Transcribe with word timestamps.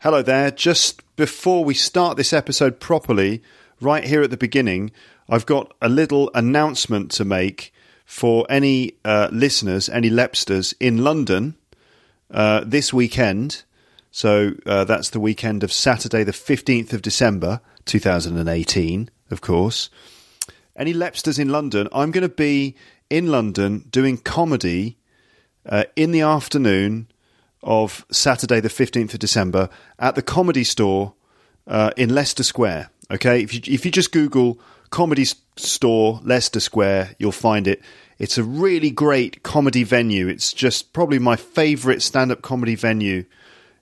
Hello 0.00 0.20
there. 0.20 0.50
Just 0.50 1.00
before 1.16 1.64
we 1.64 1.72
start 1.72 2.18
this 2.18 2.34
episode 2.34 2.80
properly, 2.80 3.42
right 3.80 4.04
here 4.04 4.20
at 4.20 4.28
the 4.28 4.36
beginning, 4.36 4.90
I've 5.26 5.46
got 5.46 5.72
a 5.80 5.88
little 5.88 6.30
announcement 6.34 7.10
to 7.12 7.24
make 7.24 7.72
for 8.04 8.44
any 8.50 8.92
uh, 9.06 9.30
listeners, 9.32 9.88
any 9.88 10.10
Lepsters 10.10 10.74
in 10.78 11.02
London 11.02 11.56
uh, 12.30 12.62
this 12.66 12.92
weekend. 12.92 13.64
So 14.10 14.52
uh, 14.66 14.84
that's 14.84 15.08
the 15.08 15.18
weekend 15.18 15.64
of 15.64 15.72
Saturday, 15.72 16.24
the 16.24 16.32
15th 16.32 16.92
of 16.92 17.00
December, 17.00 17.62
2018, 17.86 19.08
of 19.30 19.40
course. 19.40 19.88
Any 20.76 20.92
Lepsters 20.92 21.38
in 21.38 21.48
London, 21.48 21.88
I'm 21.90 22.10
going 22.10 22.20
to 22.20 22.28
be 22.28 22.76
in 23.08 23.28
London 23.28 23.86
doing 23.88 24.18
comedy 24.18 24.98
uh, 25.64 25.84
in 25.96 26.10
the 26.10 26.20
afternoon 26.20 27.08
of 27.66 28.06
Saturday, 28.10 28.60
the 28.60 28.68
15th 28.68 29.12
of 29.12 29.18
December, 29.18 29.68
at 29.98 30.14
the 30.14 30.22
Comedy 30.22 30.64
Store 30.64 31.12
uh, 31.66 31.90
in 31.96 32.14
Leicester 32.14 32.44
Square. 32.44 32.90
Okay, 33.10 33.42
if 33.42 33.52
you, 33.52 33.60
if 33.74 33.84
you 33.84 33.90
just 33.90 34.12
Google 34.12 34.58
Comedy 34.90 35.26
Store 35.56 36.20
Leicester 36.24 36.60
Square, 36.60 37.16
you'll 37.18 37.32
find 37.32 37.66
it. 37.66 37.82
It's 38.18 38.38
a 38.38 38.44
really 38.44 38.90
great 38.90 39.42
comedy 39.42 39.82
venue. 39.82 40.28
It's 40.28 40.52
just 40.52 40.92
probably 40.92 41.18
my 41.18 41.36
favourite 41.36 42.00
stand 42.00 42.32
up 42.32 42.40
comedy 42.40 42.76
venue. 42.76 43.24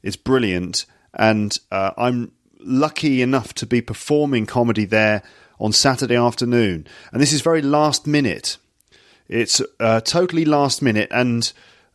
It's 0.02 0.16
brilliant. 0.16 0.86
And 1.12 1.56
uh, 1.70 1.92
I'm 1.96 2.32
lucky 2.58 3.22
enough 3.22 3.54
to 3.54 3.66
be 3.66 3.80
performing 3.80 4.46
comedy 4.46 4.86
there 4.86 5.22
on 5.60 5.72
Saturday 5.72 6.16
afternoon. 6.16 6.86
And 7.12 7.22
this 7.22 7.32
is 7.32 7.42
very 7.42 7.62
last 7.62 8.06
minute. 8.06 8.56
It's 9.28 9.62
uh, 9.78 10.00
totally 10.00 10.44
last 10.44 10.82
minute, 10.82 11.08
and 11.10 11.50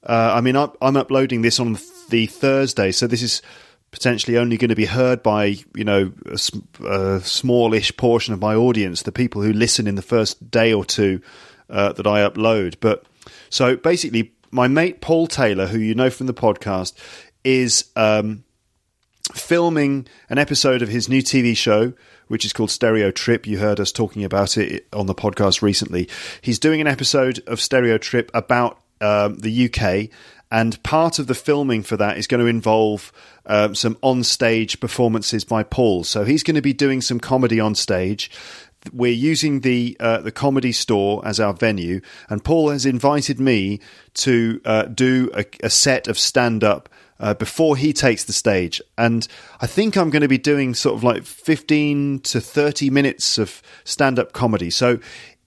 uh, 0.09 0.33
I 0.33 0.41
mean, 0.41 0.55
I'm, 0.55 0.71
I'm 0.81 0.97
uploading 0.97 1.43
this 1.43 1.59
on 1.59 1.77
the 2.09 2.25
Thursday, 2.25 2.91
so 2.91 3.05
this 3.05 3.21
is 3.21 3.43
potentially 3.91 4.37
only 4.37 4.57
going 4.57 4.69
to 4.69 4.75
be 4.75 4.85
heard 4.85 5.21
by 5.21 5.57
you 5.75 5.83
know 5.83 6.11
a, 6.25 6.87
a 6.87 7.19
smallish 7.21 7.95
portion 7.95 8.33
of 8.33 8.41
my 8.41 8.55
audience, 8.55 9.03
the 9.03 9.11
people 9.11 9.43
who 9.43 9.53
listen 9.53 9.85
in 9.85 9.93
the 9.93 10.01
first 10.01 10.49
day 10.49 10.73
or 10.73 10.83
two 10.83 11.21
uh, 11.69 11.93
that 11.93 12.07
I 12.07 12.27
upload. 12.27 12.77
But 12.79 13.05
so 13.51 13.75
basically, 13.75 14.33
my 14.49 14.67
mate 14.67 14.99
Paul 14.99 15.27
Taylor, 15.27 15.67
who 15.67 15.77
you 15.77 15.93
know 15.93 16.09
from 16.09 16.25
the 16.25 16.33
podcast, 16.33 16.93
is. 17.43 17.85
Um, 17.95 18.43
filming 19.35 20.07
an 20.31 20.39
episode 20.39 20.81
of 20.81 20.89
his 20.89 21.07
new 21.07 21.21
TV 21.21 21.55
show, 21.55 21.93
which 22.29 22.45
is 22.45 22.51
called 22.51 22.71
Stereo 22.71 23.11
Trip. 23.11 23.45
You 23.45 23.59
heard 23.59 23.79
us 23.79 23.91
talking 23.91 24.23
about 24.23 24.57
it 24.57 24.87
on 24.91 25.05
the 25.05 25.13
podcast 25.13 25.61
recently. 25.61 26.09
He's 26.41 26.57
doing 26.57 26.81
an 26.81 26.87
episode 26.87 27.39
of 27.45 27.61
Stereo 27.61 27.99
Trip 27.99 28.31
about 28.33 28.81
um, 29.01 29.37
the 29.39 29.65
UK, 29.65 30.09
and 30.51 30.81
part 30.83 31.19
of 31.19 31.27
the 31.27 31.35
filming 31.35 31.83
for 31.83 31.97
that 31.97 32.17
is 32.17 32.27
going 32.27 32.41
to 32.41 32.47
involve 32.47 33.11
um, 33.45 33.75
some 33.75 33.97
on-stage 34.01 34.79
performances 34.79 35.43
by 35.43 35.63
Paul. 35.63 36.03
So 36.03 36.23
he's 36.23 36.43
going 36.43 36.55
to 36.55 36.61
be 36.61 36.73
doing 36.73 37.01
some 37.01 37.19
comedy 37.19 37.59
on 37.59 37.75
stage. 37.75 38.31
We're 38.93 39.11
using 39.11 39.59
the 39.59 39.97
uh, 39.99 40.21
the 40.21 40.31
comedy 40.31 40.71
store 40.71 41.25
as 41.25 41.39
our 41.39 41.53
venue, 41.53 41.99
and 42.29 42.43
Paul 42.43 42.69
has 42.69 42.85
invited 42.85 43.39
me 43.39 43.81
to 44.15 44.61
uh, 44.63 44.83
do 44.83 45.29
a, 45.33 45.45
a 45.61 45.69
set 45.69 46.07
of 46.07 46.17
stand 46.17 46.63
up 46.63 46.89
uh, 47.19 47.33
before 47.33 47.75
he 47.75 47.91
takes 47.93 48.23
the 48.23 48.33
stage. 48.33 48.81
And 48.97 49.27
I 49.61 49.67
think 49.67 49.97
I'm 49.97 50.09
going 50.09 50.21
to 50.21 50.27
be 50.27 50.37
doing 50.37 50.73
sort 50.73 50.95
of 50.95 51.03
like 51.03 51.23
15 51.23 52.21
to 52.21 52.41
30 52.41 52.89
minutes 52.89 53.37
of 53.37 53.61
stand 53.83 54.17
up 54.17 54.31
comedy. 54.31 54.69
So 54.69 54.99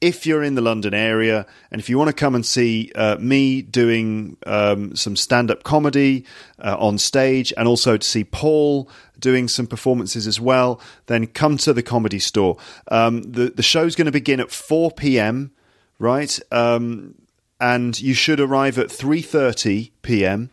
if 0.03 0.27
you're 0.27 0.43
in 0.43 0.57
the 0.57 0.61
London 0.61 0.93
area 0.93 1.47
and 1.71 1.81
if 1.81 1.89
you 1.89 1.97
want 1.97 2.09
to 2.09 2.13
come 2.13 2.35
and 2.35 2.45
see 2.45 2.91
uh, 2.97 3.17
me 3.21 3.63
doing 3.63 4.37
um, 4.45 4.95
some 4.97 5.15
stand 5.15 5.49
up 5.49 5.63
comedy 5.63 6.27
uh, 6.59 6.77
on 6.79 6.99
stage 6.99 7.55
and 7.57 7.69
also 7.69 7.97
to 7.97 8.07
see 8.07 8.25
Paul 8.25 8.91
doing 9.21 9.47
some 9.47 9.69
performances 9.69 10.27
as 10.27 10.41
well, 10.41 10.81
then 11.07 11.29
come 11.29 11.57
to 11.59 11.73
the 11.73 11.85
comedy 11.85 12.19
store. 12.19 12.57
Um, 12.89 13.23
the, 13.23 13.51
the 13.51 13.63
show's 13.63 13.95
going 13.95 14.07
to 14.07 14.13
begin 14.13 14.41
at 14.41 14.51
4 14.51 14.91
p.m., 14.91 15.53
right? 16.01 16.37
Um, 16.51 17.15
and 17.61 17.99
you 18.01 18.13
should 18.13 18.41
arrive 18.41 18.79
at 18.79 18.89
3:30 18.89 19.93
p.m. 20.03 20.51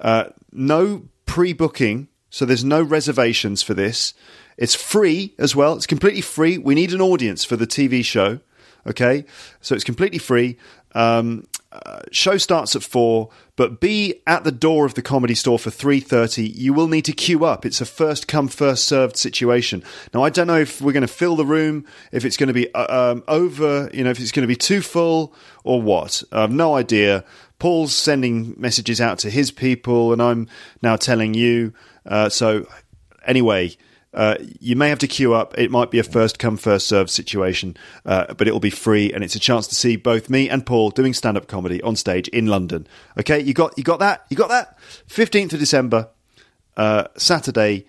Uh, 0.00 0.24
no 0.50 1.04
pre-booking, 1.24 2.08
so 2.30 2.44
there's 2.44 2.64
no 2.64 2.82
reservations 2.82 3.62
for 3.62 3.74
this. 3.74 4.12
It's 4.56 4.74
free 4.74 5.34
as 5.38 5.54
well. 5.54 5.74
It's 5.74 5.86
completely 5.86 6.20
free. 6.20 6.58
We 6.58 6.74
need 6.74 6.92
an 6.92 7.00
audience 7.00 7.44
for 7.44 7.54
the 7.54 7.66
TV 7.66 8.04
show. 8.04 8.40
Okay, 8.88 9.26
so 9.60 9.74
it's 9.74 9.84
completely 9.84 10.18
free. 10.18 10.56
Um, 10.94 11.46
uh, 11.70 12.00
show 12.10 12.38
starts 12.38 12.74
at 12.74 12.82
four, 12.82 13.28
but 13.54 13.78
be 13.78 14.22
at 14.26 14.44
the 14.44 14.50
door 14.50 14.86
of 14.86 14.94
the 14.94 15.02
comedy 15.02 15.34
store 15.34 15.58
for 15.58 15.70
three 15.70 16.00
thirty. 16.00 16.48
You 16.48 16.72
will 16.72 16.88
need 16.88 17.04
to 17.04 17.12
queue 17.12 17.44
up. 17.44 17.66
It's 17.66 17.82
a 17.82 17.84
first 17.84 18.26
come 18.26 18.48
first 18.48 18.86
served 18.86 19.18
situation. 19.18 19.84
Now 20.14 20.22
I 20.24 20.30
don't 20.30 20.46
know 20.46 20.58
if 20.58 20.80
we're 20.80 20.94
going 20.94 21.02
to 21.02 21.06
fill 21.06 21.36
the 21.36 21.44
room, 21.44 21.84
if 22.10 22.24
it's 22.24 22.38
going 22.38 22.48
to 22.48 22.54
be 22.54 22.72
uh, 22.74 23.12
um, 23.12 23.24
over, 23.28 23.90
you 23.92 24.02
know, 24.02 24.10
if 24.10 24.18
it's 24.18 24.32
going 24.32 24.44
to 24.44 24.48
be 24.48 24.56
too 24.56 24.80
full 24.80 25.34
or 25.62 25.82
what. 25.82 26.22
I 26.32 26.40
have 26.40 26.50
no 26.50 26.74
idea. 26.74 27.24
Paul's 27.58 27.94
sending 27.94 28.54
messages 28.56 29.00
out 29.00 29.18
to 29.18 29.30
his 29.30 29.50
people, 29.50 30.14
and 30.14 30.22
I'm 30.22 30.48
now 30.80 30.96
telling 30.96 31.34
you. 31.34 31.74
Uh, 32.06 32.30
so 32.30 32.66
anyway. 33.26 33.76
Uh, 34.14 34.36
you 34.58 34.74
may 34.74 34.88
have 34.88 34.98
to 34.98 35.06
queue 35.06 35.34
up. 35.34 35.56
It 35.58 35.70
might 35.70 35.90
be 35.90 35.98
a 35.98 36.02
first 36.02 36.38
come, 36.38 36.56
first 36.56 36.86
served 36.86 37.10
situation, 37.10 37.76
uh, 38.06 38.32
but 38.34 38.48
it 38.48 38.52
will 38.52 38.60
be 38.60 38.70
free, 38.70 39.12
and 39.12 39.22
it's 39.22 39.34
a 39.34 39.40
chance 39.40 39.66
to 39.68 39.74
see 39.74 39.96
both 39.96 40.30
me 40.30 40.48
and 40.48 40.64
Paul 40.64 40.90
doing 40.90 41.12
stand 41.12 41.36
up 41.36 41.46
comedy 41.46 41.82
on 41.82 41.94
stage 41.94 42.26
in 42.28 42.46
London. 42.46 42.86
Okay, 43.18 43.38
you 43.40 43.52
got 43.52 43.76
you 43.76 43.84
got 43.84 43.98
that? 44.00 44.24
You 44.30 44.36
got 44.36 44.48
that? 44.48 44.78
Fifteenth 45.06 45.52
of 45.52 45.58
December, 45.58 46.08
uh, 46.76 47.08
Saturday. 47.16 47.86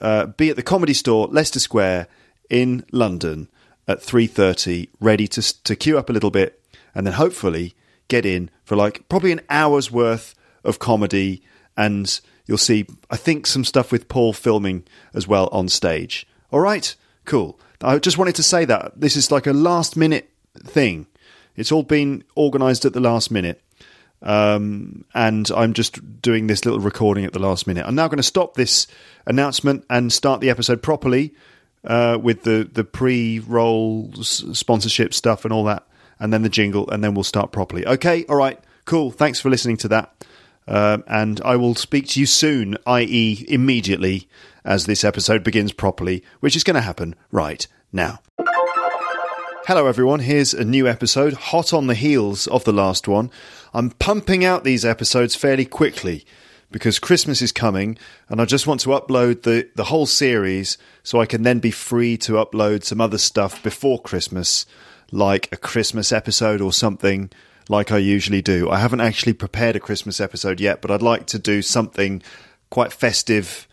Uh, 0.00 0.26
be 0.26 0.48
at 0.48 0.56
the 0.56 0.62
Comedy 0.62 0.94
Store, 0.94 1.26
Leicester 1.26 1.60
Square, 1.60 2.08
in 2.48 2.86
London 2.90 3.50
at 3.86 4.02
three 4.02 4.26
thirty, 4.26 4.88
ready 4.98 5.28
to 5.28 5.62
to 5.64 5.76
queue 5.76 5.98
up 5.98 6.08
a 6.08 6.12
little 6.12 6.30
bit, 6.30 6.62
and 6.94 7.06
then 7.06 7.14
hopefully 7.14 7.74
get 8.08 8.24
in 8.24 8.50
for 8.64 8.76
like 8.76 9.06
probably 9.10 9.30
an 9.30 9.42
hour's 9.50 9.90
worth 9.90 10.34
of 10.64 10.78
comedy 10.78 11.42
and 11.76 12.20
you'll 12.50 12.58
see, 12.58 12.84
I 13.08 13.16
think, 13.16 13.46
some 13.46 13.64
stuff 13.64 13.92
with 13.92 14.08
Paul 14.08 14.32
filming 14.32 14.82
as 15.14 15.28
well 15.28 15.48
on 15.52 15.68
stage. 15.68 16.26
All 16.50 16.58
right, 16.58 16.96
cool. 17.24 17.60
I 17.80 17.98
just 18.00 18.18
wanted 18.18 18.34
to 18.34 18.42
say 18.42 18.64
that 18.64 19.00
this 19.00 19.16
is 19.16 19.30
like 19.30 19.46
a 19.46 19.52
last 19.52 19.96
minute 19.96 20.28
thing. 20.58 21.06
It's 21.54 21.70
all 21.70 21.84
been 21.84 22.24
organised 22.36 22.84
at 22.84 22.92
the 22.92 22.98
last 22.98 23.30
minute. 23.30 23.62
Um, 24.20 25.04
and 25.14 25.48
I'm 25.52 25.74
just 25.74 26.20
doing 26.20 26.48
this 26.48 26.64
little 26.64 26.80
recording 26.80 27.24
at 27.24 27.32
the 27.32 27.38
last 27.38 27.68
minute. 27.68 27.86
I'm 27.86 27.94
now 27.94 28.08
going 28.08 28.16
to 28.16 28.24
stop 28.24 28.54
this 28.54 28.88
announcement 29.26 29.86
and 29.88 30.12
start 30.12 30.40
the 30.40 30.50
episode 30.50 30.82
properly 30.82 31.32
uh, 31.84 32.18
with 32.20 32.42
the, 32.42 32.68
the 32.70 32.82
pre 32.82 33.38
roll 33.38 34.12
sponsorship 34.22 35.14
stuff 35.14 35.44
and 35.44 35.54
all 35.54 35.64
that, 35.64 35.86
and 36.18 36.32
then 36.32 36.42
the 36.42 36.48
jingle, 36.48 36.90
and 36.90 37.02
then 37.04 37.14
we'll 37.14 37.22
start 37.22 37.52
properly. 37.52 37.86
Okay, 37.86 38.24
all 38.28 38.36
right, 38.36 38.58
cool. 38.86 39.12
Thanks 39.12 39.38
for 39.38 39.50
listening 39.50 39.76
to 39.78 39.88
that. 39.88 40.26
Um, 40.70 41.02
and 41.08 41.40
I 41.44 41.56
will 41.56 41.74
speak 41.74 42.06
to 42.10 42.20
you 42.20 42.26
soon, 42.26 42.78
i.e., 42.86 43.44
immediately, 43.48 44.28
as 44.64 44.86
this 44.86 45.02
episode 45.02 45.42
begins 45.42 45.72
properly, 45.72 46.22
which 46.38 46.54
is 46.54 46.62
going 46.62 46.76
to 46.76 46.80
happen 46.80 47.16
right 47.32 47.66
now. 47.92 48.20
Hello, 49.66 49.88
everyone. 49.88 50.20
Here's 50.20 50.54
a 50.54 50.64
new 50.64 50.86
episode, 50.86 51.32
hot 51.32 51.72
on 51.72 51.88
the 51.88 51.94
heels 51.94 52.46
of 52.46 52.62
the 52.62 52.72
last 52.72 53.08
one. 53.08 53.32
I'm 53.74 53.90
pumping 53.90 54.44
out 54.44 54.62
these 54.62 54.84
episodes 54.84 55.34
fairly 55.34 55.64
quickly 55.64 56.24
because 56.70 57.00
Christmas 57.00 57.42
is 57.42 57.50
coming 57.50 57.98
and 58.28 58.40
I 58.40 58.44
just 58.44 58.68
want 58.68 58.80
to 58.82 58.90
upload 58.90 59.42
the, 59.42 59.68
the 59.74 59.84
whole 59.84 60.06
series 60.06 60.78
so 61.02 61.20
I 61.20 61.26
can 61.26 61.42
then 61.42 61.58
be 61.58 61.72
free 61.72 62.16
to 62.18 62.34
upload 62.34 62.84
some 62.84 63.00
other 63.00 63.18
stuff 63.18 63.60
before 63.60 64.00
Christmas, 64.00 64.66
like 65.10 65.48
a 65.50 65.56
Christmas 65.56 66.12
episode 66.12 66.60
or 66.60 66.72
something 66.72 67.28
like 67.70 67.92
I 67.92 67.98
usually 67.98 68.42
do. 68.42 68.68
I 68.68 68.80
haven't 68.80 69.00
actually 69.00 69.32
prepared 69.32 69.76
a 69.76 69.80
Christmas 69.80 70.20
episode 70.20 70.58
yet, 70.58 70.82
but 70.82 70.90
I'd 70.90 71.02
like 71.02 71.26
to 71.26 71.38
do 71.38 71.62
something 71.62 72.20
quite 72.68 72.92
festive 72.92 73.68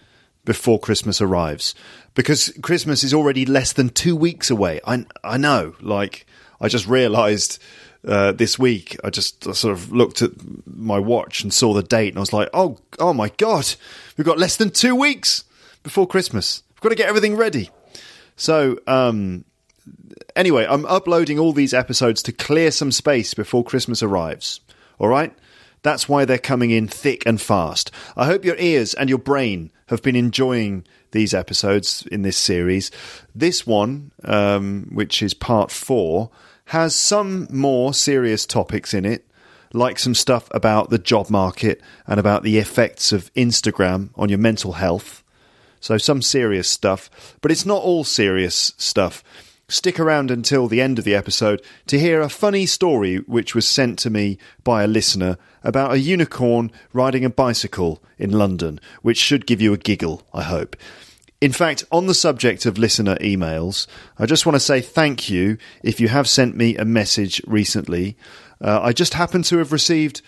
before 0.45 0.79
Christmas 0.79 1.19
arrives 1.19 1.73
because 2.13 2.53
Christmas 2.61 3.03
is 3.03 3.13
already 3.13 3.43
less 3.43 3.73
than 3.73 3.89
two 3.89 4.15
weeks 4.15 4.51
away. 4.51 4.79
I 4.85 5.05
I 5.23 5.37
know, 5.37 5.73
like 5.81 6.27
I 6.61 6.67
just 6.67 6.87
realised 6.87 7.59
uh, 8.07 8.33
this 8.33 8.59
week, 8.59 8.95
I 9.03 9.09
just 9.09 9.43
sort 9.55 9.73
of 9.73 9.91
looked 9.91 10.21
at 10.21 10.31
my 10.67 10.99
watch 10.99 11.41
and 11.41 11.51
saw 11.51 11.73
the 11.73 11.81
date, 11.81 12.09
and 12.09 12.17
I 12.17 12.21
was 12.21 12.31
like, 12.31 12.49
"Oh, 12.53 12.77
oh 12.99 13.13
my 13.13 13.29
god, 13.37 13.73
we've 14.15 14.27
got 14.27 14.37
less 14.37 14.57
than 14.57 14.69
two 14.69 14.95
weeks 14.95 15.43
before 15.81 16.05
Christmas. 16.05 16.61
We've 16.75 16.81
got 16.81 16.89
to 16.89 16.95
get 16.95 17.09
everything 17.09 17.35
ready." 17.35 17.71
So, 18.35 18.77
um, 18.85 19.43
anyway, 20.35 20.65
I'm 20.69 20.85
uploading 20.85 21.39
all 21.39 21.53
these 21.53 21.73
episodes 21.73 22.23
to 22.23 22.31
clear 22.31 22.71
some 22.71 22.91
space 22.91 23.33
before 23.33 23.63
Christmas 23.63 24.03
arrives. 24.03 24.59
All 24.99 25.07
right? 25.07 25.33
That's 25.83 26.09
why 26.09 26.25
they're 26.25 26.37
coming 26.37 26.71
in 26.71 26.87
thick 26.87 27.23
and 27.25 27.39
fast. 27.39 27.91
I 28.15 28.25
hope 28.25 28.43
your 28.43 28.57
ears 28.57 28.93
and 28.93 29.09
your 29.09 29.19
brain 29.19 29.71
have 29.87 30.01
been 30.01 30.15
enjoying 30.15 30.85
these 31.11 31.33
episodes 31.33 32.05
in 32.11 32.23
this 32.23 32.37
series. 32.37 32.91
This 33.33 33.65
one, 33.65 34.11
um, 34.23 34.89
which 34.91 35.21
is 35.23 35.33
part 35.33 35.71
four, 35.71 36.29
has 36.65 36.95
some 36.95 37.47
more 37.49 37.93
serious 37.93 38.45
topics 38.45 38.93
in 38.93 39.05
it, 39.05 39.25
like 39.73 39.99
some 39.99 40.15
stuff 40.15 40.49
about 40.51 40.89
the 40.89 40.97
job 40.97 41.29
market 41.29 41.81
and 42.05 42.19
about 42.19 42.43
the 42.43 42.57
effects 42.57 43.11
of 43.11 43.33
Instagram 43.33 44.09
on 44.15 44.29
your 44.29 44.39
mental 44.39 44.73
health. 44.73 45.23
So, 45.79 45.97
some 45.97 46.21
serious 46.21 46.67
stuff, 46.67 47.37
but 47.41 47.51
it's 47.51 47.65
not 47.65 47.83
all 47.83 48.03
serious 48.03 48.73
stuff. 48.77 49.23
Stick 49.69 49.99
around 49.99 50.31
until 50.31 50.69
the 50.69 50.79
end 50.79 50.97
of 50.97 51.03
the 51.03 51.13
episode 51.13 51.61
to 51.87 51.99
hear 51.99 52.21
a 52.21 52.29
funny 52.29 52.65
story 52.65 53.17
which 53.17 53.53
was 53.53 53.67
sent 53.67 53.99
to 53.99 54.09
me 54.09 54.37
by 54.63 54.81
a 54.81 54.87
listener 54.87 55.37
about 55.61 55.91
a 55.91 55.99
unicorn 55.99 56.71
riding 56.93 57.25
a 57.25 57.29
bicycle 57.29 58.01
in 58.17 58.31
London, 58.31 58.79
which 59.01 59.17
should 59.17 59.45
give 59.45 59.59
you 59.59 59.73
a 59.73 59.77
giggle, 59.77 60.25
I 60.33 60.43
hope. 60.43 60.77
In 61.41 61.51
fact, 61.51 61.83
on 61.91 62.07
the 62.07 62.13
subject 62.13 62.65
of 62.65 62.77
listener 62.77 63.17
emails, 63.17 63.87
I 64.17 64.25
just 64.25 64.45
want 64.45 64.55
to 64.55 64.61
say 64.61 64.79
thank 64.79 65.29
you 65.29 65.57
if 65.83 65.99
you 65.99 66.07
have 66.07 66.29
sent 66.29 66.55
me 66.55 66.77
a 66.77 66.85
message 66.85 67.41
recently. 67.45 68.15
Uh, 68.61 68.79
I 68.81 68.93
just 68.93 69.15
happen 69.15 69.43
to 69.43 69.57
have 69.57 69.73
received 69.73 70.21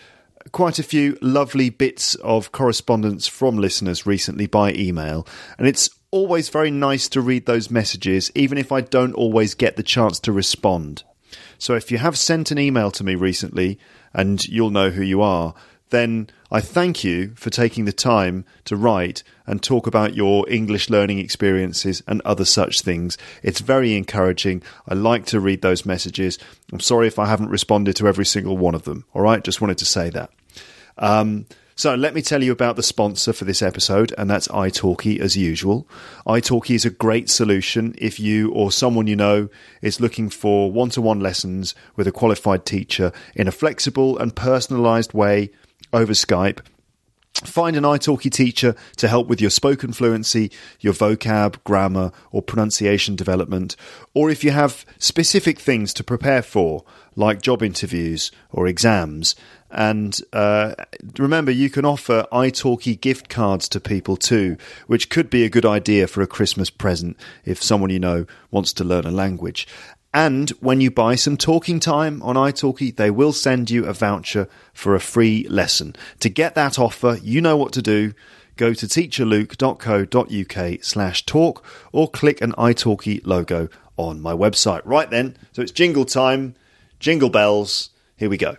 quite 0.51 0.79
a 0.79 0.83
few 0.83 1.17
lovely 1.21 1.69
bits 1.69 2.15
of 2.15 2.51
correspondence 2.51 3.25
from 3.25 3.57
listeners 3.57 4.05
recently 4.05 4.47
by 4.47 4.73
email, 4.73 5.25
and 5.57 5.65
it's 5.65 5.89
always 6.11 6.49
very 6.49 6.71
nice 6.71 7.07
to 7.09 7.21
read 7.21 7.45
those 7.45 7.69
messages, 7.69 8.31
even 8.35 8.57
if 8.57 8.71
I 8.71 8.81
don't 8.81 9.13
always 9.13 9.53
get 9.53 9.75
the 9.75 9.83
chance 9.83 10.19
to 10.21 10.31
respond. 10.31 11.03
So 11.57 11.75
if 11.75 11.91
you 11.91 11.97
have 11.97 12.17
sent 12.17 12.51
an 12.51 12.59
email 12.59 12.91
to 12.91 13.03
me 13.03 13.15
recently, 13.15 13.77
and 14.13 14.47
you'll 14.47 14.71
know 14.71 14.89
who 14.89 15.03
you 15.03 15.21
are, 15.21 15.53
then 15.89 16.29
I 16.51 16.61
thank 16.61 17.03
you 17.03 17.33
for 17.35 17.49
taking 17.49 17.85
the 17.85 17.91
time 17.91 18.45
to 18.65 18.75
write 18.75 19.23
and 19.45 19.61
talk 19.61 19.87
about 19.87 20.15
your 20.15 20.49
English 20.49 20.89
learning 20.89 21.19
experiences 21.19 22.03
and 22.07 22.21
other 22.21 22.45
such 22.45 22.81
things. 22.81 23.17
It's 23.43 23.59
very 23.59 23.95
encouraging. 23.95 24.63
I 24.87 24.93
like 24.93 25.25
to 25.27 25.39
read 25.39 25.61
those 25.61 25.85
messages. 25.85 26.37
I'm 26.71 26.79
sorry 26.79 27.07
if 27.07 27.19
I 27.19 27.25
haven't 27.25 27.49
responded 27.49 27.95
to 27.97 28.07
every 28.07 28.25
single 28.25 28.57
one 28.57 28.75
of 28.75 28.83
them. 28.83 29.05
All 29.13 29.21
right, 29.21 29.43
just 29.43 29.61
wanted 29.61 29.79
to 29.79 29.85
say 29.85 30.09
that. 30.11 30.31
Um, 30.97 31.45
so 31.79 31.95
let 31.95 32.13
me 32.13 32.21
tell 32.21 32.43
you 32.43 32.51
about 32.51 32.75
the 32.75 32.83
sponsor 32.83 33.31
for 33.31 33.45
this 33.45 33.61
episode, 33.61 34.13
and 34.17 34.29
that's 34.29 34.49
italki 34.49 35.17
as 35.17 35.37
usual. 35.37 35.87
italki 36.27 36.75
is 36.75 36.83
a 36.83 36.89
great 36.89 37.29
solution 37.29 37.95
if 37.97 38.19
you 38.19 38.51
or 38.51 38.69
someone 38.69 39.07
you 39.07 39.15
know 39.15 39.47
is 39.81 40.01
looking 40.01 40.29
for 40.29 40.69
one-to-one 40.73 41.21
lessons 41.21 41.73
with 41.95 42.05
a 42.05 42.11
qualified 42.11 42.65
teacher 42.65 43.13
in 43.33 43.47
a 43.47 43.53
flexible 43.53 44.17
and 44.17 44.35
personalized 44.35 45.13
way 45.13 45.51
over 45.93 46.11
Skype. 46.11 46.59
Find 47.45 47.77
an 47.77 47.85
italki 47.85 48.29
teacher 48.29 48.75
to 48.97 49.07
help 49.07 49.27
with 49.27 49.39
your 49.39 49.49
spoken 49.49 49.93
fluency, 49.93 50.51
your 50.81 50.91
vocab, 50.91 51.63
grammar, 51.63 52.11
or 52.33 52.41
pronunciation 52.41 53.15
development, 53.15 53.77
or 54.13 54.29
if 54.29 54.43
you 54.43 54.51
have 54.51 54.85
specific 54.97 55.59
things 55.59 55.93
to 55.93 56.03
prepare 56.03 56.41
for, 56.41 56.83
like 57.15 57.41
job 57.41 57.63
interviews 57.63 58.31
or 58.51 58.67
exams, 58.67 59.35
and 59.71 60.19
uh, 60.33 60.73
remember, 61.17 61.51
you 61.51 61.69
can 61.69 61.85
offer 61.85 62.25
italki 62.31 62.99
gift 62.99 63.29
cards 63.29 63.69
to 63.69 63.79
people 63.79 64.17
too, 64.17 64.57
which 64.87 65.09
could 65.09 65.29
be 65.29 65.43
a 65.43 65.49
good 65.49 65.65
idea 65.65 66.07
for 66.07 66.21
a 66.21 66.27
Christmas 66.27 66.69
present 66.69 67.17
if 67.45 67.61
someone 67.61 67.89
you 67.89 67.99
know 67.99 68.25
wants 68.51 68.73
to 68.73 68.83
learn 68.83 69.05
a 69.05 69.11
language. 69.11 69.67
And 70.11 70.49
when 70.59 70.81
you 70.81 70.89
buy 70.89 71.15
some 71.15 71.37
talking 71.37 71.79
time 71.79 72.21
on 72.23 72.35
italki, 72.35 72.95
they 72.95 73.11
will 73.11 73.31
send 73.31 73.69
you 73.69 73.85
a 73.85 73.93
voucher 73.93 74.49
for 74.73 74.95
a 74.95 74.99
free 74.99 75.47
lesson. 75.49 75.95
To 76.21 76.29
get 76.29 76.55
that 76.55 76.79
offer, 76.79 77.19
you 77.21 77.41
know 77.41 77.55
what 77.55 77.73
to 77.73 77.81
do. 77.83 78.13
Go 78.57 78.73
to 78.73 78.87
teacherluke.co.uk 78.87 80.83
slash 80.83 81.25
talk 81.25 81.63
or 81.93 82.09
click 82.09 82.41
an 82.41 82.53
italki 82.53 83.21
logo 83.23 83.69
on 83.97 84.19
my 84.19 84.33
website. 84.33 84.81
Right 84.83 85.09
then, 85.09 85.37
so 85.51 85.61
it's 85.61 85.71
jingle 85.71 86.05
time, 86.05 86.55
jingle 86.99 87.29
bells. 87.29 87.91
Here 88.17 88.29
we 88.29 88.37
go. 88.37 88.57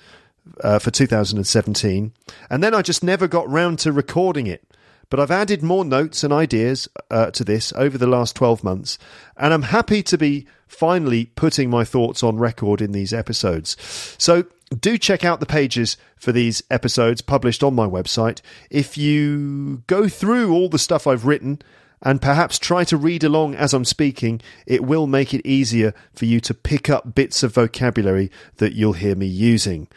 uh, 0.62 0.78
for 0.78 0.90
2017, 0.90 2.12
and 2.50 2.62
then 2.62 2.75
I 2.75 2.82
just 2.82 3.02
never 3.04 3.28
got 3.28 3.49
round 3.49 3.78
to 3.80 3.92
recording 3.92 4.47
it. 4.47 4.64
But 5.11 5.21
I've 5.21 5.30
added 5.30 5.62
more 5.62 5.85
notes 5.85 6.25
and 6.25 6.32
ideas 6.32 6.88
uh, 7.11 7.30
to 7.32 7.44
this 7.44 7.73
over 7.76 7.99
the 7.99 8.06
last 8.06 8.35
12 8.35 8.64
months, 8.64 8.99
and 9.37 9.52
I'm 9.52 9.62
happy 9.62 10.02
to 10.04 10.16
be 10.16 10.47
finally 10.73 11.26
putting 11.26 11.71
my 11.71 11.85
thoughts 11.85 12.23
on 12.23 12.38
record 12.38 12.81
in 12.81 12.93
these 12.93 13.12
episodes. 13.12 13.76
So 14.19 14.45
do 14.81 14.97
check 14.97 15.25
out 15.25 15.38
the 15.38 15.47
pages 15.47 15.97
for 16.17 16.33
these 16.33 16.62
episodes 16.71 17.21
published 17.21 17.62
on 17.62 17.75
my 17.75 17.87
website. 17.87 18.41
If 18.71 18.97
you 18.97 19.83
go 19.87 20.09
through 20.09 20.52
all 20.52 20.69
the 20.69 20.79
stuff 20.79 21.07
I've 21.07 21.26
written 21.26 21.61
and 22.00 22.23
perhaps 22.23 22.59
try 22.59 22.85
to 22.85 22.97
read 22.97 23.23
along 23.23 23.55
as 23.55 23.75
I'm 23.75 23.85
speaking, 23.85 24.41
it 24.67 24.83
will 24.83 25.07
make 25.07 25.35
it 25.35 25.47
easier 25.47 25.93
for 26.14 26.25
you 26.25 26.41
to 26.41 26.55
pick 26.55 26.88
up 26.88 27.14
bits 27.14 27.43
of 27.43 27.55
vocabulary 27.55 28.31
that 28.57 28.73
you'll 28.73 28.95
hear 28.95 29.14
me 29.14 29.26
using. 29.26 29.88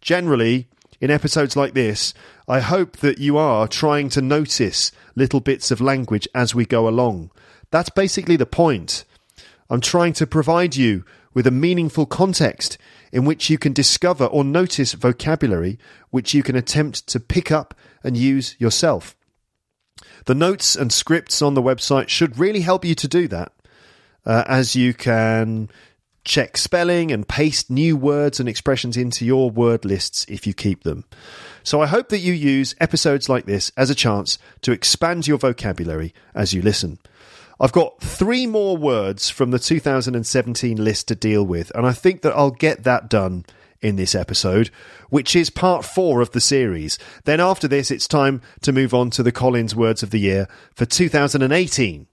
Generally, 0.00 0.66
in 1.00 1.10
episodes 1.10 1.56
like 1.56 1.74
this, 1.74 2.12
I 2.48 2.60
hope 2.60 2.98
that 2.98 3.18
you 3.18 3.38
are 3.38 3.68
trying 3.68 4.08
to 4.10 4.20
notice 4.20 4.90
little 5.14 5.40
bits 5.40 5.70
of 5.70 5.80
language 5.80 6.28
as 6.34 6.54
we 6.54 6.66
go 6.66 6.88
along. 6.88 7.30
That's 7.70 7.90
basically 7.90 8.36
the 8.36 8.46
point. 8.46 9.04
I'm 9.70 9.80
trying 9.80 10.12
to 10.14 10.26
provide 10.26 10.76
you 10.76 11.04
with 11.32 11.46
a 11.46 11.50
meaningful 11.50 12.06
context 12.06 12.78
in 13.12 13.24
which 13.24 13.50
you 13.50 13.58
can 13.58 13.72
discover 13.72 14.26
or 14.26 14.44
notice 14.44 14.92
vocabulary 14.92 15.78
which 16.10 16.34
you 16.34 16.42
can 16.42 16.56
attempt 16.56 17.06
to 17.08 17.20
pick 17.20 17.50
up 17.50 17.74
and 18.02 18.16
use 18.16 18.56
yourself. 18.58 19.16
The 20.26 20.34
notes 20.34 20.76
and 20.76 20.92
scripts 20.92 21.42
on 21.42 21.54
the 21.54 21.62
website 21.62 22.08
should 22.08 22.38
really 22.38 22.60
help 22.60 22.84
you 22.84 22.94
to 22.94 23.08
do 23.08 23.28
that, 23.28 23.52
uh, 24.24 24.44
as 24.46 24.74
you 24.74 24.94
can 24.94 25.68
check 26.24 26.56
spelling 26.56 27.12
and 27.12 27.28
paste 27.28 27.70
new 27.70 27.96
words 27.96 28.40
and 28.40 28.48
expressions 28.48 28.96
into 28.96 29.26
your 29.26 29.50
word 29.50 29.84
lists 29.84 30.24
if 30.28 30.46
you 30.46 30.54
keep 30.54 30.82
them. 30.82 31.04
So 31.62 31.82
I 31.82 31.86
hope 31.86 32.08
that 32.08 32.18
you 32.18 32.32
use 32.32 32.74
episodes 32.80 33.28
like 33.28 33.44
this 33.44 33.70
as 33.76 33.90
a 33.90 33.94
chance 33.94 34.38
to 34.62 34.72
expand 34.72 35.26
your 35.26 35.38
vocabulary 35.38 36.14
as 36.34 36.54
you 36.54 36.62
listen. 36.62 36.98
I've 37.60 37.72
got 37.72 38.00
three 38.00 38.46
more 38.46 38.76
words 38.76 39.30
from 39.30 39.50
the 39.50 39.58
2017 39.58 40.82
list 40.82 41.08
to 41.08 41.14
deal 41.14 41.44
with, 41.44 41.70
and 41.74 41.86
I 41.86 41.92
think 41.92 42.22
that 42.22 42.34
I'll 42.34 42.50
get 42.50 42.84
that 42.84 43.08
done 43.08 43.44
in 43.80 43.96
this 43.96 44.14
episode, 44.14 44.70
which 45.10 45.36
is 45.36 45.50
part 45.50 45.84
four 45.84 46.20
of 46.20 46.30
the 46.32 46.40
series. 46.40 46.98
Then 47.24 47.38
after 47.38 47.68
this, 47.68 47.90
it's 47.90 48.08
time 48.08 48.40
to 48.62 48.72
move 48.72 48.94
on 48.94 49.10
to 49.10 49.22
the 49.22 49.32
Collins 49.32 49.76
Words 49.76 50.02
of 50.02 50.10
the 50.10 50.18
Year 50.18 50.48
for 50.74 50.86
2018. 50.86 52.06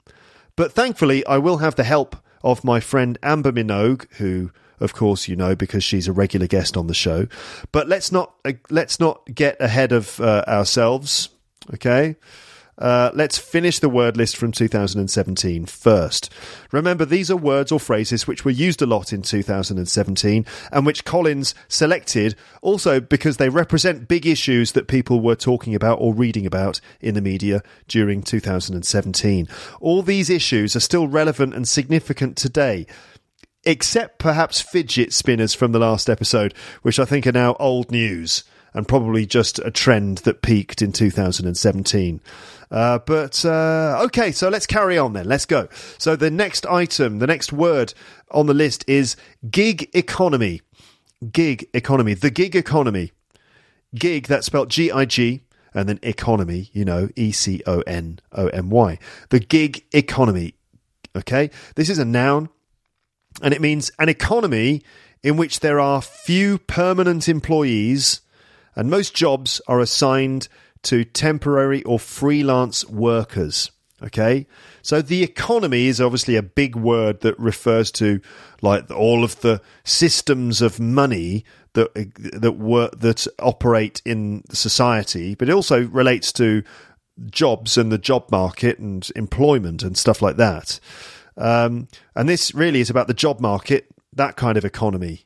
But 0.55 0.73
thankfully, 0.73 1.25
I 1.25 1.37
will 1.37 1.57
have 1.57 1.75
the 1.75 1.85
help 1.85 2.17
of 2.43 2.63
my 2.63 2.79
friend 2.79 3.17
Amber 3.23 3.51
Minogue, 3.51 4.11
who 4.15 4.51
of 4.79 4.93
course 4.93 5.27
you 5.27 5.35
know 5.35 5.55
because 5.55 5.83
she's 5.83 6.07
a 6.07 6.11
regular 6.11 6.47
guest 6.47 6.75
on 6.75 6.87
the 6.87 6.93
show. 6.93 7.27
But 7.71 7.87
let's 7.87 8.11
not 8.11 8.33
uh, 8.43 8.53
let's 8.69 8.99
not 8.99 9.25
get 9.33 9.57
ahead 9.61 9.91
of 9.91 10.19
uh, 10.19 10.43
ourselves, 10.47 11.29
okay? 11.73 12.15
Uh, 12.81 13.11
let's 13.13 13.37
finish 13.37 13.77
the 13.77 13.87
word 13.87 14.17
list 14.17 14.35
from 14.35 14.51
2017 14.51 15.67
first. 15.67 16.31
Remember, 16.71 17.05
these 17.05 17.29
are 17.29 17.37
words 17.37 17.71
or 17.71 17.79
phrases 17.79 18.25
which 18.25 18.43
were 18.43 18.49
used 18.49 18.81
a 18.81 18.87
lot 18.87 19.13
in 19.13 19.21
2017 19.21 20.45
and 20.71 20.85
which 20.85 21.05
Collins 21.05 21.53
selected 21.67 22.35
also 22.63 22.99
because 22.99 23.37
they 23.37 23.49
represent 23.49 24.07
big 24.07 24.25
issues 24.25 24.71
that 24.71 24.87
people 24.87 25.21
were 25.21 25.35
talking 25.35 25.75
about 25.75 25.99
or 26.01 26.11
reading 26.11 26.47
about 26.47 26.81
in 26.99 27.13
the 27.13 27.21
media 27.21 27.61
during 27.87 28.23
2017. 28.23 29.47
All 29.79 30.01
these 30.01 30.31
issues 30.31 30.75
are 30.75 30.79
still 30.79 31.07
relevant 31.07 31.53
and 31.53 31.67
significant 31.67 32.35
today 32.35 32.87
except 33.63 34.17
perhaps 34.17 34.59
fidget 34.59 35.13
spinners 35.13 35.53
from 35.53 35.71
the 35.71 35.77
last 35.77 36.09
episode, 36.09 36.51
which 36.81 36.97
I 36.97 37.05
think 37.05 37.27
are 37.27 37.31
now 37.31 37.55
old 37.59 37.91
news 37.91 38.43
and 38.73 38.87
probably 38.87 39.25
just 39.25 39.59
a 39.59 39.71
trend 39.71 40.19
that 40.19 40.41
peaked 40.41 40.81
in 40.81 40.91
2017. 40.91 42.21
Uh, 42.71 42.99
but 42.99 43.43
uh, 43.43 43.99
okay, 44.05 44.31
so 44.31 44.47
let's 44.47 44.65
carry 44.65 44.97
on 44.97 45.13
then. 45.13 45.25
Let's 45.25 45.45
go. 45.45 45.67
So 45.97 46.15
the 46.15 46.31
next 46.31 46.65
item, 46.65 47.19
the 47.19 47.27
next 47.27 47.51
word 47.51 47.93
on 48.31 48.45
the 48.45 48.53
list 48.53 48.85
is 48.87 49.17
gig 49.49 49.89
economy. 49.93 50.61
Gig 51.31 51.67
economy. 51.73 52.13
The 52.13 52.31
gig 52.31 52.55
economy. 52.55 53.11
Gig, 53.93 54.27
that's 54.27 54.45
spelled 54.45 54.69
G 54.69 54.89
I 54.89 55.03
G, 55.03 55.41
and 55.73 55.89
then 55.89 55.99
economy, 56.01 56.69
you 56.71 56.85
know, 56.85 57.09
E 57.17 57.33
C 57.33 57.61
O 57.67 57.81
N 57.81 58.19
O 58.31 58.47
M 58.47 58.69
Y. 58.69 58.97
The 59.29 59.39
gig 59.39 59.83
economy. 59.91 60.55
Okay, 61.13 61.49
this 61.75 61.89
is 61.89 61.99
a 61.99 62.05
noun, 62.05 62.47
and 63.41 63.53
it 63.53 63.59
means 63.59 63.91
an 63.99 64.07
economy 64.07 64.81
in 65.21 65.35
which 65.35 65.59
there 65.59 65.79
are 65.79 66.01
few 66.01 66.57
permanent 66.57 67.27
employees 67.27 68.21
and 68.75 68.89
most 68.89 69.13
jobs 69.13 69.61
are 69.67 69.79
assigned 69.79 70.47
to 70.83 71.03
temporary 71.03 71.83
or 71.83 71.99
freelance 71.99 72.85
workers. 72.87 73.71
Okay, 74.03 74.47
so 74.81 74.99
the 74.99 75.21
economy 75.21 75.85
is 75.85 76.01
obviously 76.01 76.35
a 76.35 76.41
big 76.41 76.75
word 76.75 77.21
that 77.21 77.37
refers 77.37 77.91
to 77.91 78.19
like 78.63 78.89
all 78.89 79.23
of 79.23 79.39
the 79.41 79.61
systems 79.83 80.59
of 80.59 80.79
money 80.79 81.45
that 81.73 81.93
that 82.17 82.53
work 82.53 82.99
that 82.99 83.27
operate 83.37 84.01
in 84.03 84.43
society, 84.49 85.35
but 85.35 85.49
it 85.49 85.53
also 85.53 85.87
relates 85.87 86.31
to 86.33 86.63
jobs 87.29 87.77
and 87.77 87.91
the 87.91 87.99
job 87.99 88.31
market 88.31 88.79
and 88.79 89.11
employment 89.15 89.83
and 89.83 89.95
stuff 89.95 90.21
like 90.21 90.37
that. 90.37 90.79
Um, 91.37 91.87
and 92.15 92.27
this 92.27 92.53
really 92.53 92.81
is 92.81 92.89
about 92.89 93.07
the 93.07 93.13
job 93.13 93.39
market, 93.39 93.87
that 94.13 94.35
kind 94.35 94.57
of 94.57 94.65
economy. 94.65 95.25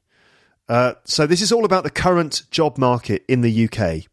Uh, 0.67 0.93
so 1.03 1.27
this 1.27 1.41
is 1.41 1.51
all 1.51 1.63
about 1.63 1.83
the 1.83 1.89
current 1.89 2.43
job 2.51 2.77
market 2.77 3.23
in 3.27 3.41
the 3.41 3.69
UK 3.69 4.09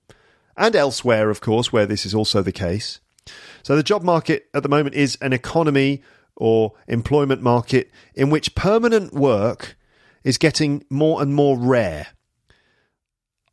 and 0.56 0.76
elsewhere, 0.76 1.30
of 1.30 1.40
course, 1.40 1.72
where 1.72 1.86
this 1.86 2.04
is 2.06 2.14
also 2.14 2.42
the 2.42 2.52
case. 2.52 3.00
So 3.62 3.76
the 3.76 3.82
job 3.82 4.02
market 4.02 4.48
at 4.54 4.62
the 4.62 4.68
moment 4.68 4.94
is 4.94 5.16
an 5.20 5.32
economy 5.32 6.02
or 6.36 6.72
employment 6.88 7.42
market 7.42 7.90
in 8.14 8.30
which 8.30 8.54
permanent 8.54 9.12
work 9.12 9.76
is 10.24 10.38
getting 10.38 10.84
more 10.90 11.22
and 11.22 11.34
more 11.34 11.58
rare. 11.58 12.08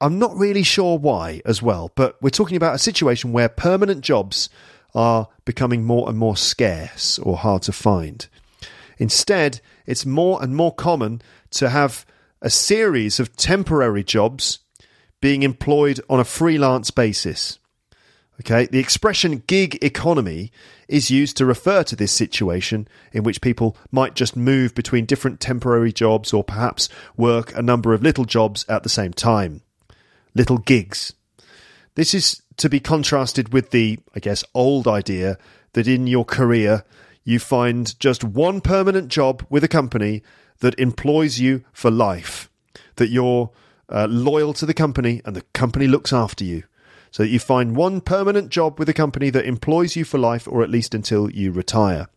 I'm 0.01 0.17
not 0.17 0.35
really 0.35 0.63
sure 0.63 0.97
why 0.97 1.41
as 1.45 1.61
well, 1.61 1.91
but 1.95 2.21
we're 2.21 2.29
talking 2.29 2.57
about 2.57 2.75
a 2.75 2.79
situation 2.79 3.33
where 3.33 3.49
permanent 3.49 4.01
jobs 4.01 4.49
are 4.95 5.27
becoming 5.45 5.83
more 5.83 6.07
and 6.09 6.17
more 6.17 6.37
scarce 6.37 7.19
or 7.19 7.37
hard 7.37 7.63
to 7.63 7.71
find. 7.71 8.27
Instead, 8.97 9.61
it's 9.85 10.05
more 10.05 10.41
and 10.41 10.55
more 10.55 10.73
common 10.73 11.21
to 11.51 11.69
have 11.69 12.05
a 12.41 12.49
series 12.49 13.19
of 13.19 13.35
temporary 13.35 14.03
jobs 14.03 14.59
being 15.21 15.43
employed 15.43 15.99
on 16.09 16.19
a 16.19 16.25
freelance 16.25 16.91
basis. 16.91 17.59
Okay, 18.41 18.67
the 18.67 18.79
expression 18.79 19.43
gig 19.47 19.77
economy 19.83 20.51
is 20.87 21.11
used 21.11 21.35
to 21.37 21.45
refer 21.45 21.83
to 21.83 21.95
this 21.95 22.13
situation 22.13 22.87
in 23.11 23.23
which 23.23 23.41
people 23.41 23.75
might 23.91 24.15
just 24.15 24.37
move 24.37 24.73
between 24.73 25.05
different 25.05 25.41
temporary 25.41 25.91
jobs 25.91 26.31
or 26.31 26.43
perhaps 26.43 26.87
work 27.17 27.53
a 27.55 27.61
number 27.61 27.93
of 27.93 28.01
little 28.01 28.23
jobs 28.23 28.65
at 28.69 28.83
the 28.83 28.89
same 28.89 29.11
time. 29.11 29.61
Little 30.33 30.57
gigs. 30.57 31.13
This 31.95 32.13
is 32.13 32.41
to 32.57 32.69
be 32.69 32.79
contrasted 32.79 33.51
with 33.51 33.71
the, 33.71 33.99
I 34.15 34.19
guess, 34.19 34.45
old 34.53 34.87
idea 34.87 35.37
that 35.73 35.87
in 35.87 36.07
your 36.07 36.23
career 36.23 36.85
you 37.25 37.39
find 37.39 37.99
just 37.99 38.23
one 38.23 38.61
permanent 38.61 39.09
job 39.09 39.45
with 39.49 39.65
a 39.65 39.67
company 39.67 40.23
that 40.59 40.79
employs 40.79 41.39
you 41.39 41.63
for 41.73 41.91
life, 41.91 42.49
that 42.95 43.09
you're 43.09 43.51
uh, 43.89 44.07
loyal 44.09 44.53
to 44.53 44.65
the 44.65 44.73
company 44.73 45.21
and 45.25 45.35
the 45.35 45.43
company 45.53 45.87
looks 45.87 46.13
after 46.13 46.43
you. 46.43 46.63
So 47.11 47.23
that 47.23 47.29
you 47.29 47.39
find 47.39 47.75
one 47.75 48.01
permanent 48.01 48.49
job 48.49 48.77
with 48.77 48.87
a 48.87 48.93
company 48.93 49.31
that 49.31 49.45
employs 49.45 49.95
you 49.95 50.05
for 50.05 50.19
life 50.19 50.47
or 50.47 50.61
at 50.61 50.69
least 50.69 50.93
until 50.93 51.29
you 51.31 51.51
retire. 51.51 52.07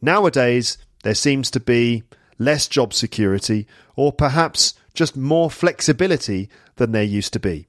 Nowadays, 0.00 0.78
there 1.02 1.14
seems 1.14 1.50
to 1.50 1.60
be 1.60 2.02
less 2.38 2.66
job 2.66 2.94
security 2.94 3.66
or 3.94 4.12
perhaps 4.12 4.74
just 4.94 5.16
more 5.16 5.50
flexibility 5.50 6.48
than 6.76 6.92
there 6.92 7.02
used 7.02 7.32
to 7.34 7.40
be. 7.40 7.66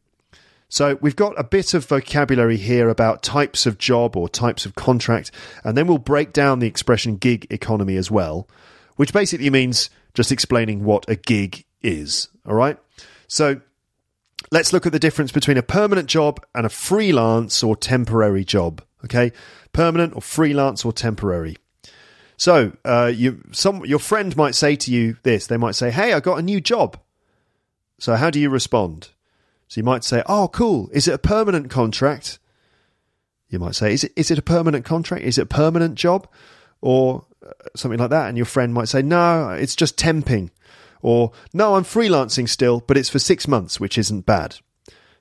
So 0.69 0.97
we've 1.01 1.15
got 1.15 1.39
a 1.39 1.43
bit 1.43 1.75
of 1.75 1.85
vocabulary 1.85 2.57
here 2.57 2.89
about 2.89 3.21
types 3.21 3.67
of 3.67 3.77
job 3.77 4.17
or 4.17 4.27
types 4.27 4.65
of 4.65 4.73
contract, 4.73 5.29
and 5.63 5.77
then 5.77 5.85
we'll 5.85 6.00
break 6.00 6.33
down 6.33 6.57
the 6.57 6.67
expression 6.67 7.17
gig 7.17 7.45
economy 7.51 7.95
as 7.95 8.09
well, 8.09 8.47
which 8.95 9.13
basically 9.13 9.51
means 9.51 9.91
just 10.15 10.31
explaining 10.31 10.83
what 10.83 11.07
a 11.07 11.15
gig 11.15 11.65
is. 11.83 12.29
All 12.47 12.55
right. 12.55 12.79
So 13.27 13.62
let's 14.51 14.74
look 14.74 14.86
at 14.86 14.92
the 14.92 15.00
difference 15.00 15.32
between 15.32 15.58
a 15.58 15.63
permanent 15.63 16.08
job 16.08 16.44
and 16.53 16.65
a 16.65 16.70
freelance 16.70 17.63
or 17.63 17.75
temporary 17.75 18.46
job. 18.46 18.82
Okay, 19.06 19.32
permanent 19.74 20.15
or 20.15 20.22
freelance 20.22 20.86
or 20.86 20.94
temporary. 20.94 21.58
So 22.38 22.74
uh, 22.86 23.12
you, 23.13 23.44
some 23.51 23.86
your 23.86 24.00
friend 24.00 24.36
might 24.36 24.56
say 24.56 24.75
to 24.77 24.92
you 24.92 25.18
this. 25.24 25.48
They 25.48 25.58
might 25.58 25.75
say, 25.75 25.92
"Hey, 25.92 26.13
I 26.13 26.20
got 26.20 26.39
a 26.39 26.44
new 26.44 26.62
job." 26.62 27.00
So 28.00 28.15
how 28.15 28.30
do 28.30 28.39
you 28.39 28.50
respond? 28.50 29.10
So 29.68 29.80
you 29.80 29.84
might 29.84 30.03
say, 30.03 30.24
"Oh, 30.25 30.48
cool. 30.48 30.89
Is 30.94 31.08
it 31.08 31.13
a 31.13 31.20
permanent 31.20 31.70
contract?" 31.70 32.39
You 33.50 33.60
might 33.60 33.75
say, 33.75 33.94
"Is 33.94 34.03
it 34.03 34.13
is 34.15 34.32
it 34.32 34.39
a 34.39 34.44
permanent 34.44 34.86
contract? 34.86 35.24
Is 35.24 35.38
it 35.38 35.44
a 35.44 35.46
permanent 35.46 35.96
job?" 35.96 36.27
Or 36.82 37.25
uh, 37.46 37.51
something 37.75 38.00
like 38.00 38.10
that. 38.10 38.27
And 38.27 38.38
your 38.38 38.46
friend 38.46 38.74
might 38.74 38.89
say, 38.89 39.01
"No, 39.01 39.50
it's 39.50 39.75
just 39.75 39.98
temping." 39.98 40.50
Or, 41.03 41.31
no, 41.53 41.75
I'm 41.75 41.83
freelancing 41.83 42.50
still, 42.50 42.79
but 42.79 42.98
it's 42.98 43.10
for 43.10 43.19
six 43.19 43.48
months, 43.48 43.79
which 43.79 43.98
isn't 44.00 44.25
bad. 44.25 44.55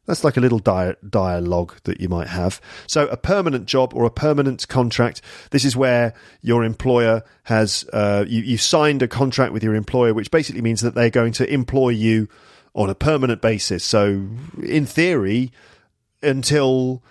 That's 0.07 0.25
like 0.25 0.37
a 0.37 0.41
little 0.41 0.59
di- 0.59 0.97
dialogue 1.09 1.77
that 1.85 2.01
you 2.01 2.09
might 2.09 2.29
have. 2.29 2.61
So, 2.87 3.07
a 3.09 3.17
permanent 3.17 3.67
job 3.67 3.93
or 3.95 4.05
a 4.05 4.11
permanent 4.11 4.67
contract. 4.69 5.21
This 5.51 5.65
is 5.65 5.77
where 5.77 6.15
your 6.41 6.65
employer 6.65 7.23
has 7.45 7.85
uh, 7.93 8.25
you, 8.27 8.43
you 8.43 8.59
signed 8.59 9.03
a 9.03 9.09
contract 9.09 9.53
with 9.53 9.63
your 9.63 9.75
employer, 9.75 10.15
which 10.15 10.31
basically 10.31 10.63
means 10.63 10.81
that 10.81 10.95
they're 10.95 11.11
going 11.11 11.33
to 11.35 11.53
employ 11.53 11.91
you 11.91 12.29
on 12.75 12.91
a 12.91 12.95
permanent 12.95 13.43
basis. 13.43 13.85
So, 13.85 14.27
in 14.63 14.87
theory, 14.87 15.53
until 16.23 17.03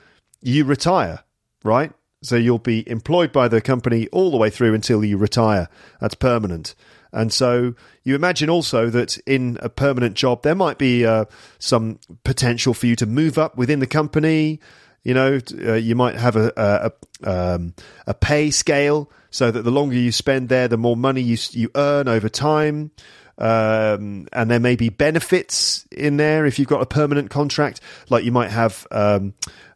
you 0.41 0.65
retire, 0.65 1.23
right? 1.63 1.91
So 2.23 2.35
you'll 2.35 2.59
be 2.59 2.87
employed 2.87 3.31
by 3.31 3.47
the 3.47 3.61
company 3.61 4.07
all 4.09 4.31
the 4.31 4.37
way 4.37 4.49
through 4.49 4.73
until 4.73 5.03
you 5.03 5.17
retire. 5.17 5.69
That's 5.99 6.13
permanent. 6.13 6.75
And 7.13 7.31
so 7.31 7.75
you 8.03 8.15
imagine 8.15 8.49
also 8.49 8.89
that 8.89 9.17
in 9.19 9.57
a 9.61 9.69
permanent 9.69 10.15
job, 10.15 10.43
there 10.43 10.55
might 10.55 10.77
be 10.77 11.05
uh, 11.05 11.25
some 11.59 11.99
potential 12.23 12.73
for 12.73 12.87
you 12.87 12.95
to 12.97 13.05
move 13.05 13.37
up 13.37 13.57
within 13.57 13.79
the 13.79 13.87
company. 13.87 14.59
You 15.03 15.13
know, 15.13 15.39
uh, 15.65 15.73
you 15.73 15.95
might 15.95 16.15
have 16.15 16.35
a 16.35 16.93
a, 17.23 17.29
um, 17.29 17.73
a, 18.05 18.13
pay 18.13 18.51
scale 18.51 19.09
so 19.31 19.49
that 19.49 19.63
the 19.63 19.71
longer 19.71 19.95
you 19.95 20.11
spend 20.11 20.49
there, 20.49 20.67
the 20.67 20.77
more 20.77 20.95
money 20.95 21.21
you 21.21 21.37
you 21.51 21.69
earn 21.75 22.07
over 22.07 22.29
time. 22.29 22.91
Um, 23.37 24.27
and 24.33 24.51
there 24.51 24.59
may 24.59 24.75
be 24.75 24.89
benefits 24.89 25.87
in 25.91 26.17
there 26.17 26.45
if 26.45 26.59
you've 26.59 26.67
got 26.67 26.83
a 26.83 26.85
permanent 26.85 27.31
contract, 27.31 27.81
like 28.09 28.23
you 28.23 28.31
might 28.31 28.51
have 28.51 28.85
um, 28.91 29.33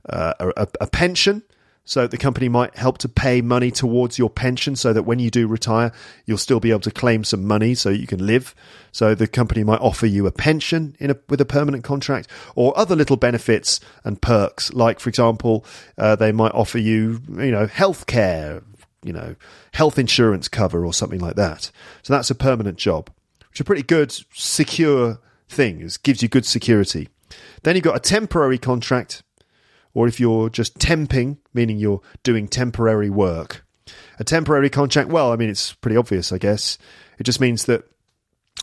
uh, 0.07 0.33
a, 0.39 0.67
a 0.81 0.87
pension 0.87 1.41
so 1.85 2.07
the 2.07 2.17
company 2.17 2.49
might 2.49 2.75
help 2.75 2.97
to 2.99 3.09
pay 3.09 3.41
money 3.41 3.69
towards 3.69 4.17
your 4.17 4.29
pension 4.29 4.75
so 4.75 4.91
that 4.91 5.03
when 5.03 5.19
you 5.19 5.29
do 5.29 5.47
retire, 5.47 5.91
you'll 6.25 6.39
still 6.39 6.59
be 6.59 6.71
able 6.71 6.79
to 6.81 6.91
claim 6.91 7.23
some 7.23 7.45
money 7.45 7.75
so 7.75 7.89
you 7.89 8.07
can 8.07 8.25
live. 8.25 8.55
So 8.91 9.13
the 9.13 9.27
company 9.27 9.63
might 9.63 9.79
offer 9.81 10.07
you 10.07 10.25
a 10.25 10.31
pension 10.31 10.95
a, 10.99 11.15
with 11.29 11.39
a 11.39 11.45
permanent 11.45 11.83
contract 11.83 12.27
or 12.55 12.77
other 12.77 12.95
little 12.95 13.17
benefits 13.17 13.79
and 14.03 14.19
perks. 14.19 14.73
Like, 14.73 14.99
for 14.99 15.09
example, 15.09 15.63
uh, 15.97 16.15
they 16.15 16.31
might 16.31 16.53
offer 16.53 16.79
you, 16.79 17.21
you 17.29 17.51
know, 17.51 17.67
health 17.67 18.07
care, 18.07 18.63
you 19.03 19.13
know, 19.13 19.35
health 19.73 19.99
insurance 19.99 20.47
cover 20.47 20.83
or 20.83 20.93
something 20.93 21.19
like 21.19 21.35
that. 21.35 21.69
So 22.01 22.13
that's 22.13 22.31
a 22.31 22.35
permanent 22.35 22.79
job, 22.79 23.11
which 23.49 23.57
is 23.57 23.61
a 23.61 23.65
pretty 23.65 23.83
good, 23.83 24.11
secure 24.33 25.19
thing. 25.47 25.81
It 25.81 25.99
gives 26.01 26.23
you 26.23 26.29
good 26.29 26.47
security. 26.47 27.09
Then 27.61 27.75
you've 27.75 27.83
got 27.83 27.95
a 27.95 27.99
temporary 27.99 28.57
contract, 28.57 29.21
or 29.95 30.07
if 30.07 30.19
you're 30.19 30.49
just 30.49 30.77
temping, 30.77 31.37
meaning 31.53 31.79
you're 31.79 32.01
doing 32.21 32.47
temporary 32.47 33.09
work. 33.09 33.65
A 34.19 34.23
temporary 34.23 34.69
contract, 34.69 35.09
well, 35.09 35.31
I 35.31 35.37
mean, 35.37 35.49
it's 35.49 35.73
pretty 35.73 35.97
obvious, 35.97 36.31
I 36.31 36.37
guess. 36.37 36.77
It 37.17 37.23
just 37.23 37.41
means 37.41 37.65
that 37.65 37.85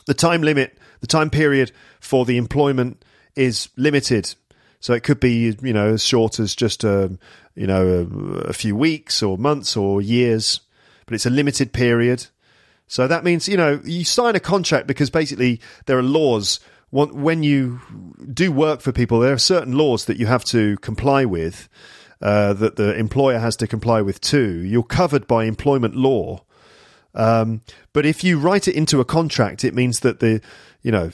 the 0.07 0.15
time 0.15 0.43
limit, 0.43 0.79
the 1.01 1.07
time 1.07 1.31
period 1.31 1.73
for 2.01 2.25
the 2.25 2.37
employment 2.37 3.05
is 3.35 3.69
limited. 3.77 4.35
So 4.81 4.93
it 4.93 5.05
could 5.05 5.21
be, 5.21 5.57
you 5.63 5.73
know, 5.73 5.95
as 5.95 6.05
short 6.05 6.39
as 6.39 6.55
just 6.55 6.85
a, 6.85 7.07
um, 7.07 7.19
you 7.55 7.67
know, 7.67 7.87
a, 7.89 8.49
a 8.49 8.53
few 8.53 8.77
weeks 8.77 9.23
or 9.23 9.39
months 9.39 9.77
or 9.77 10.03
years, 10.03 10.61
but 11.07 11.15
it's 11.15 11.27
a 11.27 11.31
limited 11.31 11.73
period. 11.73 12.27
So 12.89 13.07
that 13.07 13.25
means, 13.25 13.49
you 13.49 13.57
know, 13.57 13.81
you 13.85 14.05
sign 14.05 14.37
a 14.37 14.41
contract 14.41 14.87
because 14.87 15.09
basically 15.09 15.61
there 15.87 15.99
are 15.99 16.03
laws. 16.03 16.61
When 16.93 17.43
you 17.43 17.81
do 18.35 18.53
work 18.53 18.83
for 18.83 18.93
people, 18.93 19.19
there 19.21 19.33
are 19.33 19.39
certain 19.39 19.79
laws 19.79 20.05
that 20.05 20.19
you 20.19 20.27
have 20.27 20.45
to 20.47 20.77
comply 20.79 21.25
with, 21.25 21.71
uh, 22.21 22.53
that 22.53 22.77
the 22.77 22.95
employer 22.95 23.39
has 23.39 23.57
to 23.57 23.67
comply 23.67 24.03
with 24.03 24.21
too. 24.21 24.63
You're 24.63 24.83
covered 24.83 25.27
by 25.27 25.45
employment 25.45 25.97
law. 25.97 26.45
Um, 27.15 27.63
but 27.95 28.05
if 28.05 28.23
you 28.23 28.39
write 28.39 28.69
it 28.69 28.75
into 28.75 29.01
a 29.01 29.07
contract, 29.07 29.65
it 29.65 29.75
means 29.75 30.01
that 30.01 30.21
the, 30.21 30.43
you 30.83 30.93
know, 30.93 31.13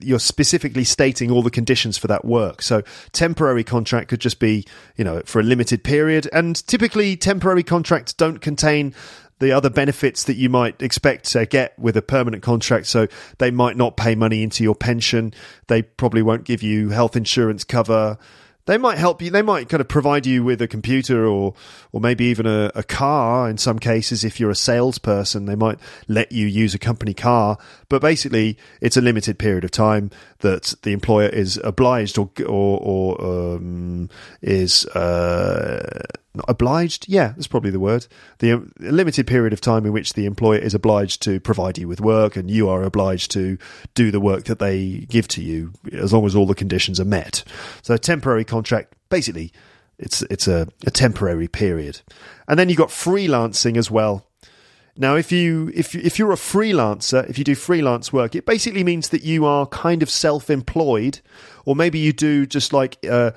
you're 0.00 0.18
specifically 0.18 0.84
stating 0.84 1.30
all 1.30 1.42
the 1.42 1.50
conditions 1.50 1.96
for 1.96 2.08
that 2.08 2.24
work. 2.24 2.60
So 2.60 2.82
temporary 3.12 3.64
contract 3.64 4.08
could 4.08 4.20
just 4.20 4.40
be, 4.40 4.64
you 4.96 5.04
know, 5.04 5.22
for 5.24 5.40
a 5.40 5.44
limited 5.44 5.84
period. 5.84 6.28
And 6.32 6.56
typically 6.66 7.16
temporary 7.16 7.62
contracts 7.62 8.12
don't 8.12 8.38
contain 8.38 8.94
the 9.38 9.52
other 9.52 9.70
benefits 9.70 10.24
that 10.24 10.36
you 10.36 10.48
might 10.48 10.80
expect 10.82 11.24
to 11.32 11.46
get 11.46 11.78
with 11.78 11.96
a 11.96 12.02
permanent 12.02 12.42
contract. 12.42 12.86
So 12.86 13.08
they 13.38 13.50
might 13.50 13.76
not 13.76 13.96
pay 13.96 14.14
money 14.14 14.42
into 14.42 14.62
your 14.62 14.74
pension. 14.74 15.34
They 15.66 15.82
probably 15.82 16.22
won't 16.22 16.44
give 16.44 16.62
you 16.62 16.90
health 16.90 17.16
insurance 17.16 17.64
cover 17.64 18.18
they 18.66 18.78
might 18.78 18.96
help 18.96 19.20
you. 19.20 19.30
They 19.30 19.42
might 19.42 19.68
kind 19.68 19.80
of 19.80 19.88
provide 19.88 20.24
you 20.24 20.42
with 20.42 20.62
a 20.62 20.68
computer 20.68 21.26
or, 21.26 21.54
or 21.92 22.00
maybe 22.00 22.24
even 22.26 22.46
a, 22.46 22.70
a, 22.74 22.82
car. 22.82 23.50
In 23.50 23.58
some 23.58 23.78
cases, 23.78 24.24
if 24.24 24.40
you're 24.40 24.50
a 24.50 24.56
salesperson, 24.56 25.44
they 25.44 25.54
might 25.54 25.78
let 26.08 26.32
you 26.32 26.46
use 26.46 26.74
a 26.74 26.78
company 26.78 27.12
car. 27.12 27.58
But 27.88 28.00
basically, 28.00 28.56
it's 28.80 28.96
a 28.96 29.02
limited 29.02 29.38
period 29.38 29.64
of 29.64 29.70
time 29.70 30.10
that 30.38 30.74
the 30.82 30.92
employer 30.92 31.28
is 31.28 31.60
obliged 31.62 32.16
or 32.16 32.30
or, 32.46 32.78
or 32.80 33.56
um, 33.56 34.08
is 34.40 34.86
uh, 34.86 36.02
obliged. 36.48 37.08
Yeah, 37.08 37.28
that's 37.28 37.46
probably 37.46 37.70
the 37.70 37.80
word. 37.80 38.06
The 38.38 38.52
um, 38.52 38.72
limited 38.78 39.26
period 39.26 39.52
of 39.52 39.60
time 39.60 39.86
in 39.86 39.92
which 39.92 40.14
the 40.14 40.26
employer 40.26 40.58
is 40.58 40.74
obliged 40.74 41.22
to 41.22 41.40
provide 41.40 41.78
you 41.78 41.88
with 41.88 42.00
work, 42.00 42.36
and 42.36 42.50
you 42.50 42.68
are 42.68 42.82
obliged 42.82 43.30
to 43.32 43.58
do 43.94 44.10
the 44.10 44.20
work 44.20 44.44
that 44.44 44.58
they 44.58 45.06
give 45.08 45.28
to 45.28 45.42
you, 45.42 45.72
as 45.92 46.12
long 46.12 46.26
as 46.26 46.34
all 46.34 46.46
the 46.46 46.54
conditions 46.54 46.98
are 47.00 47.04
met. 47.04 47.44
So, 47.82 47.94
a 47.94 47.98
temporary 47.98 48.44
contract, 48.44 48.94
basically, 49.08 49.52
it's 49.98 50.22
it's 50.22 50.48
a, 50.48 50.68
a 50.86 50.90
temporary 50.90 51.48
period, 51.48 52.00
and 52.48 52.58
then 52.58 52.68
you've 52.68 52.78
got 52.78 52.88
freelancing 52.88 53.76
as 53.76 53.90
well. 53.90 54.26
Now, 54.96 55.16
if 55.16 55.32
you 55.32 55.72
if 55.74 55.94
if 55.94 56.18
you're 56.18 56.32
a 56.32 56.36
freelancer, 56.36 57.28
if 57.28 57.38
you 57.38 57.44
do 57.44 57.54
freelance 57.54 58.12
work, 58.12 58.34
it 58.34 58.46
basically 58.46 58.84
means 58.84 59.08
that 59.08 59.24
you 59.24 59.44
are 59.44 59.66
kind 59.66 60.02
of 60.02 60.10
self-employed, 60.10 61.20
or 61.64 61.74
maybe 61.74 61.98
you 61.98 62.12
do 62.12 62.46
just 62.46 62.72
like. 62.72 62.98
Uh, 63.08 63.32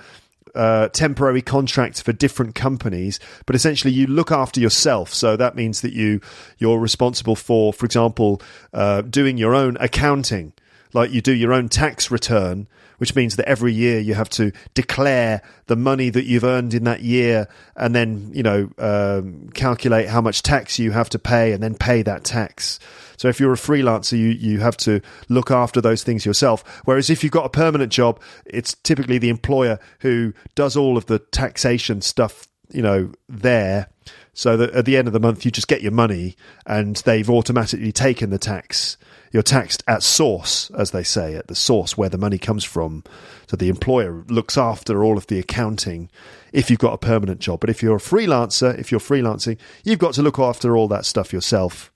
temporary 0.91 1.41
contracts 1.41 2.01
for 2.01 2.11
different 2.11 2.55
companies, 2.55 3.19
but 3.45 3.55
essentially 3.55 3.93
you 3.93 4.07
look 4.07 4.31
after 4.31 4.59
yourself. 4.59 5.13
So 5.13 5.37
that 5.37 5.55
means 5.55 5.81
that 5.81 5.93
you 5.93 6.19
you're 6.57 6.79
responsible 6.79 7.35
for, 7.35 7.71
for 7.71 7.85
example, 7.85 8.41
uh, 8.73 9.01
doing 9.01 9.37
your 9.37 9.53
own 9.53 9.77
accounting, 9.79 10.53
like 10.93 11.11
you 11.11 11.21
do 11.21 11.33
your 11.33 11.53
own 11.53 11.69
tax 11.69 12.09
return, 12.11 12.67
which 12.97 13.15
means 13.15 13.35
that 13.35 13.47
every 13.47 13.73
year 13.73 13.99
you 13.99 14.13
have 14.13 14.29
to 14.29 14.51
declare 14.73 15.41
the 15.67 15.75
money 15.75 16.09
that 16.09 16.25
you've 16.25 16.43
earned 16.43 16.73
in 16.73 16.83
that 16.85 17.01
year, 17.01 17.47
and 17.75 17.95
then 17.95 18.31
you 18.33 18.43
know 18.43 18.69
um, 18.77 19.49
calculate 19.53 20.07
how 20.07 20.21
much 20.21 20.43
tax 20.43 20.79
you 20.79 20.91
have 20.91 21.09
to 21.09 21.19
pay, 21.19 21.53
and 21.53 21.61
then 21.61 21.75
pay 21.75 22.01
that 22.01 22.23
tax. 22.23 22.79
So 23.17 23.27
if 23.27 23.39
you're 23.39 23.53
a 23.53 23.57
freelancer, 23.57 24.17
you, 24.17 24.27
you 24.27 24.59
have 24.59 24.77
to 24.77 25.01
look 25.27 25.51
after 25.51 25.81
those 25.81 26.03
things 26.03 26.25
yourself. 26.25 26.63
Whereas 26.85 27.09
if 27.09 27.23
you've 27.23 27.33
got 27.33 27.45
a 27.45 27.49
permanent 27.49 27.91
job, 27.91 28.21
it's 28.45 28.75
typically 28.75 29.17
the 29.17 29.29
employer 29.29 29.79
who 29.99 30.33
does 30.55 30.77
all 30.77 30.97
of 30.97 31.07
the 31.07 31.19
taxation 31.19 32.01
stuff, 32.01 32.47
you 32.71 32.81
know, 32.81 33.11
there. 33.27 33.89
So 34.33 34.55
that 34.57 34.71
at 34.71 34.85
the 34.85 34.97
end 34.97 35.07
of 35.07 35.13
the 35.13 35.19
month, 35.19 35.45
you 35.45 35.51
just 35.51 35.67
get 35.67 35.81
your 35.81 35.91
money 35.91 36.35
and 36.67 36.95
they've 36.97 37.29
automatically 37.29 37.91
taken 37.91 38.29
the 38.29 38.37
tax. 38.37 38.97
You're 39.31 39.43
taxed 39.43 39.83
at 39.87 40.03
source, 40.03 40.71
as 40.71 40.91
they 40.91 41.03
say, 41.03 41.35
at 41.35 41.47
the 41.47 41.55
source 41.55 41.97
where 41.97 42.09
the 42.09 42.17
money 42.17 42.37
comes 42.37 42.63
from. 42.63 43.03
So 43.47 43.57
the 43.57 43.69
employer 43.69 44.23
looks 44.27 44.57
after 44.57 45.03
all 45.03 45.17
of 45.17 45.27
the 45.27 45.39
accounting 45.39 46.09
if 46.53 46.69
you've 46.69 46.79
got 46.79 46.93
a 46.93 46.97
permanent 46.97 47.39
job. 47.39 47.59
But 47.59 47.69
if 47.69 47.83
you're 47.83 47.97
a 47.97 47.99
freelancer, 47.99 48.77
if 48.77 48.91
you're 48.91 48.99
freelancing, 48.99 49.57
you've 49.83 49.99
got 49.99 50.13
to 50.15 50.21
look 50.21 50.39
after 50.39 50.75
all 50.75 50.87
that 50.87 51.05
stuff 51.05 51.33
yourself. 51.33 51.91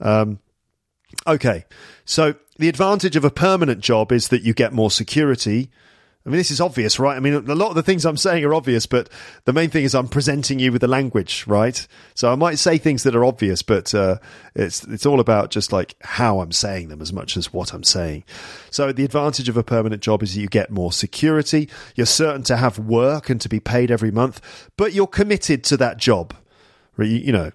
Um, 0.00 0.40
okay, 1.26 1.64
so 2.04 2.34
the 2.58 2.68
advantage 2.68 3.16
of 3.16 3.24
a 3.24 3.30
permanent 3.30 3.80
job 3.80 4.12
is 4.12 4.28
that 4.28 4.42
you 4.42 4.54
get 4.54 4.72
more 4.72 4.90
security. 4.90 5.70
I 6.24 6.28
mean, 6.28 6.38
this 6.38 6.52
is 6.52 6.60
obvious, 6.60 7.00
right? 7.00 7.16
I 7.16 7.20
mean, 7.20 7.34
a 7.34 7.54
lot 7.54 7.70
of 7.70 7.74
the 7.74 7.82
things 7.82 8.04
I'm 8.04 8.16
saying 8.16 8.44
are 8.44 8.54
obvious, 8.54 8.86
but 8.86 9.08
the 9.44 9.52
main 9.52 9.70
thing 9.70 9.82
is 9.82 9.92
I'm 9.92 10.06
presenting 10.06 10.60
you 10.60 10.70
with 10.70 10.80
the 10.80 10.88
language, 10.88 11.44
right? 11.48 11.84
So 12.14 12.30
I 12.30 12.36
might 12.36 12.60
say 12.60 12.78
things 12.78 13.02
that 13.02 13.16
are 13.16 13.24
obvious, 13.24 13.62
but 13.62 13.92
uh, 13.92 14.18
it's 14.54 14.84
it's 14.84 15.04
all 15.04 15.18
about 15.18 15.50
just 15.50 15.72
like 15.72 15.96
how 16.00 16.40
I'm 16.40 16.52
saying 16.52 16.88
them 16.88 17.02
as 17.02 17.12
much 17.12 17.36
as 17.36 17.52
what 17.52 17.72
I'm 17.72 17.82
saying. 17.82 18.22
So 18.70 18.92
the 18.92 19.04
advantage 19.04 19.48
of 19.48 19.56
a 19.56 19.64
permanent 19.64 20.00
job 20.00 20.22
is 20.22 20.34
that 20.34 20.40
you 20.40 20.46
get 20.46 20.70
more 20.70 20.92
security. 20.92 21.68
You're 21.96 22.06
certain 22.06 22.44
to 22.44 22.56
have 22.56 22.78
work 22.78 23.28
and 23.28 23.40
to 23.40 23.48
be 23.48 23.58
paid 23.58 23.90
every 23.90 24.12
month, 24.12 24.68
but 24.76 24.92
you're 24.92 25.08
committed 25.08 25.64
to 25.64 25.76
that 25.78 25.96
job. 25.96 26.36
You 26.98 27.32
know, 27.32 27.50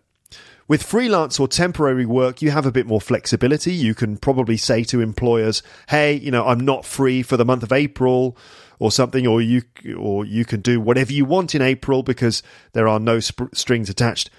with 0.67 0.84
freelance 0.84 1.39
or 1.39 1.47
temporary 1.47 2.06
work, 2.06 2.41
you 2.41 2.51
have 2.51 2.65
a 2.65 2.71
bit 2.71 2.88
more 2.88 3.01
flexibility. 3.01 3.73
You 3.73 3.95
can 3.95 4.17
probably 4.17 4.58
say 4.58 4.84
to 4.86 5.01
employers, 5.01 5.63
"Hey, 5.89 6.13
you 6.13 6.32
know, 6.32 6.45
I'm 6.45 6.60
not 6.60 6.86
free 6.86 7.23
for 7.23 7.38
the 7.38 7.45
month 7.45 7.63
of 7.63 7.71
April." 7.71 8.38
Or 8.80 8.91
something, 8.91 9.25
or 9.25 9.41
you, 9.41 9.63
or 9.97 10.23
you 10.23 10.45
can 10.45 10.62
do 10.62 10.80
whatever 10.80 11.12
you 11.12 11.25
want 11.25 11.56
in 11.56 11.63
April 11.63 12.03
because 12.03 12.43
there 12.73 12.88
are 12.88 12.99
no 12.99 13.19
sp- 13.19 13.49
strings 13.51 13.89
attached. 13.89 14.30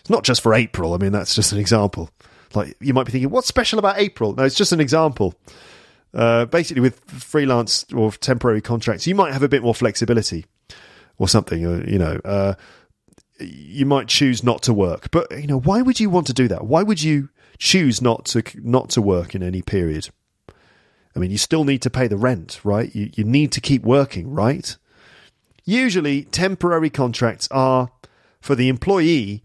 It's 0.00 0.08
not 0.08 0.24
just 0.24 0.40
for 0.40 0.54
April. 0.54 0.94
I 0.94 0.96
mean, 0.96 1.12
that's 1.12 1.34
just 1.34 1.52
an 1.52 1.58
example. 1.58 2.08
Like 2.54 2.74
you 2.80 2.94
might 2.94 3.04
be 3.04 3.12
thinking, 3.12 3.28
what's 3.28 3.48
special 3.48 3.78
about 3.78 3.98
April? 3.98 4.34
No, 4.34 4.44
it's 4.44 4.54
just 4.54 4.72
an 4.72 4.80
example. 4.80 5.34
Uh, 6.14 6.46
basically, 6.46 6.80
with 6.80 7.00
freelance 7.00 7.84
or 7.94 8.12
temporary 8.12 8.60
contracts, 8.60 9.06
you 9.06 9.14
might 9.14 9.34
have 9.34 9.42
a 9.42 9.48
bit 9.48 9.62
more 9.62 9.74
flexibility 9.74 10.46
or 11.18 11.28
something. 11.28 11.66
Uh, 11.66 11.84
you 11.86 11.98
know, 11.98 12.18
uh, 12.24 12.54
you 13.46 13.86
might 13.86 14.08
choose 14.08 14.42
not 14.42 14.62
to 14.62 14.74
work. 14.74 15.10
But 15.10 15.30
you 15.30 15.46
know, 15.46 15.60
why 15.60 15.82
would 15.82 16.00
you 16.00 16.10
want 16.10 16.26
to 16.28 16.32
do 16.32 16.48
that? 16.48 16.66
Why 16.66 16.82
would 16.82 17.02
you 17.02 17.28
choose 17.58 18.00
not 18.02 18.24
to 18.26 18.42
not 18.56 18.90
to 18.90 19.02
work 19.02 19.34
in 19.34 19.42
any 19.42 19.62
period? 19.62 20.08
I 21.14 21.18
mean, 21.18 21.30
you 21.30 21.38
still 21.38 21.64
need 21.64 21.82
to 21.82 21.90
pay 21.90 22.08
the 22.08 22.16
rent, 22.16 22.60
right? 22.64 22.94
You 22.94 23.10
you 23.14 23.24
need 23.24 23.52
to 23.52 23.60
keep 23.60 23.82
working, 23.82 24.32
right? 24.32 24.76
Usually, 25.64 26.24
temporary 26.24 26.90
contracts 26.90 27.48
are 27.50 27.90
for 28.40 28.54
the 28.54 28.68
employee. 28.68 29.44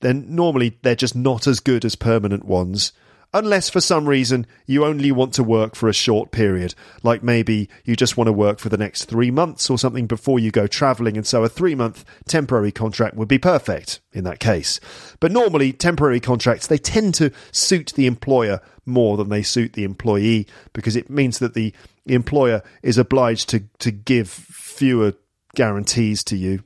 Then 0.00 0.34
normally 0.34 0.78
they're 0.82 0.94
just 0.94 1.16
not 1.16 1.46
as 1.46 1.60
good 1.60 1.84
as 1.84 1.96
permanent 1.96 2.44
ones 2.44 2.92
unless 3.36 3.68
for 3.68 3.80
some 3.80 4.08
reason 4.08 4.46
you 4.66 4.84
only 4.84 5.12
want 5.12 5.34
to 5.34 5.44
work 5.44 5.74
for 5.74 5.88
a 5.88 5.92
short 5.92 6.30
period, 6.30 6.74
like 7.02 7.22
maybe 7.22 7.68
you 7.84 7.94
just 7.94 8.16
want 8.16 8.28
to 8.28 8.32
work 8.32 8.58
for 8.58 8.68
the 8.68 8.76
next 8.76 9.04
three 9.04 9.30
months 9.30 9.68
or 9.68 9.78
something 9.78 10.06
before 10.06 10.38
you 10.38 10.50
go 10.50 10.66
travelling, 10.66 11.16
and 11.16 11.26
so 11.26 11.44
a 11.44 11.48
three 11.48 11.74
month 11.74 12.04
temporary 12.26 12.72
contract 12.72 13.16
would 13.16 13.28
be 13.28 13.38
perfect 13.38 14.00
in 14.12 14.24
that 14.24 14.40
case. 14.40 14.80
But 15.20 15.32
normally, 15.32 15.72
temporary 15.72 16.20
contracts 16.20 16.66
they 16.66 16.78
tend 16.78 17.14
to 17.16 17.30
suit 17.52 17.92
the 17.94 18.06
employer 18.06 18.60
more 18.86 19.16
than 19.16 19.28
they 19.28 19.42
suit 19.42 19.74
the 19.74 19.84
employee 19.84 20.46
because 20.72 20.96
it 20.96 21.10
means 21.10 21.38
that 21.40 21.54
the 21.54 21.74
employer 22.06 22.62
is 22.82 22.98
obliged 22.98 23.48
to, 23.50 23.60
to 23.80 23.90
give 23.90 24.28
fewer 24.28 25.12
guarantees 25.54 26.22
to 26.24 26.36
you, 26.36 26.62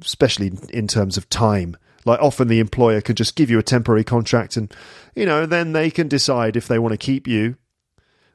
especially 0.00 0.52
in 0.70 0.86
terms 0.86 1.16
of 1.16 1.28
time. 1.28 1.76
Like 2.06 2.20
often 2.20 2.48
the 2.48 2.60
employer 2.60 3.02
can 3.02 3.16
just 3.16 3.36
give 3.36 3.50
you 3.50 3.58
a 3.58 3.62
temporary 3.62 4.04
contract 4.04 4.56
and, 4.56 4.72
you 5.14 5.26
know, 5.26 5.44
then 5.44 5.72
they 5.72 5.90
can 5.90 6.08
decide 6.08 6.56
if 6.56 6.68
they 6.68 6.78
want 6.78 6.92
to 6.92 6.96
keep 6.96 7.26
you 7.26 7.56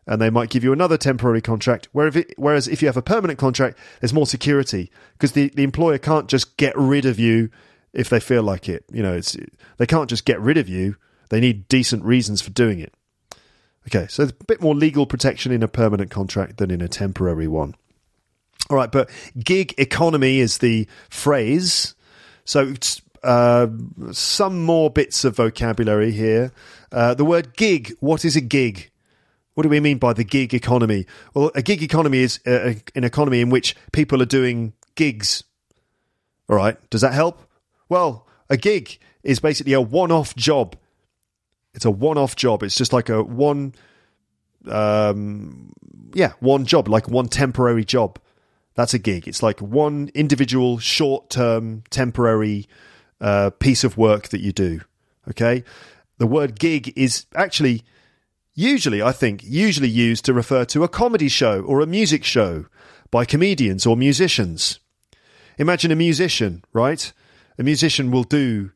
and 0.06 0.22
they 0.22 0.30
might 0.30 0.50
give 0.50 0.64
you 0.64 0.74
another 0.74 0.98
temporary 0.98 1.42
contract. 1.42 1.88
Whereas 1.94 2.68
if 2.68 2.82
you 2.82 2.88
have 2.88 2.98
a 2.98 3.02
permanent 3.02 3.40
contract, 3.40 3.78
there's 4.00 4.14
more 4.14 4.28
security 4.28 4.92
because 5.14 5.32
the, 5.32 5.50
the 5.56 5.64
employer 5.64 5.98
can't 5.98 6.28
just 6.28 6.58
get 6.58 6.78
rid 6.78 7.06
of 7.06 7.18
you 7.18 7.50
if 7.94 8.10
they 8.10 8.20
feel 8.20 8.44
like 8.44 8.68
it. 8.68 8.84
You 8.92 9.04
know, 9.04 9.14
it's, 9.14 9.38
they 9.78 9.86
can't 9.86 10.10
just 10.10 10.26
get 10.26 10.40
rid 10.40 10.58
of 10.58 10.68
you. 10.68 10.98
They 11.30 11.40
need 11.40 11.68
decent 11.70 12.04
reasons 12.04 12.42
for 12.42 12.50
doing 12.50 12.80
it. 12.80 12.94
Okay, 13.88 14.06
so 14.10 14.24
there's 14.24 14.34
a 14.40 14.46
bit 14.46 14.62
more 14.62 14.76
legal 14.76 15.06
protection 15.06 15.52
in 15.52 15.64
a 15.64 15.68
permanent 15.68 16.12
contract 16.12 16.58
than 16.58 16.70
in 16.70 16.82
a 16.82 16.88
temporary 16.88 17.48
one. 17.48 17.76
All 18.70 18.78
right, 18.78 18.92
but 18.92 19.10
gig 19.40 19.74
economy 19.78 20.40
is 20.40 20.60
the 20.60 20.88
phrase. 21.10 21.96
So 22.46 22.74
uh, 23.24 23.68
some 24.12 24.64
more 24.64 24.90
bits 24.90 25.24
of 25.24 25.36
vocabulary 25.36 26.12
here. 26.12 26.52
Uh, 26.92 27.14
the 27.14 27.26
word 27.26 27.56
gig. 27.56 27.94
What 28.00 28.26
is 28.26 28.36
a 28.36 28.42
gig? 28.42 28.90
What 29.54 29.64
do 29.64 29.70
we 29.70 29.80
mean 29.80 29.98
by 29.98 30.14
the 30.14 30.24
gig 30.24 30.54
economy? 30.54 31.06
Well, 31.34 31.52
a 31.56 31.62
gig 31.62 31.84
economy 31.84 32.20
is 32.20 32.40
uh, 32.48 32.74
an 32.96 33.04
economy 33.04 33.42
in 33.42 33.50
which 33.50 33.76
people 33.92 34.22
are 34.22 34.26
doing 34.26 34.74
gigs. 34.96 35.44
All 36.50 36.56
right, 36.56 36.78
does 36.90 37.02
that 37.02 37.14
help? 37.14 37.42
Well, 37.90 38.28
a 38.50 38.58
gig 38.58 38.98
is 39.24 39.40
basically 39.40 39.74
a 39.74 39.82
one-off 39.82 40.36
job. 40.36 40.76
It's 41.74 41.86
a 41.86 41.92
one-off 41.92 42.36
job. 42.36 42.64
It's 42.64 42.76
just 42.76 42.94
like 42.94 43.10
a 43.10 43.24
one, 43.24 43.76
um, 44.68 45.72
yeah, 46.14 46.34
one 46.40 46.66
job, 46.66 46.88
like 46.88 47.08
one 47.08 47.28
temporary 47.28 47.86
job. 47.86 48.20
That's 48.76 48.94
a 48.94 49.00
gig. 49.00 49.28
It's 49.28 49.44
like 49.44 49.62
one 49.62 50.10
individual, 50.14 50.80
short-term, 50.80 51.84
temporary 51.90 52.68
uh, 53.22 53.52
piece 53.52 53.84
of 53.84 53.98
work 53.98 54.30
that 54.30 54.42
you 54.42 54.52
do. 54.52 54.82
Okay, 55.30 55.64
the 56.18 56.28
word 56.28 56.60
gig 56.60 56.92
is 56.98 57.26
actually 57.36 57.84
usually, 58.54 59.02
I 59.02 59.12
think, 59.12 59.42
usually 59.44 59.90
used 59.90 60.26
to 60.26 60.34
refer 60.34 60.66
to 60.66 60.84
a 60.84 60.90
comedy 60.90 61.30
show 61.30 61.62
or 61.62 61.80
a 61.80 61.88
music 61.88 62.24
show 62.24 62.66
by 63.10 63.26
comedians 63.26 63.86
or 63.86 63.96
musicians. 63.96 64.80
Imagine 65.58 65.92
a 65.92 65.96
musician, 65.96 66.64
right? 66.74 67.12
A 67.58 67.64
musician 67.64 68.12
will 68.12 68.24
do 68.24 68.72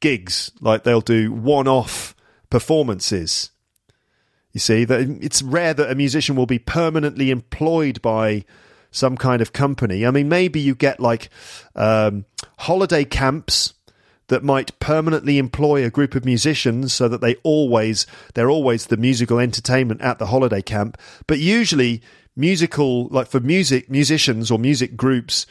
gigs, 0.00 0.50
like 0.60 0.84
they'll 0.84 1.00
do 1.00 1.32
one 1.32 1.68
off 1.68 2.14
performances. 2.50 3.50
You 4.52 4.60
see, 4.60 4.84
that 4.84 5.00
it's 5.20 5.42
rare 5.42 5.74
that 5.74 5.90
a 5.90 5.94
musician 5.94 6.36
will 6.36 6.46
be 6.46 6.58
permanently 6.58 7.30
employed 7.30 8.02
by 8.02 8.44
some 8.90 9.16
kind 9.16 9.40
of 9.40 9.52
company. 9.52 10.06
I 10.06 10.10
mean, 10.10 10.28
maybe 10.28 10.60
you 10.60 10.74
get 10.74 11.00
like 11.00 11.30
um, 11.74 12.26
holiday 12.58 13.04
camps 13.04 13.72
that 14.32 14.42
might 14.42 14.78
permanently 14.78 15.36
employ 15.36 15.84
a 15.84 15.90
group 15.90 16.14
of 16.14 16.24
musicians 16.24 16.90
so 16.94 17.06
that 17.06 17.20
they 17.20 17.34
always 17.42 18.06
they're 18.32 18.50
always 18.50 18.86
the 18.86 18.96
musical 18.96 19.38
entertainment 19.38 20.00
at 20.00 20.18
the 20.18 20.26
holiday 20.26 20.62
camp 20.62 20.96
but 21.26 21.38
usually 21.38 22.00
musical 22.34 23.08
like 23.08 23.26
for 23.26 23.40
music 23.40 23.90
musicians 23.90 24.50
or 24.50 24.58
music 24.58 24.96
groups 24.96 25.46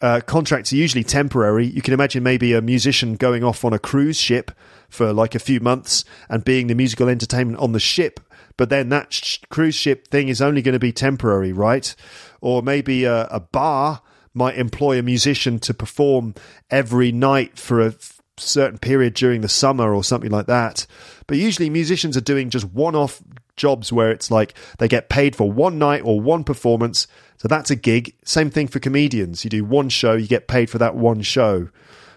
uh, 0.00 0.20
contracts 0.24 0.72
are 0.72 0.76
usually 0.76 1.02
temporary. 1.02 1.66
You 1.66 1.82
can 1.82 1.92
imagine 1.92 2.22
maybe 2.22 2.52
a 2.52 2.62
musician 2.62 3.16
going 3.16 3.42
off 3.42 3.64
on 3.64 3.72
a 3.72 3.80
cruise 3.80 4.16
ship 4.16 4.52
for 4.88 5.12
like 5.12 5.34
a 5.34 5.40
few 5.40 5.58
months 5.58 6.04
and 6.28 6.44
being 6.44 6.68
the 6.68 6.76
musical 6.76 7.08
entertainment 7.08 7.58
on 7.58 7.72
the 7.72 7.80
ship, 7.80 8.20
but 8.56 8.70
then 8.70 8.90
that 8.90 9.12
sh- 9.12 9.38
cruise 9.50 9.74
ship 9.74 10.06
thing 10.06 10.28
is 10.28 10.40
only 10.40 10.62
going 10.62 10.74
to 10.74 10.78
be 10.78 10.92
temporary, 10.92 11.52
right? 11.52 11.96
Or 12.40 12.62
maybe 12.62 13.04
a, 13.04 13.24
a 13.24 13.40
bar 13.40 14.02
might 14.38 14.56
employ 14.56 14.98
a 14.98 15.02
musician 15.02 15.58
to 15.60 15.74
perform 15.74 16.34
every 16.70 17.12
night 17.12 17.58
for 17.58 17.80
a 17.80 17.94
certain 18.36 18.78
period 18.78 19.14
during 19.14 19.40
the 19.40 19.48
summer 19.48 19.94
or 19.94 20.04
something 20.04 20.30
like 20.30 20.46
that. 20.46 20.86
But 21.26 21.38
usually 21.38 21.68
musicians 21.68 22.16
are 22.16 22.22
doing 22.22 22.50
just 22.50 22.66
one 22.66 22.94
off 22.94 23.20
jobs 23.56 23.92
where 23.92 24.10
it's 24.10 24.30
like 24.30 24.54
they 24.78 24.88
get 24.88 25.08
paid 25.08 25.36
for 25.36 25.50
one 25.50 25.78
night 25.78 26.02
or 26.04 26.20
one 26.20 26.44
performance. 26.44 27.06
So 27.36 27.48
that's 27.48 27.70
a 27.70 27.76
gig. 27.76 28.14
Same 28.24 28.50
thing 28.50 28.68
for 28.68 28.78
comedians. 28.78 29.44
You 29.44 29.50
do 29.50 29.64
one 29.64 29.88
show, 29.88 30.14
you 30.14 30.26
get 30.26 30.48
paid 30.48 30.70
for 30.70 30.78
that 30.78 30.94
one 30.94 31.22
show 31.22 31.68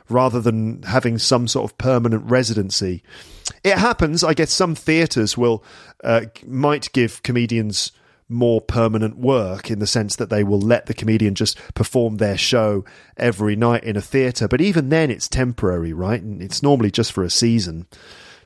rather 0.08 0.40
than 0.40 0.84
having 0.84 1.18
some 1.18 1.48
sort 1.48 1.70
of 1.70 1.78
permanent 1.78 2.30
residency. 2.30 3.04
It 3.64 3.78
happens, 3.78 4.24
I 4.24 4.34
guess 4.34 4.52
some 4.52 4.76
theatres 4.76 5.38
will 5.38 5.64
uh, 6.04 6.26
might 6.46 6.92
give 6.94 7.24
comedians 7.24 7.92
more 8.32 8.62
permanent 8.62 9.18
work 9.18 9.70
in 9.70 9.80
the 9.80 9.88
sense 9.88 10.16
that 10.16 10.30
they 10.30 10.44
will 10.44 10.60
let 10.60 10.86
the 10.86 10.94
comedian 10.94 11.36
just 11.36 11.60
perform 11.74 12.18
their 12.18 12.38
show 12.38 12.86
every 13.18 13.56
night 13.56 13.84
in 13.84 13.98
a 13.98 14.02
theatre. 14.02 14.48
But 14.48 14.62
even 14.62 14.90
then, 14.90 15.12
it's 15.12 15.28
temporary, 15.28 15.94
right? 15.94 16.22
And 16.22 16.42
it's 16.42 16.64
normally 16.64 16.92
just 16.92 17.12
for 17.12 17.24
a 17.24 17.30
season. 17.30 17.88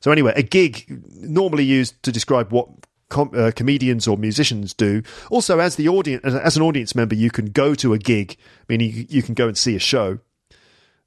So, 0.01 0.11
anyway, 0.11 0.33
a 0.35 0.43
gig 0.43 1.01
normally 1.15 1.63
used 1.63 2.01
to 2.03 2.11
describe 2.11 2.51
what 2.51 2.69
com- 3.09 3.31
uh, 3.35 3.51
comedians 3.55 4.07
or 4.07 4.17
musicians 4.17 4.73
do. 4.73 5.01
Also, 5.29 5.59
as 5.59 5.75
the 5.75 5.87
audience, 5.87 6.23
as 6.23 6.57
an 6.57 6.63
audience 6.63 6.95
member, 6.95 7.15
you 7.15 7.31
can 7.31 7.47
go 7.47 7.75
to 7.75 7.93
a 7.93 7.97
gig, 7.97 8.37
meaning 8.67 9.07
you, 9.09 9.23
can 9.23 9.33
go 9.33 9.47
and 9.47 9.57
see 9.57 9.75
a 9.75 9.79
show. 9.79 10.19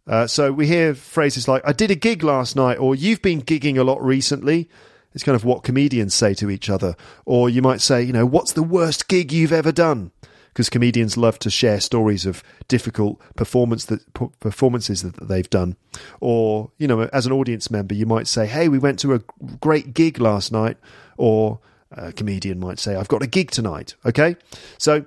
Uh, 0.06 0.26
so 0.26 0.52
we 0.52 0.66
hear 0.66 0.94
phrases 0.94 1.46
like 1.46 1.62
"I 1.66 1.72
did 1.72 1.90
a 1.90 1.94
gig 1.94 2.22
last 2.22 2.56
night" 2.56 2.78
or 2.78 2.94
"You've 2.94 3.22
been 3.22 3.42
gigging 3.42 3.76
a 3.76 3.84
lot 3.84 4.02
recently." 4.02 4.68
It's 5.14 5.24
kind 5.24 5.36
of 5.36 5.44
what 5.44 5.62
comedians 5.62 6.14
say 6.14 6.34
to 6.34 6.50
each 6.50 6.68
other. 6.68 6.94
Or 7.24 7.48
you 7.48 7.62
might 7.62 7.80
say, 7.80 8.02
you 8.02 8.12
know, 8.12 8.26
what's 8.26 8.52
the 8.52 8.62
worst 8.62 9.08
gig 9.08 9.32
you've 9.32 9.52
ever 9.52 9.72
done? 9.72 10.12
Because 10.48 10.70
comedians 10.70 11.16
love 11.16 11.38
to 11.40 11.50
share 11.50 11.80
stories 11.80 12.26
of 12.26 12.42
difficult 12.66 13.20
performance 13.36 13.84
that, 13.86 14.02
performances 14.40 15.02
that 15.02 15.28
they've 15.28 15.48
done. 15.48 15.76
Or, 16.20 16.72
you 16.78 16.88
know, 16.88 17.02
as 17.12 17.26
an 17.26 17.32
audience 17.32 17.70
member, 17.70 17.94
you 17.94 18.06
might 18.06 18.26
say, 18.26 18.46
hey, 18.46 18.68
we 18.68 18.78
went 18.78 18.98
to 19.00 19.14
a 19.14 19.22
great 19.60 19.94
gig 19.94 20.20
last 20.20 20.52
night. 20.52 20.76
Or 21.16 21.60
a 21.90 22.12
comedian 22.12 22.58
might 22.58 22.78
say, 22.78 22.96
I've 22.96 23.08
got 23.08 23.22
a 23.22 23.26
gig 23.26 23.50
tonight. 23.50 23.94
Okay? 24.04 24.36
So, 24.78 25.06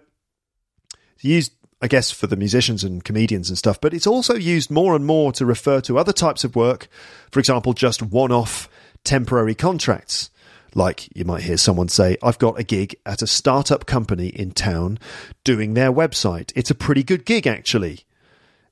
it's 1.15 1.23
used 1.23 1.53
I 1.81 1.87
guess, 1.87 2.11
for 2.11 2.27
the 2.27 2.35
musicians 2.35 2.83
and 2.83 3.03
comedians 3.03 3.49
and 3.49 3.57
stuff, 3.57 3.81
but 3.81 3.93
it's 3.93 4.05
also 4.05 4.35
used 4.35 4.69
more 4.69 4.95
and 4.95 5.03
more 5.03 5.31
to 5.31 5.47
refer 5.47 5.81
to 5.81 5.97
other 5.97 6.13
types 6.13 6.43
of 6.43 6.55
work. 6.55 6.87
For 7.31 7.39
example, 7.39 7.73
just 7.73 8.03
one 8.03 8.31
off 8.31 8.69
temporary 9.03 9.55
contracts. 9.55 10.29
Like 10.73 11.15
you 11.15 11.25
might 11.25 11.43
hear 11.43 11.57
someone 11.57 11.89
say, 11.89 12.17
I've 12.23 12.39
got 12.39 12.59
a 12.59 12.63
gig 12.63 12.95
at 13.05 13.21
a 13.21 13.27
startup 13.27 13.85
company 13.85 14.27
in 14.27 14.51
town 14.51 14.99
doing 15.43 15.73
their 15.73 15.91
website. 15.91 16.51
It's 16.55 16.71
a 16.71 16.75
pretty 16.75 17.03
good 17.03 17.25
gig, 17.25 17.45
actually. 17.45 18.05